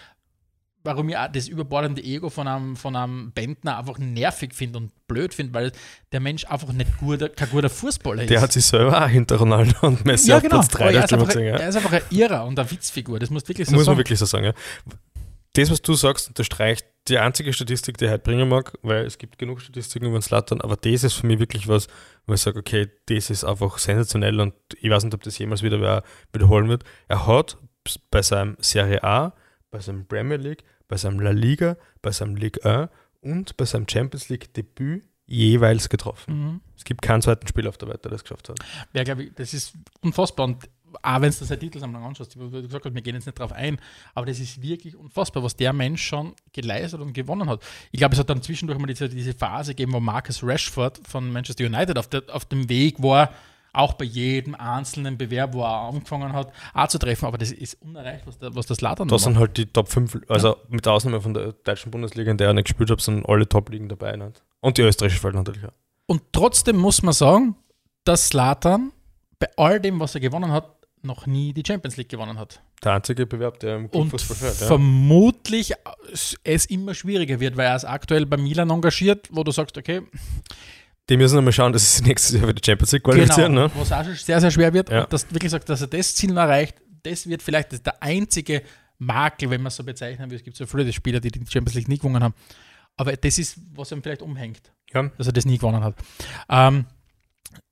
warum 0.85 1.09
ich 1.09 1.17
das 1.33 1.49
überbordende 1.49 2.03
Ego 2.03 2.29
von 2.31 2.47
einem, 2.47 2.77
von 2.77 2.95
einem 2.95 3.33
Bentner 3.33 3.79
einfach 3.79 3.99
nervig 3.99 4.55
finde 4.55 4.79
und 4.79 4.93
blöd 5.09 5.33
finde, 5.33 5.55
weil 5.55 5.73
der 6.13 6.21
Mensch 6.21 6.45
einfach 6.47 6.73
nicht 6.73 6.99
guter, 6.99 7.31
kein 7.31 7.49
guter 7.51 7.71
Fußballer 7.71 8.23
ist. 8.23 8.31
Der 8.31 8.41
hat 8.41 8.53
sich 8.53 8.67
selber 8.67 9.03
auch 9.03 9.09
hinter 9.09 9.37
Ronaldo 9.37 9.75
und 9.87 10.05
Messi 10.05 10.29
ja, 10.29 10.37
auf 10.37 10.43
genau. 10.43 10.59
Platz 10.59 10.69
3 10.69 10.85
Aber 10.85 10.93
der 10.93 11.01
er, 11.01 11.05
ist 11.05 11.13
einfach, 11.13 11.27
gesehen, 11.27 11.47
ja. 11.47 11.57
er 11.57 11.69
ist 11.69 11.77
einfach 11.77 11.93
ein 11.93 12.03
Irrer 12.11 12.45
und 12.45 12.59
eine 12.59 12.71
Witzfigur. 12.71 13.19
Das 13.19 13.31
muss 13.31 13.49
wirklich 13.49 13.67
so 13.67 13.73
Muss 13.73 13.81
man 13.81 13.87
sagen. 13.87 13.99
wirklich 13.99 14.19
so 14.19 14.27
sagen, 14.27 14.45
ja. 14.45 14.55
Das, 15.55 15.71
was 15.71 15.81
du 15.83 15.95
sagst, 15.95 16.29
unterstreicht 16.29 16.87
die 17.09 17.19
einzige 17.19 17.53
Statistik, 17.53 17.99
die 17.99 18.07
ich 18.07 18.11
heute 18.11 18.23
bringen 18.23 18.49
mag, 18.49 18.79
weil 18.83 19.05
es 19.05 19.19
gibt 19.19 19.39
genug 19.39 19.61
Statistiken 19.61 20.07
über 20.07 20.19
den 20.19 20.23
Slattern, 20.23 20.61
aber 20.61 20.77
das 20.77 21.05
ist 21.05 21.15
für 21.15 21.27
mich 21.27 21.39
wirklich 21.39 21.69
was, 21.69 21.89
wo 22.27 22.35
ich 22.35 22.41
sage, 22.41 22.59
okay, 22.59 22.89
das 23.07 23.31
ist 23.31 23.45
einfach 23.45 23.79
sensationell 23.79 24.41
und 24.41 24.55
ich 24.81 24.91
weiß 24.91 25.05
nicht, 25.05 25.15
ob 25.15 25.23
das 25.23 25.37
jemals 25.39 25.63
wieder 25.63 25.81
wer 25.81 26.03
wiederholen 26.33 26.69
wird. 26.69 26.85
Er 27.09 27.27
hat 27.27 27.59
bei 28.11 28.23
seinem 28.23 28.57
Serie 28.61 29.05
A, 29.05 29.35
bei 29.71 29.81
seinem 29.81 30.07
Premier 30.07 30.39
League, 30.39 30.65
bei 30.89 30.97
seinem 30.97 31.21
La 31.21 31.31
Liga, 31.31 31.77
bei 32.01 32.11
seinem 32.11 32.37
Ligue 32.37 32.65
1 32.65 32.91
und 33.21 33.57
bei 33.57 33.65
seinem 33.65 33.87
Champions 33.89 34.29
League 34.29 34.53
Debüt 34.55 35.05
jeweils 35.27 35.89
getroffen. 35.89 36.39
Mhm. 36.39 36.61
Es 36.77 36.85
gibt 36.85 37.03
keinen 37.03 37.23
zweiten 37.23 37.47
Spieler 37.47 37.69
auf 37.69 37.79
der 37.79 37.89
Welt, 37.89 38.05
der 38.05 38.11
das 38.11 38.23
geschafft 38.23 38.49
hat. 38.49 38.59
Ja, 38.93 39.05
glaube 39.05 39.25
ich, 39.25 39.35
das 39.35 39.55
ist 39.55 39.75
unfassbar. 40.01 40.47
Und 40.47 40.69
auch 41.03 41.21
wenn 41.21 41.31
du 41.31 41.45
das 41.45 41.59
Titelsammlung 41.59 42.03
anschaust, 42.03 42.39
wie 42.39 42.51
du 42.51 42.63
gesagt 42.63 42.85
hast, 42.85 42.95
wir 42.95 43.03
gehen 43.03 43.15
jetzt 43.15 43.27
nicht 43.27 43.39
drauf 43.39 43.53
ein, 43.53 43.79
aber 44.15 44.27
das 44.27 44.39
ist 44.39 44.61
wirklich 44.63 44.97
unfassbar, 44.97 45.43
was 45.43 45.57
der 45.57 45.73
Mensch 45.73 46.03
schon 46.03 46.35
geleistet 46.53 47.01
und 47.01 47.13
gewonnen 47.13 47.49
hat. 47.49 47.63
Ich 47.93 47.99
glaube, 47.99 48.15
es 48.15 48.19
hat 48.19 48.31
dann 48.31 48.43
zwischendurch 48.43 48.79
mal 48.79 48.87
diese, 48.87 49.09
diese 49.09 49.35
Phase 49.35 49.73
gegeben, 49.73 49.93
wo 49.93 50.01
Marcus 50.01 50.43
Rashford 50.43 51.01
von 51.07 51.33
Manchester 51.33 51.65
United 51.65 51.99
auf, 51.99 52.09
der, 52.09 52.23
auf 52.33 52.45
dem 52.45 52.69
Weg 52.69 53.03
war, 53.03 53.31
auch 53.75 53.95
bei 53.95 54.05
jedem 54.05 54.55
einzelnen 54.55 55.19
Bewerb, 55.19 55.53
wo 55.53 55.63
er 55.63 55.89
angefangen 55.89 56.33
hat, 56.33 56.53
auch 56.73 56.89
zu 56.89 56.99
treffen. 56.99 57.27
Aber 57.27 57.39
das 57.39 57.51
ist 57.51 57.77
unerreicht, 57.83 58.27
was, 58.27 58.39
der, 58.39 58.55
was 58.55 58.67
das 58.67 58.81
Ladern 58.81 59.09
Da 59.09 59.19
sind 59.19 59.39
halt 59.39 59.57
die 59.57 59.67
Top 59.67 59.89
5, 59.89 60.21
also 60.29 60.57
mit 60.69 60.87
Ausnahme 60.87 61.21
von 61.21 61.35
der 61.35 61.53
deutschen 61.53 61.91
Bundesliga, 61.91 62.31
in 62.31 62.37
der 62.37 62.51
ich 62.51 62.55
nicht 62.55 62.65
gespielt 62.67 62.91
habe, 62.91 63.03
sind 63.03 63.29
alle 63.29 63.49
Top-Ligen 63.49 63.89
dabei. 63.89 64.17
Nicht? 64.17 64.43
Und 64.61 64.79
die 64.79 64.83
österreichische 64.83 65.21
Feld 65.21 65.35
natürlich 65.35 65.65
auch. 65.65 65.73
Und 66.07 66.23
trotzdem 66.33 66.77
muss 66.77 67.03
man 67.03 67.15
sagen, 67.15 67.57
dass 68.05 68.29
Slatan 68.29 68.93
bei 69.39 69.49
all 69.57 69.81
dem, 69.81 70.01
was 70.01 70.15
er 70.15 70.21
gewonnen 70.21 70.53
hat, 70.53 70.71
noch 71.05 71.27
nie 71.27 71.53
die 71.53 71.63
Champions 71.67 71.97
League 71.97 72.09
gewonnen 72.09 72.39
hat. 72.39 72.61
Der 72.83 72.93
einzige 72.93 73.27
Bewerb, 73.27 73.61
der 73.61 73.77
im 73.77 73.85
Und 73.87 73.91
Clubfußball 73.91 74.37
fährt. 74.37 74.61
Ja. 74.61 74.67
vermutlich 74.67 75.73
es 76.45 76.65
immer 76.67 76.95
schwieriger 76.95 77.41
wird, 77.41 77.57
weil 77.57 77.67
er 77.67 77.77
ist 77.77 77.85
aktuell 77.85 78.27
bei 78.27 78.37
Milan 78.37 78.71
engagiert, 78.71 79.29
wo 79.31 79.43
du 79.45 79.53
sagst, 79.53 79.77
okay, 79.79 80.03
Die 81.09 81.17
müssen 81.17 81.37
nochmal 81.37 81.53
schauen, 81.53 81.73
dass 81.73 81.97
sie 81.99 82.03
nächstes 82.05 82.35
Jahr 82.39 82.47
für 82.49 82.55
die 82.55 82.63
Champions 82.65 82.93
League 82.93 83.05
qualifizieren. 83.05 83.53
genau, 83.55 83.67
Ne? 83.67 83.73
was 83.77 83.93
auch 83.93 84.05
schon 84.05 84.15
sehr, 84.15 84.41
sehr 84.41 84.51
schwer 84.51 84.73
wird. 84.73 84.89
Ja. 84.91 85.05
Und 85.05 85.13
dass 85.13 85.27
du 85.27 85.35
wirklich 85.35 85.51
sagt, 85.51 85.69
dass 85.69 85.81
er 85.83 85.87
das 85.89 86.15
Ziel 86.15 86.37
erreicht, 86.37 86.77
das 87.03 87.27
wird 87.27 87.43
vielleicht 87.43 87.73
das 87.73 87.83
der 87.83 88.03
einzige 88.03 88.63
Makel, 88.99 89.51
wenn 89.51 89.61
man 89.61 89.69
es 89.69 89.77
so 89.77 89.85
bezeichnen 89.85 90.31
will. 90.31 90.39
Es 90.39 90.45
gibt 90.45 90.57
so 90.57 90.65
viele 90.67 90.91
Spieler, 90.93 91.21
die 91.21 91.31
die 91.31 91.41
Champions 91.41 91.75
League 91.75 91.89
nie 91.89 91.99
gewonnen 91.99 92.23
haben. 92.23 92.35
Aber 92.97 93.15
das 93.17 93.39
ist, 93.39 93.59
was 93.75 93.91
ihm 93.93 94.03
vielleicht 94.03 94.23
umhängt, 94.23 94.71
Ja. 94.95 95.11
dass 95.19 95.27
er 95.27 95.33
das 95.33 95.45
nie 95.45 95.59
gewonnen 95.59 95.83
hat. 95.85 95.95
Ähm, 96.49 96.87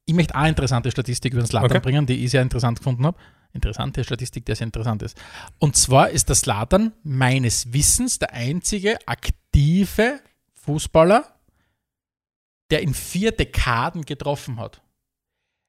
ich 0.05 0.15
möchte 0.15 0.35
eine 0.35 0.51
interessante 0.51 0.91
Statistik 0.91 1.33
über 1.33 1.43
den 1.43 1.47
Slatan 1.47 1.71
Okay. 1.71 1.81
bringen, 1.81 2.07
die 2.07 2.25
ich 2.25 2.31
sehr 2.31 2.43
interessant 2.43 2.79
gefunden 2.79 3.07
habe. 3.07 3.19
Interessante 3.53 4.03
Statistik, 4.03 4.47
die 4.47 4.55
sehr 4.55 4.67
interessant 4.67 5.03
ist. 5.03 5.21
Und 5.59 5.77
zwar 5.77 6.11
ist 6.11 6.29
der 6.29 6.37
Slatan 6.37 6.93
meines 7.03 7.73
Wissens 7.73 8.19
der 8.19 8.33
einzige 8.33 8.99
aktive 9.07 10.21
Fußballer, 10.55 11.25
der 12.71 12.83
in 12.83 12.95
vier 12.95 13.33
Dekaden 13.33 14.05
getroffen 14.05 14.59
hat. 14.59 14.81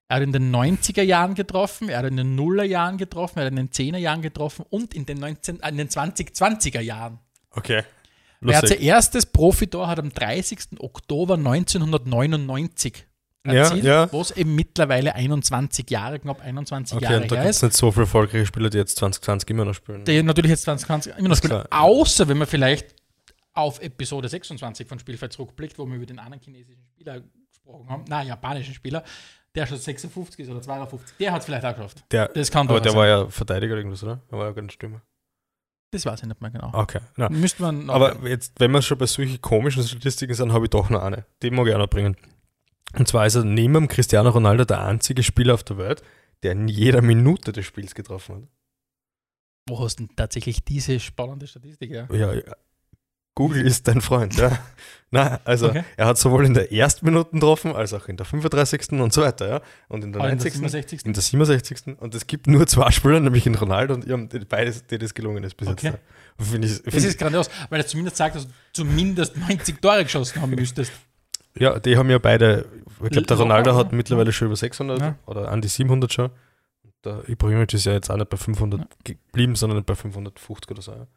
Er 0.07 0.17
hat 0.17 0.23
in 0.23 0.31
den 0.31 0.53
90er 0.55 1.01
Jahren 1.01 1.33
getroffen, 1.33 1.89
er 1.89 1.99
hat 1.99 2.05
in 2.05 2.17
den 2.17 2.35
Nuller 2.35 2.63
Jahren 2.63 2.97
getroffen, 2.97 3.39
er 3.39 3.45
hat 3.45 3.51
in 3.51 3.57
den 3.57 3.69
10er 3.69 3.97
Jahren 3.97 4.21
getroffen 4.21 4.65
und 4.69 4.93
in 4.93 5.05
den, 5.05 5.19
19, 5.19 5.61
äh, 5.61 5.69
in 5.69 5.77
den 5.77 5.89
2020er 5.89 6.81
Jahren. 6.81 7.19
Okay. 7.51 7.83
Lustig. 8.39 8.77
zuerst 8.77 9.15
das 9.15 9.25
Profitor 9.25 9.87
hat 9.87 9.99
am 9.99 10.09
30. 10.13 10.79
Oktober 10.79 11.35
1999 11.35 13.05
Ja, 13.45 13.53
erzielt, 13.53 13.84
ja. 13.84 14.13
was 14.13 14.32
eben 14.32 14.56
mittlerweile 14.56 15.15
21 15.15 15.89
Jahre, 15.89 16.19
knapp 16.19 16.41
21 16.41 16.95
Okay, 16.95 17.03
Jahre 17.03 17.21
und 17.23 17.32
da 17.32 17.36
her 17.36 17.43
gibt 17.43 17.49
es 17.51 17.58
ist. 17.58 17.63
nicht 17.63 17.75
so 17.75 17.91
viele 17.91 18.03
erfolgreiche 18.03 18.45
Spieler, 18.45 18.69
die 18.69 18.77
jetzt 18.77 18.97
2020 18.97 19.49
immer 19.49 19.65
noch 19.65 19.73
spielen. 19.73 20.06
Die 20.06 20.23
natürlich 20.23 20.51
jetzt 20.51 20.63
2020 20.63 21.17
immer 21.17 21.29
noch 21.29 21.36
spielen. 21.36 21.49
Klar. 21.51 21.67
Außer 21.69 22.27
wenn 22.29 22.38
man 22.38 22.47
vielleicht 22.47 22.95
auf 23.53 23.82
Episode 23.82 24.29
26 24.29 24.88
von 24.88 24.97
Spielfeld 24.97 25.34
zurückblickt, 25.34 25.77
wo 25.77 25.86
wir 25.86 25.95
über 25.95 26.06
den 26.06 26.19
anderen 26.19 26.41
chinesischen 26.41 26.86
Spieler 26.86 27.21
gesprochen 27.49 27.89
haben, 27.89 28.06
na, 28.08 28.23
japanischen 28.23 28.73
Spieler, 28.73 29.03
der 29.53 29.67
schon 29.67 29.77
56 29.77 30.39
ist 30.39 30.49
oder 30.49 30.62
52, 30.62 31.17
der 31.17 31.32
hat 31.34 31.41
es 31.41 31.45
vielleicht 31.45 31.65
auch 31.65 31.75
geschafft. 31.75 32.03
der, 32.12 32.29
Das 32.29 32.49
kann 32.49 32.67
aber 32.69 32.79
der 32.79 32.95
war 32.95 33.08
ja 33.08 33.27
Verteidiger 33.27 33.75
irgendwas, 33.75 34.03
oder? 34.03 34.21
Er 34.32 34.38
war 34.38 34.45
ja 34.45 34.51
gar 34.53 34.62
nicht 34.62 34.73
Stürmer. 34.73 35.01
Das 35.91 36.06
weiß 36.08 36.21
ich 36.21 36.27
nicht 36.27 36.41
mehr 36.41 36.49
genau. 36.49 36.71
Okay. 36.73 37.01
Müsste 37.29 37.62
man. 37.62 37.88
Aber 37.89 38.27
jetzt, 38.27 38.53
wenn 38.58 38.71
wir 38.71 38.82
schon 38.82 38.97
bei 38.97 39.06
solchen 39.06 39.39
komischen 39.41 39.84
Statistiken 39.84 40.34
sind, 40.34 40.51
habe 40.51 40.65
ich 40.65 40.71
doch 40.71 40.89
noch 40.89 41.03
eine. 41.03 41.25
Die 41.43 41.51
mag 41.51 41.67
ich 41.67 41.73
auch 41.75 41.77
noch 41.77 41.88
bringen. 41.89 42.17
Und 42.97 43.07
zwar 43.07 43.25
ist 43.25 43.35
er 43.35 43.43
neben 43.43 43.73
dem 43.73 43.87
Cristiano 43.87 44.29
Ronaldo 44.29 44.65
der 44.65 44.83
einzige 44.83 45.23
Spieler 45.23 45.53
auf 45.55 45.63
der 45.63 45.77
Welt, 45.77 46.03
der 46.43 46.51
in 46.51 46.67
jeder 46.67 47.01
Minute 47.01 47.51
des 47.51 47.65
Spiels 47.65 47.95
getroffen 47.95 48.35
hat. 48.35 48.43
wo 49.69 49.79
hast 49.79 49.99
du 49.99 50.05
denn 50.07 50.15
tatsächlich 50.15 50.63
diese 50.65 50.99
spannende 50.99 51.47
Statistik? 51.47 51.89
Ja? 51.91 52.07
Ja, 52.11 52.33
ja. 52.33 52.41
Google 53.35 53.65
ist 53.65 53.87
dein 53.87 54.01
Freund, 54.01 54.35
ja. 54.37 54.59
Nein, 55.09 55.39
also 55.43 55.69
Okay. 55.69 55.83
er 55.97 56.05
hat 56.05 56.19
sowohl 56.19 56.45
in 56.45 56.53
der 56.53 56.71
ersten 56.71 57.05
Minute 57.05 57.31
getroffen, 57.31 57.71
als 57.73 57.91
auch 57.93 58.07
in 58.07 58.15
der 58.17 58.25
35. 58.27 58.91
und 59.01 59.11
so 59.11 59.21
weiter, 59.23 59.47
ja. 59.47 59.61
Und 59.87 60.03
in 60.03 60.13
der 60.13 60.21
Ah, 60.21 60.25
in 60.29 60.37
der 60.37 60.45
90. 60.51 60.53
67. 60.53 61.05
in 61.05 61.13
der 61.13 61.23
67. 61.23 61.97
Und 61.99 62.13
es 62.13 62.27
gibt 62.27 62.45
nur 62.45 62.67
zwei 62.67 62.91
Spieler, 62.91 63.19
nämlich 63.21 63.47
in 63.47 63.55
Ronaldo 63.55 63.95
und 63.95 64.33
die- 64.33 64.39
beides, 64.45 64.85
die 64.85 64.99
das 64.99 65.15
gelungen 65.15 65.43
ist 65.43 65.55
bis 65.57 65.67
Okay. 65.67 65.87
jetzt. 65.87 65.99
ja. 66.51 66.59
Ich, 66.59 66.93
Das 66.93 67.03
ist 67.05 67.17
grandios, 67.17 67.49
weil 67.69 67.79
er 67.79 67.87
zumindest 67.87 68.17
sagt, 68.17 68.35
dass 68.35 68.45
du 68.45 68.53
zumindest 68.73 69.35
90 69.37 69.81
Tore 69.81 70.03
geschossen 70.03 70.39
haben 70.41 70.51
müsstest. 70.51 70.91
Ja, 71.57 71.79
die 71.79 71.97
haben 71.97 72.09
ja 72.09 72.17
beide, 72.17 72.65
ich 73.03 73.09
glaube, 73.09 73.27
der 73.27 73.37
Ronaldo 73.37 73.75
hat 73.75 73.91
mittlerweile 73.91 74.31
schon 74.31 74.47
über 74.47 74.55
600 74.55 74.99
Ja. 74.99 75.15
oder 75.25 75.49
an 75.49 75.61
die 75.61 75.67
700 75.67 76.11
schon. 76.11 76.31
Und 76.83 76.93
der 77.05 77.27
Ibrahimovic 77.29 77.73
ist 77.73 77.85
ja 77.85 77.93
jetzt 77.93 78.09
auch 78.09 78.17
nicht 78.17 78.29
bei 78.29 78.37
500 78.37 78.87
geblieben, 79.03 79.55
sondern 79.55 79.83
bei 79.83 79.95
550 79.95 80.71
oder 80.71 80.81
so. 80.81 81.07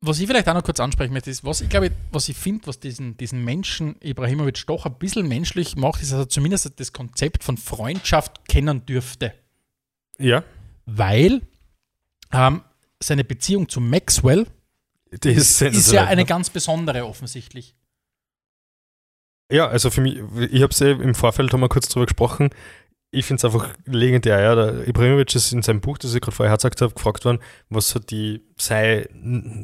Was 0.00 0.20
ich 0.20 0.28
vielleicht 0.28 0.48
auch 0.48 0.54
noch 0.54 0.62
kurz 0.62 0.78
ansprechen 0.78 1.12
möchte, 1.12 1.30
ist, 1.30 1.44
was 1.44 1.60
ich 1.60 1.68
glaube, 1.68 1.90
was 2.12 2.28
ich 2.28 2.36
finde, 2.36 2.68
was 2.68 2.78
diesen, 2.78 3.16
diesen 3.16 3.44
Menschen 3.44 3.96
Ibrahimovic 4.00 4.64
doch 4.66 4.86
ein 4.86 4.94
bisschen 4.94 5.26
menschlich 5.26 5.74
macht, 5.74 6.00
ist, 6.02 6.12
dass 6.12 6.20
er 6.20 6.28
zumindest 6.28 6.78
das 6.78 6.92
Konzept 6.92 7.42
von 7.42 7.56
Freundschaft 7.56 8.46
kennen 8.48 8.86
dürfte. 8.86 9.34
ja, 10.18 10.44
Weil 10.86 11.42
ähm, 12.32 12.62
seine 13.02 13.24
Beziehung 13.24 13.68
zu 13.68 13.80
Maxwell 13.80 14.46
die 15.10 15.30
ist, 15.30 15.60
ist 15.62 15.92
ja 15.92 16.04
eine 16.04 16.22
ne? 16.22 16.26
ganz 16.26 16.50
besondere 16.50 17.04
offensichtlich. 17.06 17.74
Ja, 19.50 19.68
also 19.68 19.90
für 19.90 20.00
mich, 20.00 20.18
ich 20.50 20.62
habe 20.62 20.72
es 20.72 20.78
ja 20.78 20.90
im 20.90 21.14
Vorfeld 21.14 21.52
haben 21.52 21.60
wir 21.60 21.68
kurz 21.68 21.88
drüber 21.88 22.06
gesprochen. 22.06 22.50
Ich 23.10 23.24
finde 23.24 23.38
es 23.38 23.44
einfach 23.46 23.74
legendär. 23.86 24.40
Ja. 24.40 24.54
Der 24.54 24.86
Ibrahimovic 24.86 25.34
ist 25.34 25.52
in 25.52 25.62
seinem 25.62 25.80
Buch, 25.80 25.96
das 25.96 26.14
ich 26.14 26.20
gerade 26.20 26.36
vorher 26.36 26.54
gesagt 26.54 26.82
habe, 26.82 26.92
gefragt 26.92 27.24
worden, 27.24 27.38
was 27.70 27.88
so 27.88 27.98
die 27.98 28.42
sei 28.58 29.08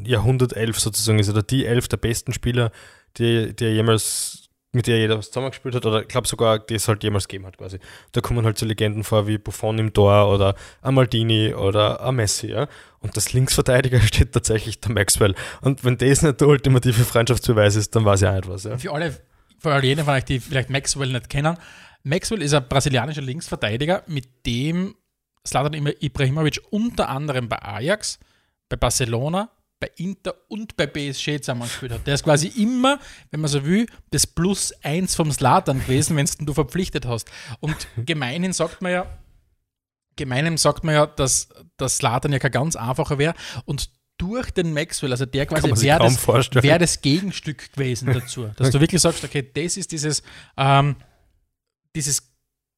Jahrhundertelf 0.05 0.81
sozusagen 0.81 1.19
ist, 1.19 1.29
oder 1.29 1.43
die 1.43 1.67
elf 1.67 1.89
der 1.89 1.99
besten 1.99 2.33
Spieler, 2.33 2.73
die, 3.19 3.55
die 3.55 3.67
jemals, 3.67 4.49
mit 4.73 4.87
der 4.87 4.97
jeder 4.97 5.19
was 5.19 5.27
zusammengespielt 5.27 5.75
hat, 5.75 5.85
oder 5.85 6.01
ich 6.01 6.09
glaube 6.09 6.27
sogar, 6.27 6.59
die 6.59 6.77
es 6.77 6.89
halt 6.89 7.03
jemals 7.05 7.29
gegeben 7.29 7.47
hat 7.47 7.59
quasi. 7.59 7.79
Da 8.13 8.23
kommen 8.23 8.47
halt 8.47 8.57
so 8.57 8.65
Legenden 8.65 9.05
vor 9.05 9.27
wie 9.27 9.37
Buffon 9.37 9.79
im 9.79 9.93
Tor 9.93 10.33
oder 10.33 10.55
ein 10.81 10.95
Maldini 10.95 11.53
oder 11.53 12.01
ein 12.01 12.17
Messi, 12.17 12.47
ja. 12.47 12.67
Und 13.01 13.19
das 13.19 13.35
Linksverteidiger 13.35 14.01
steht 14.07 14.33
tatsächlich 14.33 14.81
der 14.81 14.93
Maxwell. 14.93 15.35
Und 15.61 15.85
wenn 15.85 15.99
das 15.99 16.23
nicht 16.23 16.41
der 16.41 16.49
ultimative 16.49 17.05
Freundschaftsbeweis 17.05 17.77
ist, 17.77 17.95
dann 17.95 18.07
weiß 18.07 18.23
ich 18.23 18.29
auch 18.29 18.35
nicht 18.35 18.49
was, 18.49 18.65
ja. 18.65 18.79
Für 18.79 18.93
alle, 18.93 19.15
für 19.59 19.73
alle 19.73 19.87
jene 19.87 20.05
von 20.05 20.15
euch, 20.15 20.25
die 20.25 20.41
vielleicht 20.41 20.71
Maxwell 20.71 21.13
nicht 21.13 21.29
kennen, 21.29 21.57
Maxwell 22.03 22.43
ist 22.43 22.53
ein 22.53 22.69
brasilianischer 22.69 23.23
Linksverteidiger, 23.23 24.03
mit 24.07 24.47
dem 24.47 24.95
Slatan 25.47 25.75
Ibrahimovic 26.01 26.61
unter 26.71 27.09
anderem 27.09 27.49
bei 27.49 27.63
Ajax, 27.63 28.19
bei 28.69 28.77
Barcelona, 28.77 29.51
bei 29.81 29.91
Inter 29.97 30.35
und 30.49 30.77
bei 30.77 30.87
PSG 30.87 31.41
zusammengespielt 31.41 31.93
hat. 31.93 32.07
Der 32.07 32.15
ist 32.15 32.25
quasi 32.25 32.49
immer, 32.49 32.99
wenn 33.31 33.41
man 33.41 33.49
so 33.49 33.65
will, 33.65 33.87
das 34.11 34.27
Plus 34.27 34.73
eins 34.83 35.15
vom 35.15 35.31
Slatan 35.33 35.81
gewesen, 35.81 36.17
wenn 36.17 36.27
du 36.47 36.55
verpflichtet 36.55 37.07
hast. 37.07 37.31
Und 37.61 37.89
gemeinhin 37.97 38.53
sagt 38.53 38.81
man 38.81 38.93
ja, 38.93 39.07
gemeinhin 40.17 40.57
sagt 40.57 40.85
man 40.85 40.95
ja, 40.95 41.07
dass 41.07 41.49
das 41.77 41.99
Slatan 41.99 42.33
ja 42.33 42.39
kein 42.39 42.53
ganz 42.53 42.77
einfacher 42.77 43.19
wäre 43.19 43.35
und 43.65 43.91
durch 44.19 44.51
den 44.51 44.73
Maxwell, 44.73 45.13
also 45.13 45.27
der 45.27 45.47
quasi 45.47 45.69
wäre 45.83 45.99
das, 45.99 46.27
wäre 46.27 46.79
das 46.79 47.01
Gegenstück 47.01 47.73
gewesen 47.73 48.13
dazu. 48.13 48.51
Dass 48.57 48.71
du 48.71 48.81
wirklich 48.81 49.03
sagst, 49.03 49.25
okay, 49.25 49.49
das 49.55 49.77
ist 49.77 49.93
dieses, 49.93 50.23
ähm, 50.57 50.97
dieses 51.97 52.33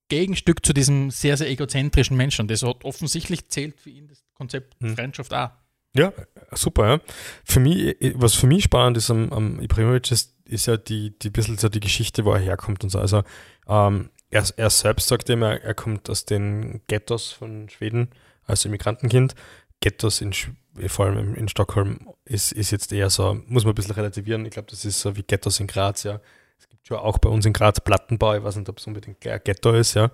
Gegenstück 0.08 0.64
zu 0.64 0.72
diesem 0.72 1.10
sehr, 1.10 1.36
sehr 1.36 1.48
egozentrischen 1.50 2.16
Menschen. 2.16 2.42
Und 2.42 2.50
das 2.50 2.62
hat 2.62 2.84
offensichtlich 2.84 3.48
zählt 3.48 3.80
für 3.80 3.90
ihn 3.90 4.08
das 4.08 4.24
Konzept 4.34 4.76
Hm. 4.80 4.96
Freundschaft 4.96 5.34
auch. 5.34 5.50
Ja, 5.94 6.12
super, 6.52 6.88
ja. 6.88 7.00
Für 7.44 7.60
mich, 7.60 7.96
was 8.14 8.34
für 8.34 8.46
mich 8.46 8.64
spannend 8.64 8.98
ist 8.98 9.10
am, 9.10 9.32
am 9.32 9.60
Ibrahimovic, 9.60 10.10
ist, 10.10 10.36
ist 10.44 10.66
ja 10.66 10.76
die, 10.76 11.18
die 11.18 11.30
bisschen 11.30 11.56
so 11.56 11.68
die 11.68 11.80
Geschichte, 11.80 12.24
wo 12.24 12.32
er 12.32 12.38
herkommt 12.38 12.84
und 12.84 12.90
so. 12.90 12.98
Also 12.98 13.24
ähm, 13.66 14.10
er, 14.30 14.44
er 14.56 14.70
selbst 14.70 15.08
sagt 15.08 15.30
immer, 15.30 15.60
er 15.60 15.74
kommt 15.74 16.10
aus 16.10 16.26
den 16.26 16.82
Ghettos 16.86 17.32
von 17.32 17.68
Schweden, 17.70 18.10
als 18.44 18.64
Immigrantenkind. 18.64 19.34
Ghettos 19.80 20.20
in, 20.20 20.32
Sch- 20.32 20.50
vor 20.88 21.06
allem 21.06 21.34
in, 21.34 21.48
Stockholm 21.48 22.08
ist, 22.24 22.52
ist 22.52 22.70
jetzt 22.70 22.92
eher 22.92 23.10
so, 23.10 23.40
muss 23.46 23.64
man 23.64 23.72
ein 23.72 23.74
bisschen 23.74 23.94
relativieren. 23.94 24.44
Ich 24.44 24.52
glaube, 24.52 24.68
das 24.70 24.84
ist 24.84 25.00
so 25.00 25.16
wie 25.16 25.22
Ghettos 25.22 25.60
in 25.60 25.66
Graz, 25.66 26.02
ja. 26.02 26.20
Es 26.58 26.68
gibt 26.68 26.86
schon 26.86 26.98
auch 26.98 27.18
bei 27.18 27.28
uns 27.28 27.44
in 27.46 27.52
Graz 27.52 27.80
Plattenbau, 27.80 28.34
ich 28.34 28.42
weiß 28.42 28.56
nicht, 28.56 28.68
ob 28.68 28.78
es 28.78 28.86
unbedingt 28.86 29.24
ein 29.26 29.40
Ghetto 29.44 29.72
ist, 29.72 29.94
ja. 29.94 30.10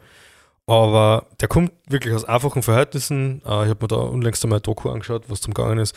Aber 0.66 1.27
der 1.40 1.48
kommt 1.48 1.72
wirklich 1.88 2.14
aus 2.14 2.25
einfachen 2.25 2.62
Verhältnissen. 2.62 3.42
Äh, 3.44 3.64
ich 3.64 3.70
habe 3.70 3.79
mir 3.81 3.88
da 3.88 3.96
unlängst 3.96 4.44
einmal 4.44 4.59
ein 4.61 4.62
Doku 4.62 4.90
angeschaut, 4.90 5.25
was 5.29 5.40
zum 5.40 5.55
Gegangen 5.55 5.79
ist, 5.79 5.96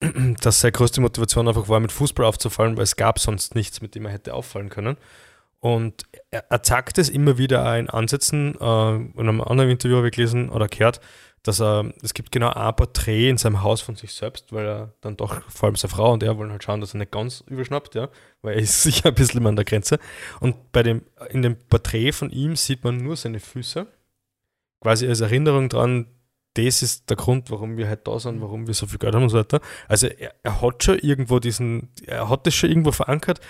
dass 0.40 0.60
seine 0.60 0.72
größte 0.72 1.00
Motivation 1.00 1.48
einfach 1.48 1.68
war, 1.68 1.80
mit 1.80 1.92
Fußball 1.92 2.26
aufzufallen, 2.26 2.76
weil 2.76 2.84
es 2.84 2.96
gab 2.96 3.18
sonst 3.18 3.54
nichts, 3.54 3.80
mit 3.80 3.94
dem 3.94 4.06
er 4.06 4.12
hätte 4.12 4.34
auffallen 4.34 4.68
können. 4.68 4.96
Und 5.60 6.06
er, 6.30 6.44
er 6.50 6.62
zeigt 6.62 6.98
es 6.98 7.08
immer 7.10 7.36
wieder 7.38 7.66
auch 7.70 7.76
in 7.76 7.90
Ansätzen. 7.90 8.54
Äh, 8.60 8.94
in 8.96 9.12
einem 9.18 9.40
anderen 9.40 9.70
Interview 9.70 9.96
habe 9.96 10.08
ich 10.08 10.14
gelesen 10.14 10.50
oder 10.50 10.68
gehört, 10.68 11.00
dass 11.42 11.60
er, 11.60 11.92
es 12.02 12.12
gibt 12.12 12.32
genau 12.32 12.50
ein 12.50 12.76
Porträt 12.76 13.30
in 13.30 13.38
seinem 13.38 13.62
Haus 13.62 13.80
von 13.80 13.96
sich 13.96 14.12
selbst, 14.12 14.52
weil 14.52 14.66
er 14.66 14.94
dann 15.00 15.16
doch, 15.16 15.42
vor 15.50 15.68
allem 15.68 15.76
seine 15.76 15.90
Frau 15.90 16.12
und 16.12 16.22
er 16.22 16.36
wollen 16.36 16.50
halt 16.50 16.62
schauen, 16.62 16.80
dass 16.80 16.94
er 16.94 16.98
nicht 16.98 17.12
ganz 17.12 17.42
überschnappt, 17.46 17.94
ja, 17.94 18.08
weil 18.42 18.54
er 18.56 18.60
ist 18.62 18.82
sicher 18.82 19.08
ein 19.08 19.14
bisschen 19.14 19.46
an 19.46 19.56
der 19.56 19.64
Grenze. 19.64 19.98
Und 20.40 20.72
bei 20.72 20.82
dem, 20.82 21.02
in 21.30 21.42
dem 21.42 21.56
Porträt 21.56 22.12
von 22.12 22.30
ihm 22.30 22.56
sieht 22.56 22.84
man 22.84 22.98
nur 22.98 23.16
seine 23.16 23.40
Füße, 23.40 23.86
quasi 24.80 25.06
als 25.06 25.20
Erinnerung 25.20 25.68
dran, 25.68 26.06
das 26.54 26.82
ist 26.82 27.08
der 27.08 27.16
Grund, 27.16 27.50
warum 27.50 27.76
wir 27.76 27.88
halt 27.88 28.06
da 28.06 28.18
sind, 28.18 28.40
warum 28.40 28.66
wir 28.66 28.74
so 28.74 28.86
viel 28.86 28.98
Geld 28.98 29.14
haben 29.14 29.22
und 29.22 29.28
so 29.28 29.38
weiter. 29.38 29.60
Also 29.88 30.08
er, 30.08 30.34
er 30.42 30.60
hat 30.60 30.82
schon 30.82 30.98
irgendwo 30.98 31.38
diesen, 31.38 31.90
er 32.06 32.28
hat 32.28 32.46
das 32.46 32.54
schon 32.54 32.70
irgendwo 32.70 32.92
verankert, 32.92 33.40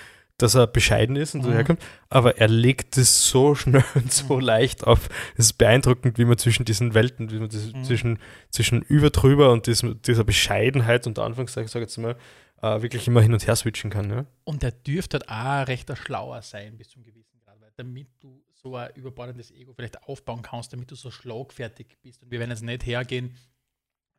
dass 0.42 0.54
er 0.54 0.66
bescheiden 0.66 1.16
ist 1.16 1.34
und 1.34 1.42
so 1.42 1.48
Mhm. 1.50 1.54
herkommt, 1.54 1.82
aber 2.08 2.38
er 2.38 2.48
legt 2.48 2.96
es 2.96 3.28
so 3.28 3.54
schnell 3.54 3.84
und 3.94 4.12
so 4.12 4.38
leicht 4.38 4.84
auf. 4.86 5.08
Es 5.36 5.46
ist 5.46 5.52
beeindruckend, 5.54 6.18
wie 6.18 6.24
man 6.24 6.38
zwischen 6.38 6.64
diesen 6.64 6.94
Welten, 6.94 7.30
wie 7.30 7.38
man 7.38 7.48
das 7.48 7.72
Mhm. 7.72 7.84
zwischen, 7.84 8.18
zwischen 8.50 8.82
über 8.82 9.10
drüber 9.10 9.52
und 9.52 9.66
diesem, 9.66 10.00
dieser 10.02 10.24
Bescheidenheit 10.24 11.06
und 11.06 11.18
Anfangszeichen, 11.18 11.68
sag 11.68 11.80
ich 11.80 11.88
jetzt 11.88 11.98
mal, 11.98 12.16
äh, 12.62 12.82
wirklich 12.82 13.06
immer 13.08 13.22
hin 13.22 13.32
und 13.32 13.46
her 13.46 13.56
switchen 13.56 13.90
kann. 13.90 14.10
Ja? 14.10 14.26
Und 14.44 14.62
der 14.62 14.72
dürfte 14.72 15.18
halt 15.18 15.28
auch 15.28 15.68
recht 15.68 15.90
schlauer 15.96 16.42
sein 16.42 16.76
bis 16.76 16.90
zum 16.90 17.02
gewissen 17.02 17.40
Grad, 17.44 17.60
weil 17.60 17.72
damit 17.76 18.08
du 18.20 18.42
so 18.52 18.76
ein 18.76 18.90
überbordendes 18.94 19.50
Ego 19.52 19.72
vielleicht 19.72 20.02
aufbauen 20.04 20.42
kannst, 20.42 20.72
damit 20.74 20.90
du 20.90 20.94
so 20.94 21.10
schlagfertig 21.10 21.96
bist. 22.02 22.22
Und 22.22 22.30
wir 22.30 22.38
werden 22.38 22.50
jetzt 22.50 22.62
nicht 22.62 22.84
hergehen 22.84 23.34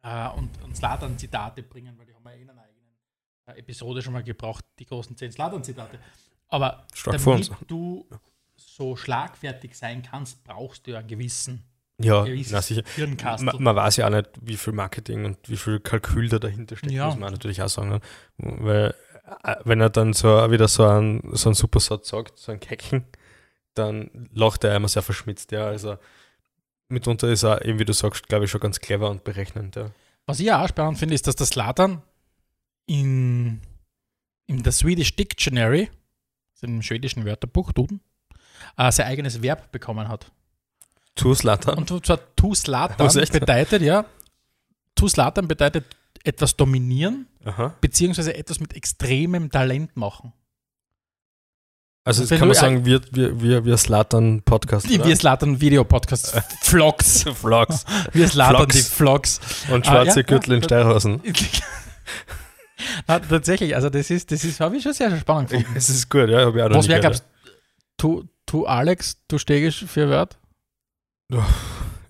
äh, 0.04 0.28
und, 0.30 0.50
und 0.64 0.76
Slatan-Zitate 0.76 1.62
bringen, 1.62 1.96
weil 2.00 2.08
die 2.08 2.16
haben 2.16 2.24
wir 2.24 2.34
eh 2.34 2.42
in 2.42 2.50
einer 2.50 2.62
eigenen 2.62 2.80
äh, 2.80 3.31
Episode 3.48 4.02
schon 4.02 4.14
mal 4.14 4.24
gebraucht, 4.24 4.64
die 4.80 4.86
großen 4.86 5.16
10 5.18 5.32
Slatan-Zitate. 5.34 6.00
Aber 6.50 6.86
Stark 6.94 7.18
damit 7.24 7.50
du 7.68 8.08
so 8.56 8.96
schlagfertig 8.96 9.76
sein 9.78 10.02
kannst, 10.04 10.44
brauchst 10.44 10.86
du 10.88 10.92
ja 10.92 11.00
einen 11.00 11.08
gewissen, 11.08 11.64
Ja, 12.00 12.26
na 12.52 12.62
sicher. 12.62 12.84
Man, 13.42 13.62
man 13.64 13.76
weiß 13.76 13.98
ja 13.98 14.08
auch 14.08 14.12
nicht, 14.12 14.30
wie 14.42 14.58
viel 14.58 14.74
Marketing 14.74 15.26
und 15.26 15.38
wie 15.50 15.58
viel 15.58 15.80
Kalkül 15.80 16.30
da 16.30 16.40
dahinter 16.40 16.76
steckt, 16.76 16.92
Ja. 16.94 17.08
muss 17.08 17.18
man 17.18 17.32
natürlich 17.32 17.62
auch 17.62 17.70
sagen. 17.70 17.90
Ne? 17.90 18.00
Weil, 18.38 18.96
äh, 19.44 19.56
wenn 19.66 19.82
er 19.82 19.90
dann 19.90 20.14
so 20.14 20.28
wieder 20.52 20.68
so 20.68 20.86
einen, 20.86 21.22
so 21.36 21.50
einen 21.50 21.56
super 21.56 21.80
Satz 21.80 22.10
sagt, 22.10 22.38
so 22.40 22.52
ein 22.52 22.60
Kecken, 22.60 23.06
dann 23.74 24.30
lacht 24.34 24.64
er 24.64 24.76
immer 24.76 24.88
sehr 24.88 25.02
verschmitzt. 25.04 25.52
Ja, 25.52 25.68
also 25.68 25.98
mitunter 26.90 27.30
ist 27.30 27.44
er, 27.44 27.64
eben 27.66 27.80
wie 27.80 27.86
du 27.86 27.94
sagst, 27.94 28.28
glaube 28.28 28.46
ich, 28.46 28.52
schon 28.52 28.62
ganz 28.62 28.80
clever 28.80 29.10
und 29.10 29.24
berechnend. 29.24 29.76
Ja. 29.76 29.92
Was 30.26 30.40
ich 30.40 30.52
auch 30.52 30.68
spannend 30.68 30.98
finde, 31.00 31.16
ist, 31.16 31.26
dass 31.28 31.36
der 31.36 31.48
Slatan 31.48 32.02
in, 32.92 33.62
in 34.48 34.64
der 34.64 34.74
Swedish 34.74 35.16
Dictionary, 35.16 35.90
im 36.62 36.82
schwedischen 36.82 37.26
Wörterbuch, 37.26 37.72
Duden, 37.72 38.02
äh, 38.78 38.92
sein 38.92 39.08
eigenes 39.08 39.42
Verb 39.42 39.72
bekommen 39.72 40.10
hat. 40.10 40.30
Zu 41.16 41.34
Slatan. 41.34 41.78
Und 41.78 42.06
zwar 42.06 42.20
to 42.36 42.54
slatan 42.54 43.06
Was, 43.06 43.16
echt? 43.16 43.32
bedeutet, 43.34 43.82
ja, 43.82 44.06
to 44.96 45.08
slatan 45.08 45.48
bedeutet 45.48 45.86
etwas 46.24 46.56
dominieren, 46.56 47.28
Aha. 47.46 47.76
beziehungsweise 47.82 48.36
etwas 48.36 48.60
mit 48.60 48.74
extremem 48.76 49.50
Talent 49.50 49.96
machen. 49.96 50.34
Also 52.04 52.24
jetzt 52.24 52.38
kann 52.38 52.48
man 52.48 52.56
sagen, 52.58 52.86
wir, 52.86 53.02
wir, 53.12 53.42
wir, 53.42 53.64
wir 53.66 53.78
Slatan-Podcast. 53.78 54.90
Die 54.90 54.98
oder? 55.00 55.08
Wir 55.08 55.16
Slatan 55.16 55.62
Video-Podcast, 55.62 56.32
Vlogs. 56.62 57.24
Vlogs 57.36 57.86
Wir 58.12 58.28
Vlogs. 58.28 58.76
die 58.76 58.82
Vlogs. 58.82 59.40
und 59.70 59.88
Ah, 59.88 59.92
schwarze 59.92 60.20
ja, 60.22 60.26
Gürtel 60.26 60.52
ja, 60.52 60.58
in 60.58 60.64
Steirhausen. 60.64 61.22
Na, 63.08 63.20
tatsächlich, 63.20 63.76
also 63.76 63.90
das 63.90 64.10
ist, 64.10 64.32
das 64.32 64.44
ist, 64.44 64.60
habe 64.60 64.78
ich 64.78 64.84
schon 64.84 64.94
sehr, 64.94 65.10
sehr 65.10 65.20
spannend 65.20 65.50
gefunden. 65.50 65.74
Es 65.76 65.90
ist 65.90 66.10
gut, 66.10 66.30
ja, 66.30 66.54
Was 66.54 66.88
wäre, 66.88 67.00
glaubst 67.00 67.26
du, 67.98 68.28
du 68.46 68.66
Alex, 68.66 69.18
du 69.28 69.38
stegst 69.38 69.80
für 69.80 70.10
Wort? 70.10 70.38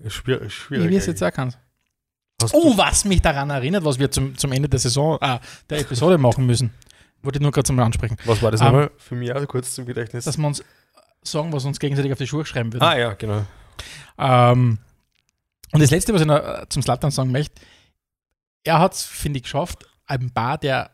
Schwierig. 0.08 0.46
Ich 0.46 0.54
schwierig 0.54 0.90
wie 0.90 0.96
es 0.96 1.06
jetzt 1.06 1.22
auch 1.22 1.32
kannst. 1.32 1.58
Oh, 2.52 2.76
was 2.76 3.04
mich 3.04 3.22
daran 3.22 3.50
erinnert, 3.50 3.84
was 3.84 3.98
wir 3.98 4.10
zum, 4.10 4.36
zum 4.36 4.50
Ende 4.52 4.68
der 4.68 4.80
Saison, 4.80 5.18
ah, 5.20 5.40
der 5.70 5.78
Episode 5.80 6.18
machen 6.18 6.44
müssen. 6.44 6.72
Wollte 7.22 7.38
ich 7.38 7.42
nur 7.42 7.52
kurz 7.52 7.70
einmal 7.70 7.86
ansprechen. 7.86 8.16
was 8.24 8.42
war 8.42 8.50
das 8.50 8.60
Ähm, 8.60 8.66
nochmal? 8.66 8.90
Für 8.98 9.14
mich 9.14 9.32
auch 9.32 9.46
kurz 9.46 9.74
zum 9.74 9.86
Gedächtnis. 9.86 10.24
Dass 10.24 10.36
wir 10.36 10.46
uns 10.46 10.64
sagen, 11.22 11.52
was 11.52 11.64
uns 11.64 11.78
gegenseitig 11.78 12.10
auf 12.10 12.18
die 12.18 12.26
Schuhe 12.26 12.44
schreiben 12.44 12.72
würden. 12.72 12.82
ah 12.82 12.98
ja, 12.98 13.14
genau. 13.14 13.44
Ähm, 14.18 14.78
und 15.72 15.80
das 15.80 15.90
Letzte, 15.90 16.12
was 16.12 16.20
ich 16.22 16.26
noch 16.26 16.36
äh, 16.36 16.66
zum 16.68 16.82
Slatan 16.82 17.12
sagen 17.12 17.30
möchte, 17.30 17.62
er 18.64 18.80
hat 18.80 18.94
es, 18.94 19.04
finde 19.04 19.38
ich, 19.38 19.44
geschafft, 19.44 19.86
ein 20.06 20.30
paar 20.32 20.58
der 20.58 20.90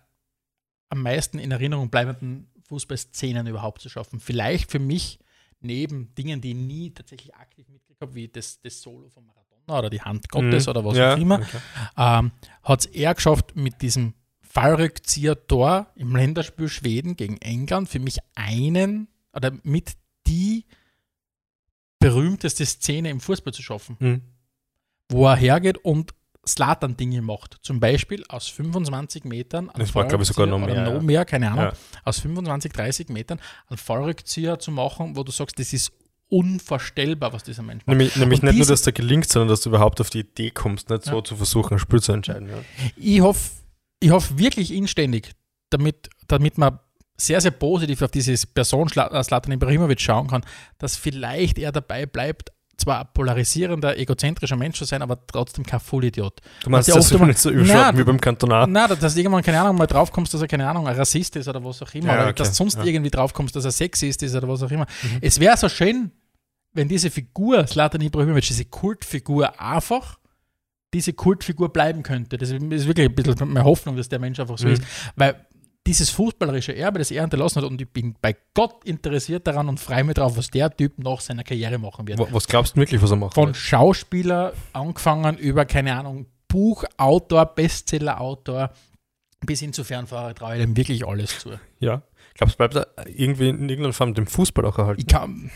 am 0.90 1.02
meisten 1.02 1.38
in 1.38 1.50
Erinnerung 1.50 1.90
bleibenden 1.90 2.50
Fußballszenen 2.68 3.46
überhaupt 3.46 3.82
zu 3.82 3.88
schaffen. 3.88 4.20
Vielleicht 4.20 4.70
für 4.70 4.78
mich 4.78 5.18
neben 5.60 6.14
Dingen, 6.14 6.40
die 6.40 6.50
ich 6.50 6.56
nie 6.56 6.90
tatsächlich 6.90 7.34
aktiv 7.34 7.68
mitgekriegt 7.68 8.00
habe, 8.00 8.14
wie 8.14 8.28
das, 8.28 8.60
das 8.60 8.80
Solo 8.80 9.08
von 9.08 9.26
Maradona 9.26 9.78
oder 9.78 9.90
die 9.90 10.00
Hand 10.00 10.28
Gottes 10.28 10.66
Mhm. 10.66 10.70
oder 10.70 10.84
was 10.84 10.96
ja, 10.96 11.14
auch 11.14 11.18
immer, 11.18 11.40
okay. 11.40 11.58
ähm, 11.96 12.32
hat 12.62 12.80
es 12.80 12.86
er 12.86 13.14
geschafft 13.14 13.56
mit 13.56 13.82
diesem 13.82 14.14
Fallrückzieher-Tor 14.40 15.92
im 15.96 16.14
Länderspiel 16.16 16.68
Schweden 16.68 17.16
gegen 17.16 17.36
England 17.38 17.88
für 17.88 17.98
mich 17.98 18.18
einen 18.34 19.08
oder 19.34 19.52
mit 19.62 19.96
die 20.26 20.64
berühmteste 21.98 22.64
Szene 22.64 23.10
im 23.10 23.20
Fußball 23.20 23.52
zu 23.52 23.62
schaffen, 23.62 23.96
Mhm. 23.98 24.22
wo 25.10 25.26
er 25.26 25.36
hergeht 25.36 25.78
und 25.78 26.14
Slatan-Dinge 26.48 27.22
macht. 27.22 27.58
Zum 27.62 27.78
Beispiel 27.80 28.24
aus 28.28 28.48
25 28.48 29.24
Metern. 29.24 29.70
Das 29.76 29.94
war, 29.94 30.06
glaub 30.06 30.20
ich, 30.20 30.26
sogar 30.28 30.46
noch 30.46 30.58
mehr, 30.58 30.90
noch 30.90 31.00
mehr, 31.02 31.24
keine 31.24 31.50
Ahnung. 31.50 31.64
Ja. 31.66 31.72
Aus 32.04 32.18
25, 32.20 32.72
30 32.72 33.08
Metern 33.10 33.40
einen 33.68 33.78
Fallrückzieher 33.78 34.58
zu 34.58 34.70
machen, 34.72 35.16
wo 35.16 35.22
du 35.22 35.30
sagst, 35.32 35.58
das 35.58 35.72
ist 35.72 35.92
unvorstellbar, 36.28 37.32
was 37.32 37.44
dieser 37.44 37.62
Mensch 37.62 37.86
macht. 37.86 37.88
Nämlich, 37.96 38.16
nämlich 38.16 38.42
nicht 38.42 38.56
nur, 38.56 38.66
dass 38.66 38.82
der 38.82 38.92
gelingt, 38.92 39.28
sondern 39.28 39.48
dass 39.48 39.62
du 39.62 39.70
überhaupt 39.70 40.00
auf 40.00 40.10
die 40.10 40.20
Idee 40.20 40.50
kommst, 40.50 40.90
nicht 40.90 41.04
so 41.04 41.16
Ja. 41.16 41.24
zu 41.24 41.36
versuchen, 41.36 41.74
ein 41.74 41.78
Spiel 41.78 42.00
zu 42.00 42.12
entscheiden. 42.12 42.48
Ja. 42.48 42.58
ich 42.96 43.20
hoffe 43.20 43.50
ich 44.00 44.10
hoff 44.10 44.36
wirklich 44.38 44.72
inständig, 44.72 45.32
damit, 45.70 46.08
damit 46.28 46.56
man 46.56 46.78
sehr, 47.16 47.40
sehr 47.40 47.50
positiv 47.50 48.02
auf 48.02 48.10
diese 48.12 48.46
Person 48.46 48.88
äh, 48.94 49.22
Zlatan 49.22 49.52
Ibrahimovic 49.52 50.00
schauen 50.00 50.28
kann, 50.28 50.44
dass 50.78 50.96
vielleicht 50.96 51.58
er 51.58 51.72
dabei 51.72 52.06
bleibt, 52.06 52.52
zwar 52.78 53.00
ein 53.00 53.08
polarisierender, 53.12 53.98
egozentrischer 53.98 54.56
Mensch 54.56 54.78
zu 54.78 54.84
sein, 54.84 55.02
aber 55.02 55.18
trotzdem 55.26 55.66
kein 55.66 55.80
Vollidiot. 55.80 56.40
Du 56.62 56.70
meinst, 56.70 56.88
ja 56.88 56.94
dass 56.94 57.08
du 57.08 57.24
nicht 57.24 57.38
so 57.38 57.50
überschlagen 57.50 57.80
Nein, 57.80 57.98
wie 57.98 58.04
beim 58.04 58.20
Kantonar? 58.20 58.66
Na, 58.66 58.86
dass 58.86 59.14
du 59.14 59.20
irgendwann, 59.20 59.42
keine 59.42 59.60
Ahnung, 59.60 59.76
mal 59.76 59.86
drauf 59.86 60.12
kommst, 60.12 60.32
dass 60.32 60.40
er, 60.40 60.48
keine 60.48 60.66
Ahnung, 60.66 60.86
ein 60.86 60.96
Rassist 60.96 61.36
ist 61.36 61.48
oder 61.48 61.62
was 61.64 61.82
auch 61.82 61.92
immer. 61.94 62.06
Ja, 62.06 62.14
oder 62.14 62.24
okay, 62.28 62.34
dass 62.36 62.50
du 62.50 62.54
sonst 62.54 62.78
ja. 62.78 62.84
irgendwie 62.84 63.10
drauf 63.10 63.34
kommst, 63.34 63.56
dass 63.56 63.64
er 63.64 63.72
Sexist 63.72 64.22
ist 64.22 64.34
oder 64.34 64.48
was 64.48 64.62
auch 64.62 64.70
immer. 64.70 64.86
Mhm. 65.02 65.18
Es 65.20 65.40
wäre 65.40 65.56
so 65.56 65.68
schön, 65.68 66.12
wenn 66.72 66.88
diese 66.88 67.10
Figur, 67.10 67.66
Zlatan 67.66 68.00
Ibrahimovic, 68.00 68.46
diese 68.46 68.64
Kultfigur 68.64 69.60
einfach 69.60 70.18
diese 70.94 71.12
Kultfigur 71.12 71.70
bleiben 71.70 72.02
könnte. 72.02 72.38
Das 72.38 72.50
ist 72.50 72.86
wirklich 72.86 73.08
ein 73.08 73.14
bisschen 73.14 73.36
meine 73.48 73.64
Hoffnung, 73.64 73.96
dass 73.96 74.08
der 74.08 74.18
Mensch 74.18 74.40
einfach 74.40 74.56
so 74.56 74.66
Mhm. 74.66 74.74
ist. 74.74 74.82
Weil 75.16 75.46
dieses 75.88 76.10
fußballerische 76.10 76.76
Erbe, 76.76 76.98
das 77.00 77.10
er 77.10 77.22
hinterlassen 77.22 77.62
hat, 77.62 77.64
und 77.68 77.80
ich 77.80 77.88
bin 77.88 78.14
bei 78.20 78.36
Gott 78.54 78.84
interessiert 78.84 79.46
daran 79.46 79.68
und 79.68 79.80
freue 79.80 80.04
mich 80.04 80.14
darauf, 80.14 80.36
was 80.36 80.48
der 80.50 80.70
Typ 80.76 80.98
nach 80.98 81.20
seiner 81.20 81.42
Karriere 81.42 81.78
machen 81.78 82.06
wird. 82.06 82.18
Wa- 82.18 82.28
Was 82.30 82.46
glaubst 82.46 82.76
du 82.76 82.80
wirklich, 82.80 83.02
was 83.02 83.10
er 83.10 83.16
macht? 83.16 83.34
Von 83.34 83.54
Schauspieler 83.54 84.52
angefangen 84.72 85.36
über, 85.38 85.64
keine 85.64 85.94
Ahnung, 85.96 86.26
Buchautor, 86.48 87.46
Bestsellerautor, 87.46 88.70
bis 89.44 89.60
hin 89.60 89.72
zu 89.72 89.84
Fernfahrer 89.84 90.34
traue 90.34 90.56
ich 90.56 90.62
ihm 90.62 90.76
wirklich 90.76 91.06
alles 91.06 91.38
zu. 91.40 91.50
ja. 91.80 92.02
Glaubst 92.34 92.54
du, 92.54 92.58
bleibt 92.58 92.76
er 92.76 92.86
irgendwie 93.08 93.48
in 93.48 93.68
irgendeiner 93.68 93.92
Form 93.92 94.14
dem 94.14 94.28
Fußball 94.28 94.64
auch 94.64 94.78
erhalten? 94.78 95.00
Ich, 95.00 95.08
kann, 95.08 95.50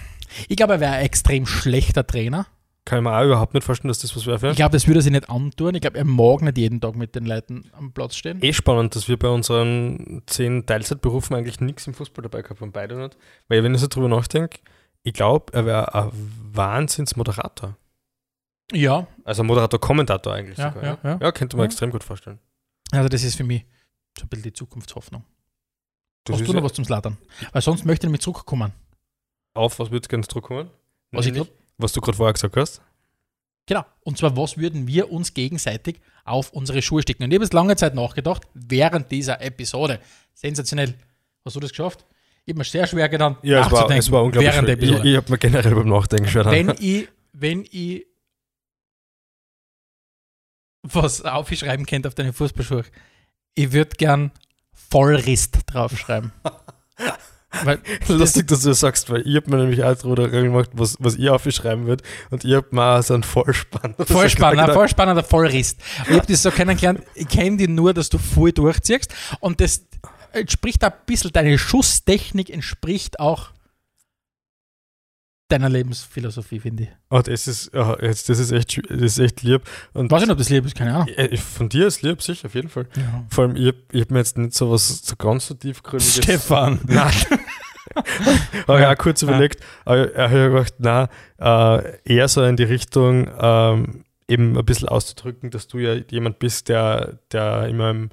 ich 0.49 0.57
glaube, 0.57 0.73
er 0.75 0.81
wäre 0.81 0.93
ein 0.95 1.05
extrem 1.05 1.47
schlechter 1.47 2.05
Trainer. 2.05 2.47
Kann 2.85 2.99
ich 2.99 3.05
mir 3.05 3.17
auch 3.17 3.25
überhaupt 3.25 3.55
nicht 3.55 3.63
vorstellen, 3.63 3.89
dass 3.89 4.01
das 4.01 4.17
was 4.17 4.27
wäre. 4.27 4.51
Ich 4.51 4.57
glaube, 4.57 4.73
das 4.73 4.89
würde 4.89 4.99
er 4.99 5.03
sich 5.03 5.13
nicht 5.13 5.31
antun. 5.31 5.75
Ich 5.77 5.81
glaube, 5.81 5.99
er 5.99 6.05
mag 6.05 6.43
nicht 6.43 6.59
jeden 6.59 6.81
Tag 6.81 6.97
mit 6.97 7.15
den 7.15 7.27
Leuten 7.27 7.71
am 7.75 7.93
Platz 7.93 8.17
stehen. 8.17 8.43
Eh 8.43 8.53
spannend, 8.53 8.97
dass 8.97 9.07
wir 9.07 9.17
bei 9.19 9.29
unseren 9.29 10.23
zehn 10.27 10.67
Teilzeitberufen 10.67 11.37
eigentlich 11.37 11.61
nichts 11.61 11.87
im 11.87 11.95
Fußball 11.95 12.23
dabei 12.25 12.43
gehabt 12.43 12.61
haben, 12.61 12.73
beide 12.73 12.97
nicht. 12.97 13.17
Weil 13.49 13.63
wenn 13.63 13.73
ich 13.75 13.81
so 13.81 13.87
drüber 13.87 14.09
nachdenke, 14.09 14.59
ich 15.05 15.13
glaube, 15.15 15.53
er 15.53 15.65
wäre 15.65 15.95
ein 15.95 16.11
Wahnsinnsmoderator. 16.53 17.77
Ja, 18.73 19.07
Also 19.25 19.45
Moderator-Kommentator 19.45 20.33
eigentlich 20.33 20.59
Ja, 20.59 20.73
sogar. 20.73 20.85
ja, 20.85 20.99
Ja, 21.05 21.19
ja. 21.21 21.33
könnte 21.33 21.57
man 21.57 21.65
Ja. 21.65 21.67
extrem 21.67 21.91
gut 21.91 22.03
vorstellen. 22.05 22.39
also 22.91 23.09
das 23.09 23.23
ist 23.23 23.37
für 23.37 23.45
mich 23.45 23.65
so 24.19 24.25
ein 24.25 24.29
bisschen 24.29 24.43
die 24.45 24.53
Zukunftshoffnung. 24.53 25.25
Das 26.25 26.39
Hast 26.41 26.49
du 26.49 26.53
noch 26.53 26.63
was 26.63 26.73
zum 26.73 26.85
Slattern? 26.85 27.17
Weil 27.53 27.63
sonst 27.63 27.85
möchte 27.85 28.07
ich 28.07 28.09
nämlich 28.09 28.23
zurückkommen. 28.23 28.73
auf, 29.55 29.79
was 29.79 29.91
würdest 29.91 30.07
du 30.07 30.09
gerne 30.17 30.27
zurückkommen? 30.27 30.71
Was, 31.11 31.27
ich 31.27 31.33
Nämlich, 31.33 31.51
grad, 31.51 31.62
was 31.79 31.93
du 31.93 32.01
gerade 32.01 32.17
vorher 32.17 32.33
gesagt 32.33 32.57
hast? 32.57 32.83
genau. 33.67 33.85
Und 34.05 34.19
zwar, 34.19 34.37
was 34.37 34.57
würden 34.59 34.87
wir 34.87 35.11
uns 35.13 35.33
gegenseitig 35.35 36.01
auf 36.25 36.53
unsere 36.53 36.83
Schuhe 36.83 37.03
sticken? 37.03 37.23
Und 37.25 37.31
ich 37.31 37.37
habe 37.37 37.45
jetzt 37.45 37.53
lange 37.55 37.77
Zeit 37.77 37.95
nachgedacht, 37.95 38.43
während 38.55 39.11
dieser 39.11 39.41
Episode. 39.41 40.01
Sensationell. 40.35 40.95
Hast 41.45 41.57
du 41.57 41.61
das 41.61 41.71
geschafft? 41.71 42.05
Ich 42.45 42.53
habe 42.53 42.59
mir 42.59 42.65
sehr 42.65 42.87
schwer 42.89 43.09
getan, 43.09 43.37
Ja, 43.43 43.61
es 43.61 43.67
war, 43.67 43.73
nachzudenken 43.73 43.99
es 44.01 44.11
war 44.11 44.23
unglaublich. 44.25 44.53
während 44.53 44.69
der. 44.69 44.75
Episode. 44.75 44.99
Ich, 45.01 45.05
ich 45.13 45.17
habe 45.17 45.31
mir 45.31 45.39
generell 45.39 45.75
beim 45.75 45.89
Nachdenken 45.89 46.29
schwer 46.29 46.45
wenn 46.47 46.67
getan. 46.69 46.85
ich, 46.85 47.09
wenn 47.33 47.65
ich 47.71 48.07
was 50.83 51.23
aufschreiben 51.23 51.87
könnte 51.87 52.09
auf 52.09 52.15
deine 52.17 52.33
Fußballschuhe, 52.33 52.85
ich 53.55 53.73
würde 53.73 53.97
gern 53.97 54.33
Vollrist 54.73 55.59
draufschreiben. 55.67 56.33
Weil 57.65 57.81
Lustig, 58.09 58.49
dass 58.49 58.63
du 58.63 58.71
das 58.71 58.81
sagst, 58.81 59.11
weil 59.11 59.27
ich 59.27 59.37
habe 59.37 59.51
mir 59.51 59.59
nämlich 59.59 59.85
auch 59.85 59.95
drüber 59.95 60.29
gemacht, 60.29 60.71
was, 60.73 60.97
was 61.01 61.17
ich 61.17 61.29
aufschreiben 61.29 61.87
würde. 61.87 62.03
Und 62.31 62.45
ich 62.45 62.55
habe 62.55 62.67
mal 62.71 63.03
so 63.03 63.15
einen 63.15 63.23
Vollspann. 63.23 63.95
Vollspann, 63.99 64.53
gesagt. 64.53 64.71
ein 64.71 64.75
Vollspann 64.75 65.09
oder 65.11 65.23
Vollrist. 65.23 65.79
Ich 66.09 66.17
habe 66.17 66.27
das 66.27 66.43
so 66.43 66.51
kennengelernt, 66.51 67.03
ich 67.15 67.29
kenne 67.29 67.57
die 67.57 67.69
nur, 67.69 67.95
dass 67.95 68.09
du 68.09 68.19
voll 68.19 68.53
durchziehst 68.53 69.15
und 69.41 69.61
das 69.61 69.83
entspricht 70.33 70.83
ein 70.83 70.93
bisschen, 71.07 71.33
deine 71.33 71.59
Schusstechnik 71.59 72.51
entspricht 72.51 73.21
auch 73.21 73.51
deiner 75.53 75.69
Lebensphilosophie, 75.69 76.61
finde 76.61 76.85
ich. 76.85 76.89
Oh, 77.11 77.21
das 77.21 77.47
ist, 77.47 77.75
oh, 77.75 77.97
jetzt, 78.01 78.29
das 78.29 78.39
ist 78.39 78.51
echt, 78.53 78.81
das 78.91 79.01
ist 79.01 79.19
echt 79.19 79.43
lieb. 79.43 79.63
Und 79.93 80.11
Weiß 80.11 80.23
ich 80.23 80.27
nicht, 80.29 80.33
ob 80.33 80.39
das 80.39 80.49
lieb 80.49 80.65
ist, 80.67 80.75
keine 80.75 80.95
Ahnung. 80.95 81.09
äh, 81.09 81.37
von 81.37 81.69
dir 81.69 81.87
ist 81.87 82.03
lieb, 82.03 82.23
sicher, 82.23 82.47
auf 82.47 82.55
jeden 82.55 82.69
Fall. 82.69 82.87
Ja. 82.97 83.25
Vor 83.31 83.45
allem, 83.45 83.57
ich 83.57 83.67
habe 83.69 83.77
ich 83.93 84.01
hab 84.01 84.11
mir 84.11 84.19
jetzt 84.19 84.39
nicht 84.39 84.55
so 84.55 84.71
was 84.71 84.89
so 85.03 85.15
ganz 85.17 85.47
so 85.47 85.55
tiefgründiges. 85.55 86.17
Stefan. 86.17 86.81
Nein. 86.87 87.13
habe 87.95 88.07
ich 88.79 88.81
Ja. 88.81 88.93
auch 88.93 88.99
kurz 88.99 89.23
überlegt, 89.23 89.63
aber 89.85 90.11
ich 90.11 90.17
habe 90.17 90.51
gedacht, 90.51 90.75
nein, 90.79 91.09
äh, 91.39 91.99
eher 92.15 92.29
so 92.29 92.43
in 92.43 92.57
die 92.57 92.63
Richtung, 92.65 93.29
ähm, 93.39 94.05
eben 94.29 94.57
ein 94.57 94.65
bisschen 94.65 94.89
auszudrücken, 94.89 95.51
dass 95.51 95.69
du 95.69 95.79
ja 95.79 95.95
jemand 96.11 96.39
bist, 96.39 96.69
der, 96.69 97.19
der 97.33 97.69
immer, 97.69 97.91
im, 97.91 98.11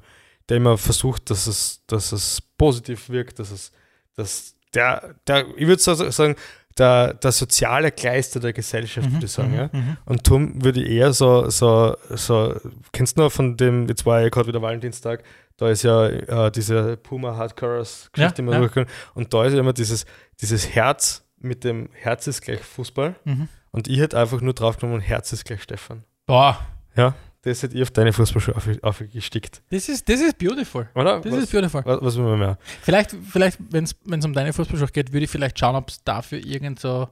der 0.48 0.58
immer 0.58 0.76
versucht, 0.76 1.30
dass 1.30 1.46
es, 1.46 1.82
dass 1.86 2.12
es 2.12 2.42
positiv 2.58 3.08
wirkt, 3.08 3.38
dass 3.38 3.50
es, 3.50 3.72
dass 4.16 4.54
der, 4.74 5.14
der 5.26 5.46
ich 5.56 5.66
würde 5.66 5.80
so 5.80 5.94
sagen, 5.94 6.36
der, 6.80 7.14
der 7.14 7.32
soziale 7.32 7.92
Kleister 7.92 8.40
der 8.40 8.52
Gesellschaft, 8.52 9.12
würde 9.12 9.26
ich 9.26 9.32
sagen, 9.32 9.54
ja. 9.54 9.68
mhm. 9.70 9.96
Und 10.06 10.26
darum 10.26 10.64
würde 10.64 10.82
ich 10.82 10.90
eher 10.90 11.12
so, 11.12 11.48
so, 11.50 11.94
so, 12.08 12.54
kennst 12.92 13.18
du 13.18 13.22
noch 13.22 13.32
von 13.32 13.56
dem, 13.56 13.86
jetzt 13.86 14.06
war 14.06 14.20
ja 14.22 14.30
gerade 14.30 14.48
wieder 14.48 14.62
Valentinstag, 14.62 15.22
da 15.58 15.68
ist 15.68 15.82
ja 15.82 16.06
äh, 16.06 16.50
diese 16.50 16.96
Puma 16.96 17.36
Hardcorers 17.36 18.08
Geschichte 18.12 18.40
Ja, 18.40 18.44
immer 18.44 18.52
ja. 18.54 18.58
durchgegangen. 18.60 18.90
Und 19.14 19.34
da 19.34 19.44
ist 19.44 19.52
ja 19.52 19.60
immer 19.60 19.74
dieses, 19.74 20.06
dieses 20.40 20.74
Herz 20.74 21.26
mit 21.38 21.64
dem 21.64 21.90
Herz 21.92 22.26
ist 22.26 22.40
gleich 22.40 22.60
Fußball. 22.60 23.14
Mhm. 23.24 23.48
Und 23.70 23.86
ich 23.86 24.00
hätte 24.00 24.18
einfach 24.18 24.40
nur 24.40 24.54
draufgenommen, 24.54 25.00
Herz 25.00 25.32
ist 25.32 25.44
gleich 25.44 25.62
Stefan. 25.62 26.04
Boah, 26.26 26.58
Ja, 26.96 27.14
das 27.42 27.62
hätte 27.62 27.74
ich 27.76 27.82
auf 27.82 27.90
deine 27.90 28.12
Fußballschuhe 28.12 28.54
auf, 28.56 28.68
aufgestickt. 28.82 29.62
das 29.70 29.88
ist, 29.88 30.08
das 30.08 30.20
ist 30.20 30.36
beautiful. 30.38 30.88
Oder? 30.94 31.20
Das 31.20 31.32
was, 31.32 31.42
ist 31.44 31.52
beautiful. 31.52 31.82
was, 31.84 31.98
was 32.02 32.16
will 32.16 32.24
man 32.24 32.38
mehr? 32.38 32.58
Vielleicht, 32.82 33.16
vielleicht 33.30 33.58
wenn 33.70 33.84
es 33.84 34.24
um 34.24 34.32
deine 34.32 34.52
Fußballschuhe 34.52 34.88
geht, 34.88 35.12
würde 35.12 35.24
ich 35.24 35.30
vielleicht 35.30 35.58
schauen, 35.58 35.76
ob 35.76 35.88
es 35.88 36.02
dafür 36.04 36.38
irgend 36.44 36.80
so 36.80 37.08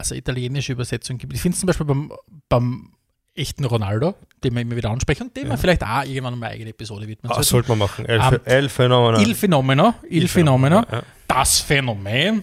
also 0.00 0.14
italienische 0.14 0.72
Übersetzung 0.72 1.18
gibt. 1.18 1.32
Ich 1.34 1.40
finde 1.40 1.54
es 1.54 1.60
zum 1.60 1.66
Beispiel 1.66 1.86
beim, 1.86 2.12
beim 2.48 2.92
echten 3.34 3.64
Ronaldo, 3.64 4.14
den 4.44 4.54
wir 4.54 4.62
immer 4.62 4.76
wieder 4.76 4.90
ansprechen 4.90 5.24
und 5.24 5.36
dem 5.36 5.44
Ja. 5.44 5.50
wir 5.50 5.58
vielleicht 5.58 5.82
auch 5.84 6.04
irgendwann 6.04 6.34
eine 6.34 6.46
eigene 6.46 6.70
Episode 6.70 7.06
widmen 7.08 7.30
Ah, 7.30 7.34
sollten. 7.34 7.48
sollte 7.48 7.68
man 7.70 7.78
machen. 7.78 8.06
El, 8.06 8.20
Ähm, 8.20 8.40
El 8.44 8.68
Phänomen. 8.68 9.20
Il 9.20 9.34
Fenomeno, 9.34 9.94
Il 10.08 10.28
Fenomeno, 10.28 10.84
Ja. 10.90 11.02
das 11.26 11.60
Phänomen, 11.60 12.42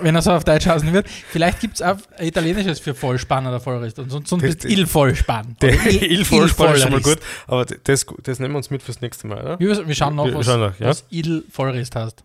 wenn 0.00 0.14
er 0.14 0.22
so 0.22 0.30
auf 0.32 0.44
Deutsch 0.44 0.66
heißen 0.66 0.92
wird. 0.92 1.08
Vielleicht 1.08 1.60
gibt 1.60 1.74
es 1.76 1.82
auch 1.82 1.96
ein 2.18 2.26
italienisches 2.26 2.80
für 2.80 2.94
Vollspann 2.94 3.46
oder 3.46 3.60
Vollrist 3.60 3.98
und 3.98 4.10
sonst, 4.10 4.28
sonst 4.28 4.42
Das- 4.42 4.54
ist 4.56 4.64
Il 4.64 4.86
Vollspann. 4.86 5.56
Der 5.60 5.74
Il 5.86 6.24
Vollspann 6.24 6.74
ist 6.74 6.82
schon 6.82 6.92
mal 6.92 7.00
gut, 7.00 7.18
aber 7.46 7.64
das, 7.64 8.06
das 8.22 8.38
nehmen 8.38 8.54
wir 8.54 8.58
uns 8.58 8.70
mit 8.70 8.82
fürs 8.82 9.00
nächste 9.00 9.26
Mal, 9.26 9.40
oder? 9.40 9.58
Wir, 9.60 9.86
wir 9.86 9.94
schauen 9.94 10.14
noch, 10.14 10.26
Wir 10.26 10.34
was, 10.34 10.46
schauen 10.46 10.60
nach, 10.60 10.78
ja. 10.78 10.88
was 10.88 11.04
Il 11.10 11.44
Vollrist 11.50 11.94
heißt. 11.96 12.24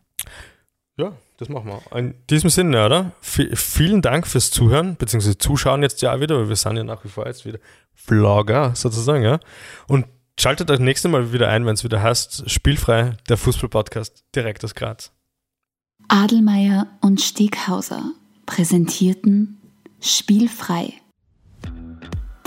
Ja, 0.97 1.13
das 1.38 1.49
machen 1.49 1.67
wir. 1.69 1.97
In 1.97 2.13
diesem 2.30 2.49
Sinne, 2.49 2.86
oder? 2.86 3.11
V 3.22 3.43
vielen 3.53 4.01
Dank 4.01 4.28
fürs 4.28 4.51
Zuhören, 4.51 4.95
beziehungsweise 4.97 5.38
Zuschauen 5.38 5.82
jetzt 5.84 6.01
ja 6.01 6.13
auch 6.13 6.19
wieder, 6.19 6.38
weil 6.38 6.49
wir 6.49 6.55
sind 6.55 6.78
ja 6.78 6.84
nach 6.84 7.03
wie 7.03 7.09
vor 7.09 7.26
jetzt 7.26 7.45
wieder 7.45 7.59
Vlogger 7.95 8.74
sozusagen, 8.76 9.24
ja. 9.24 9.39
Und 9.88 10.05
schaltet 10.39 10.69
euch 10.69 10.80
nächstes 10.80 11.09
Mal 11.09 11.34
wieder 11.34 11.47
ein, 11.49 11.65
wenn 11.65 11.74
es 11.76 11.84
wieder 11.84 12.01
heißt, 12.01 12.49
Spielfrei, 12.49 13.13
der 13.30 13.38
Fußball-Podcast 13.38 14.24
direkt 14.36 14.63
aus 14.63 14.76
Graz. 14.76 15.11
Adelmeier 16.14 16.88
und 16.99 17.22
Steghauser 17.22 18.12
präsentierten 18.45 19.62
Spielfrei, 20.01 20.91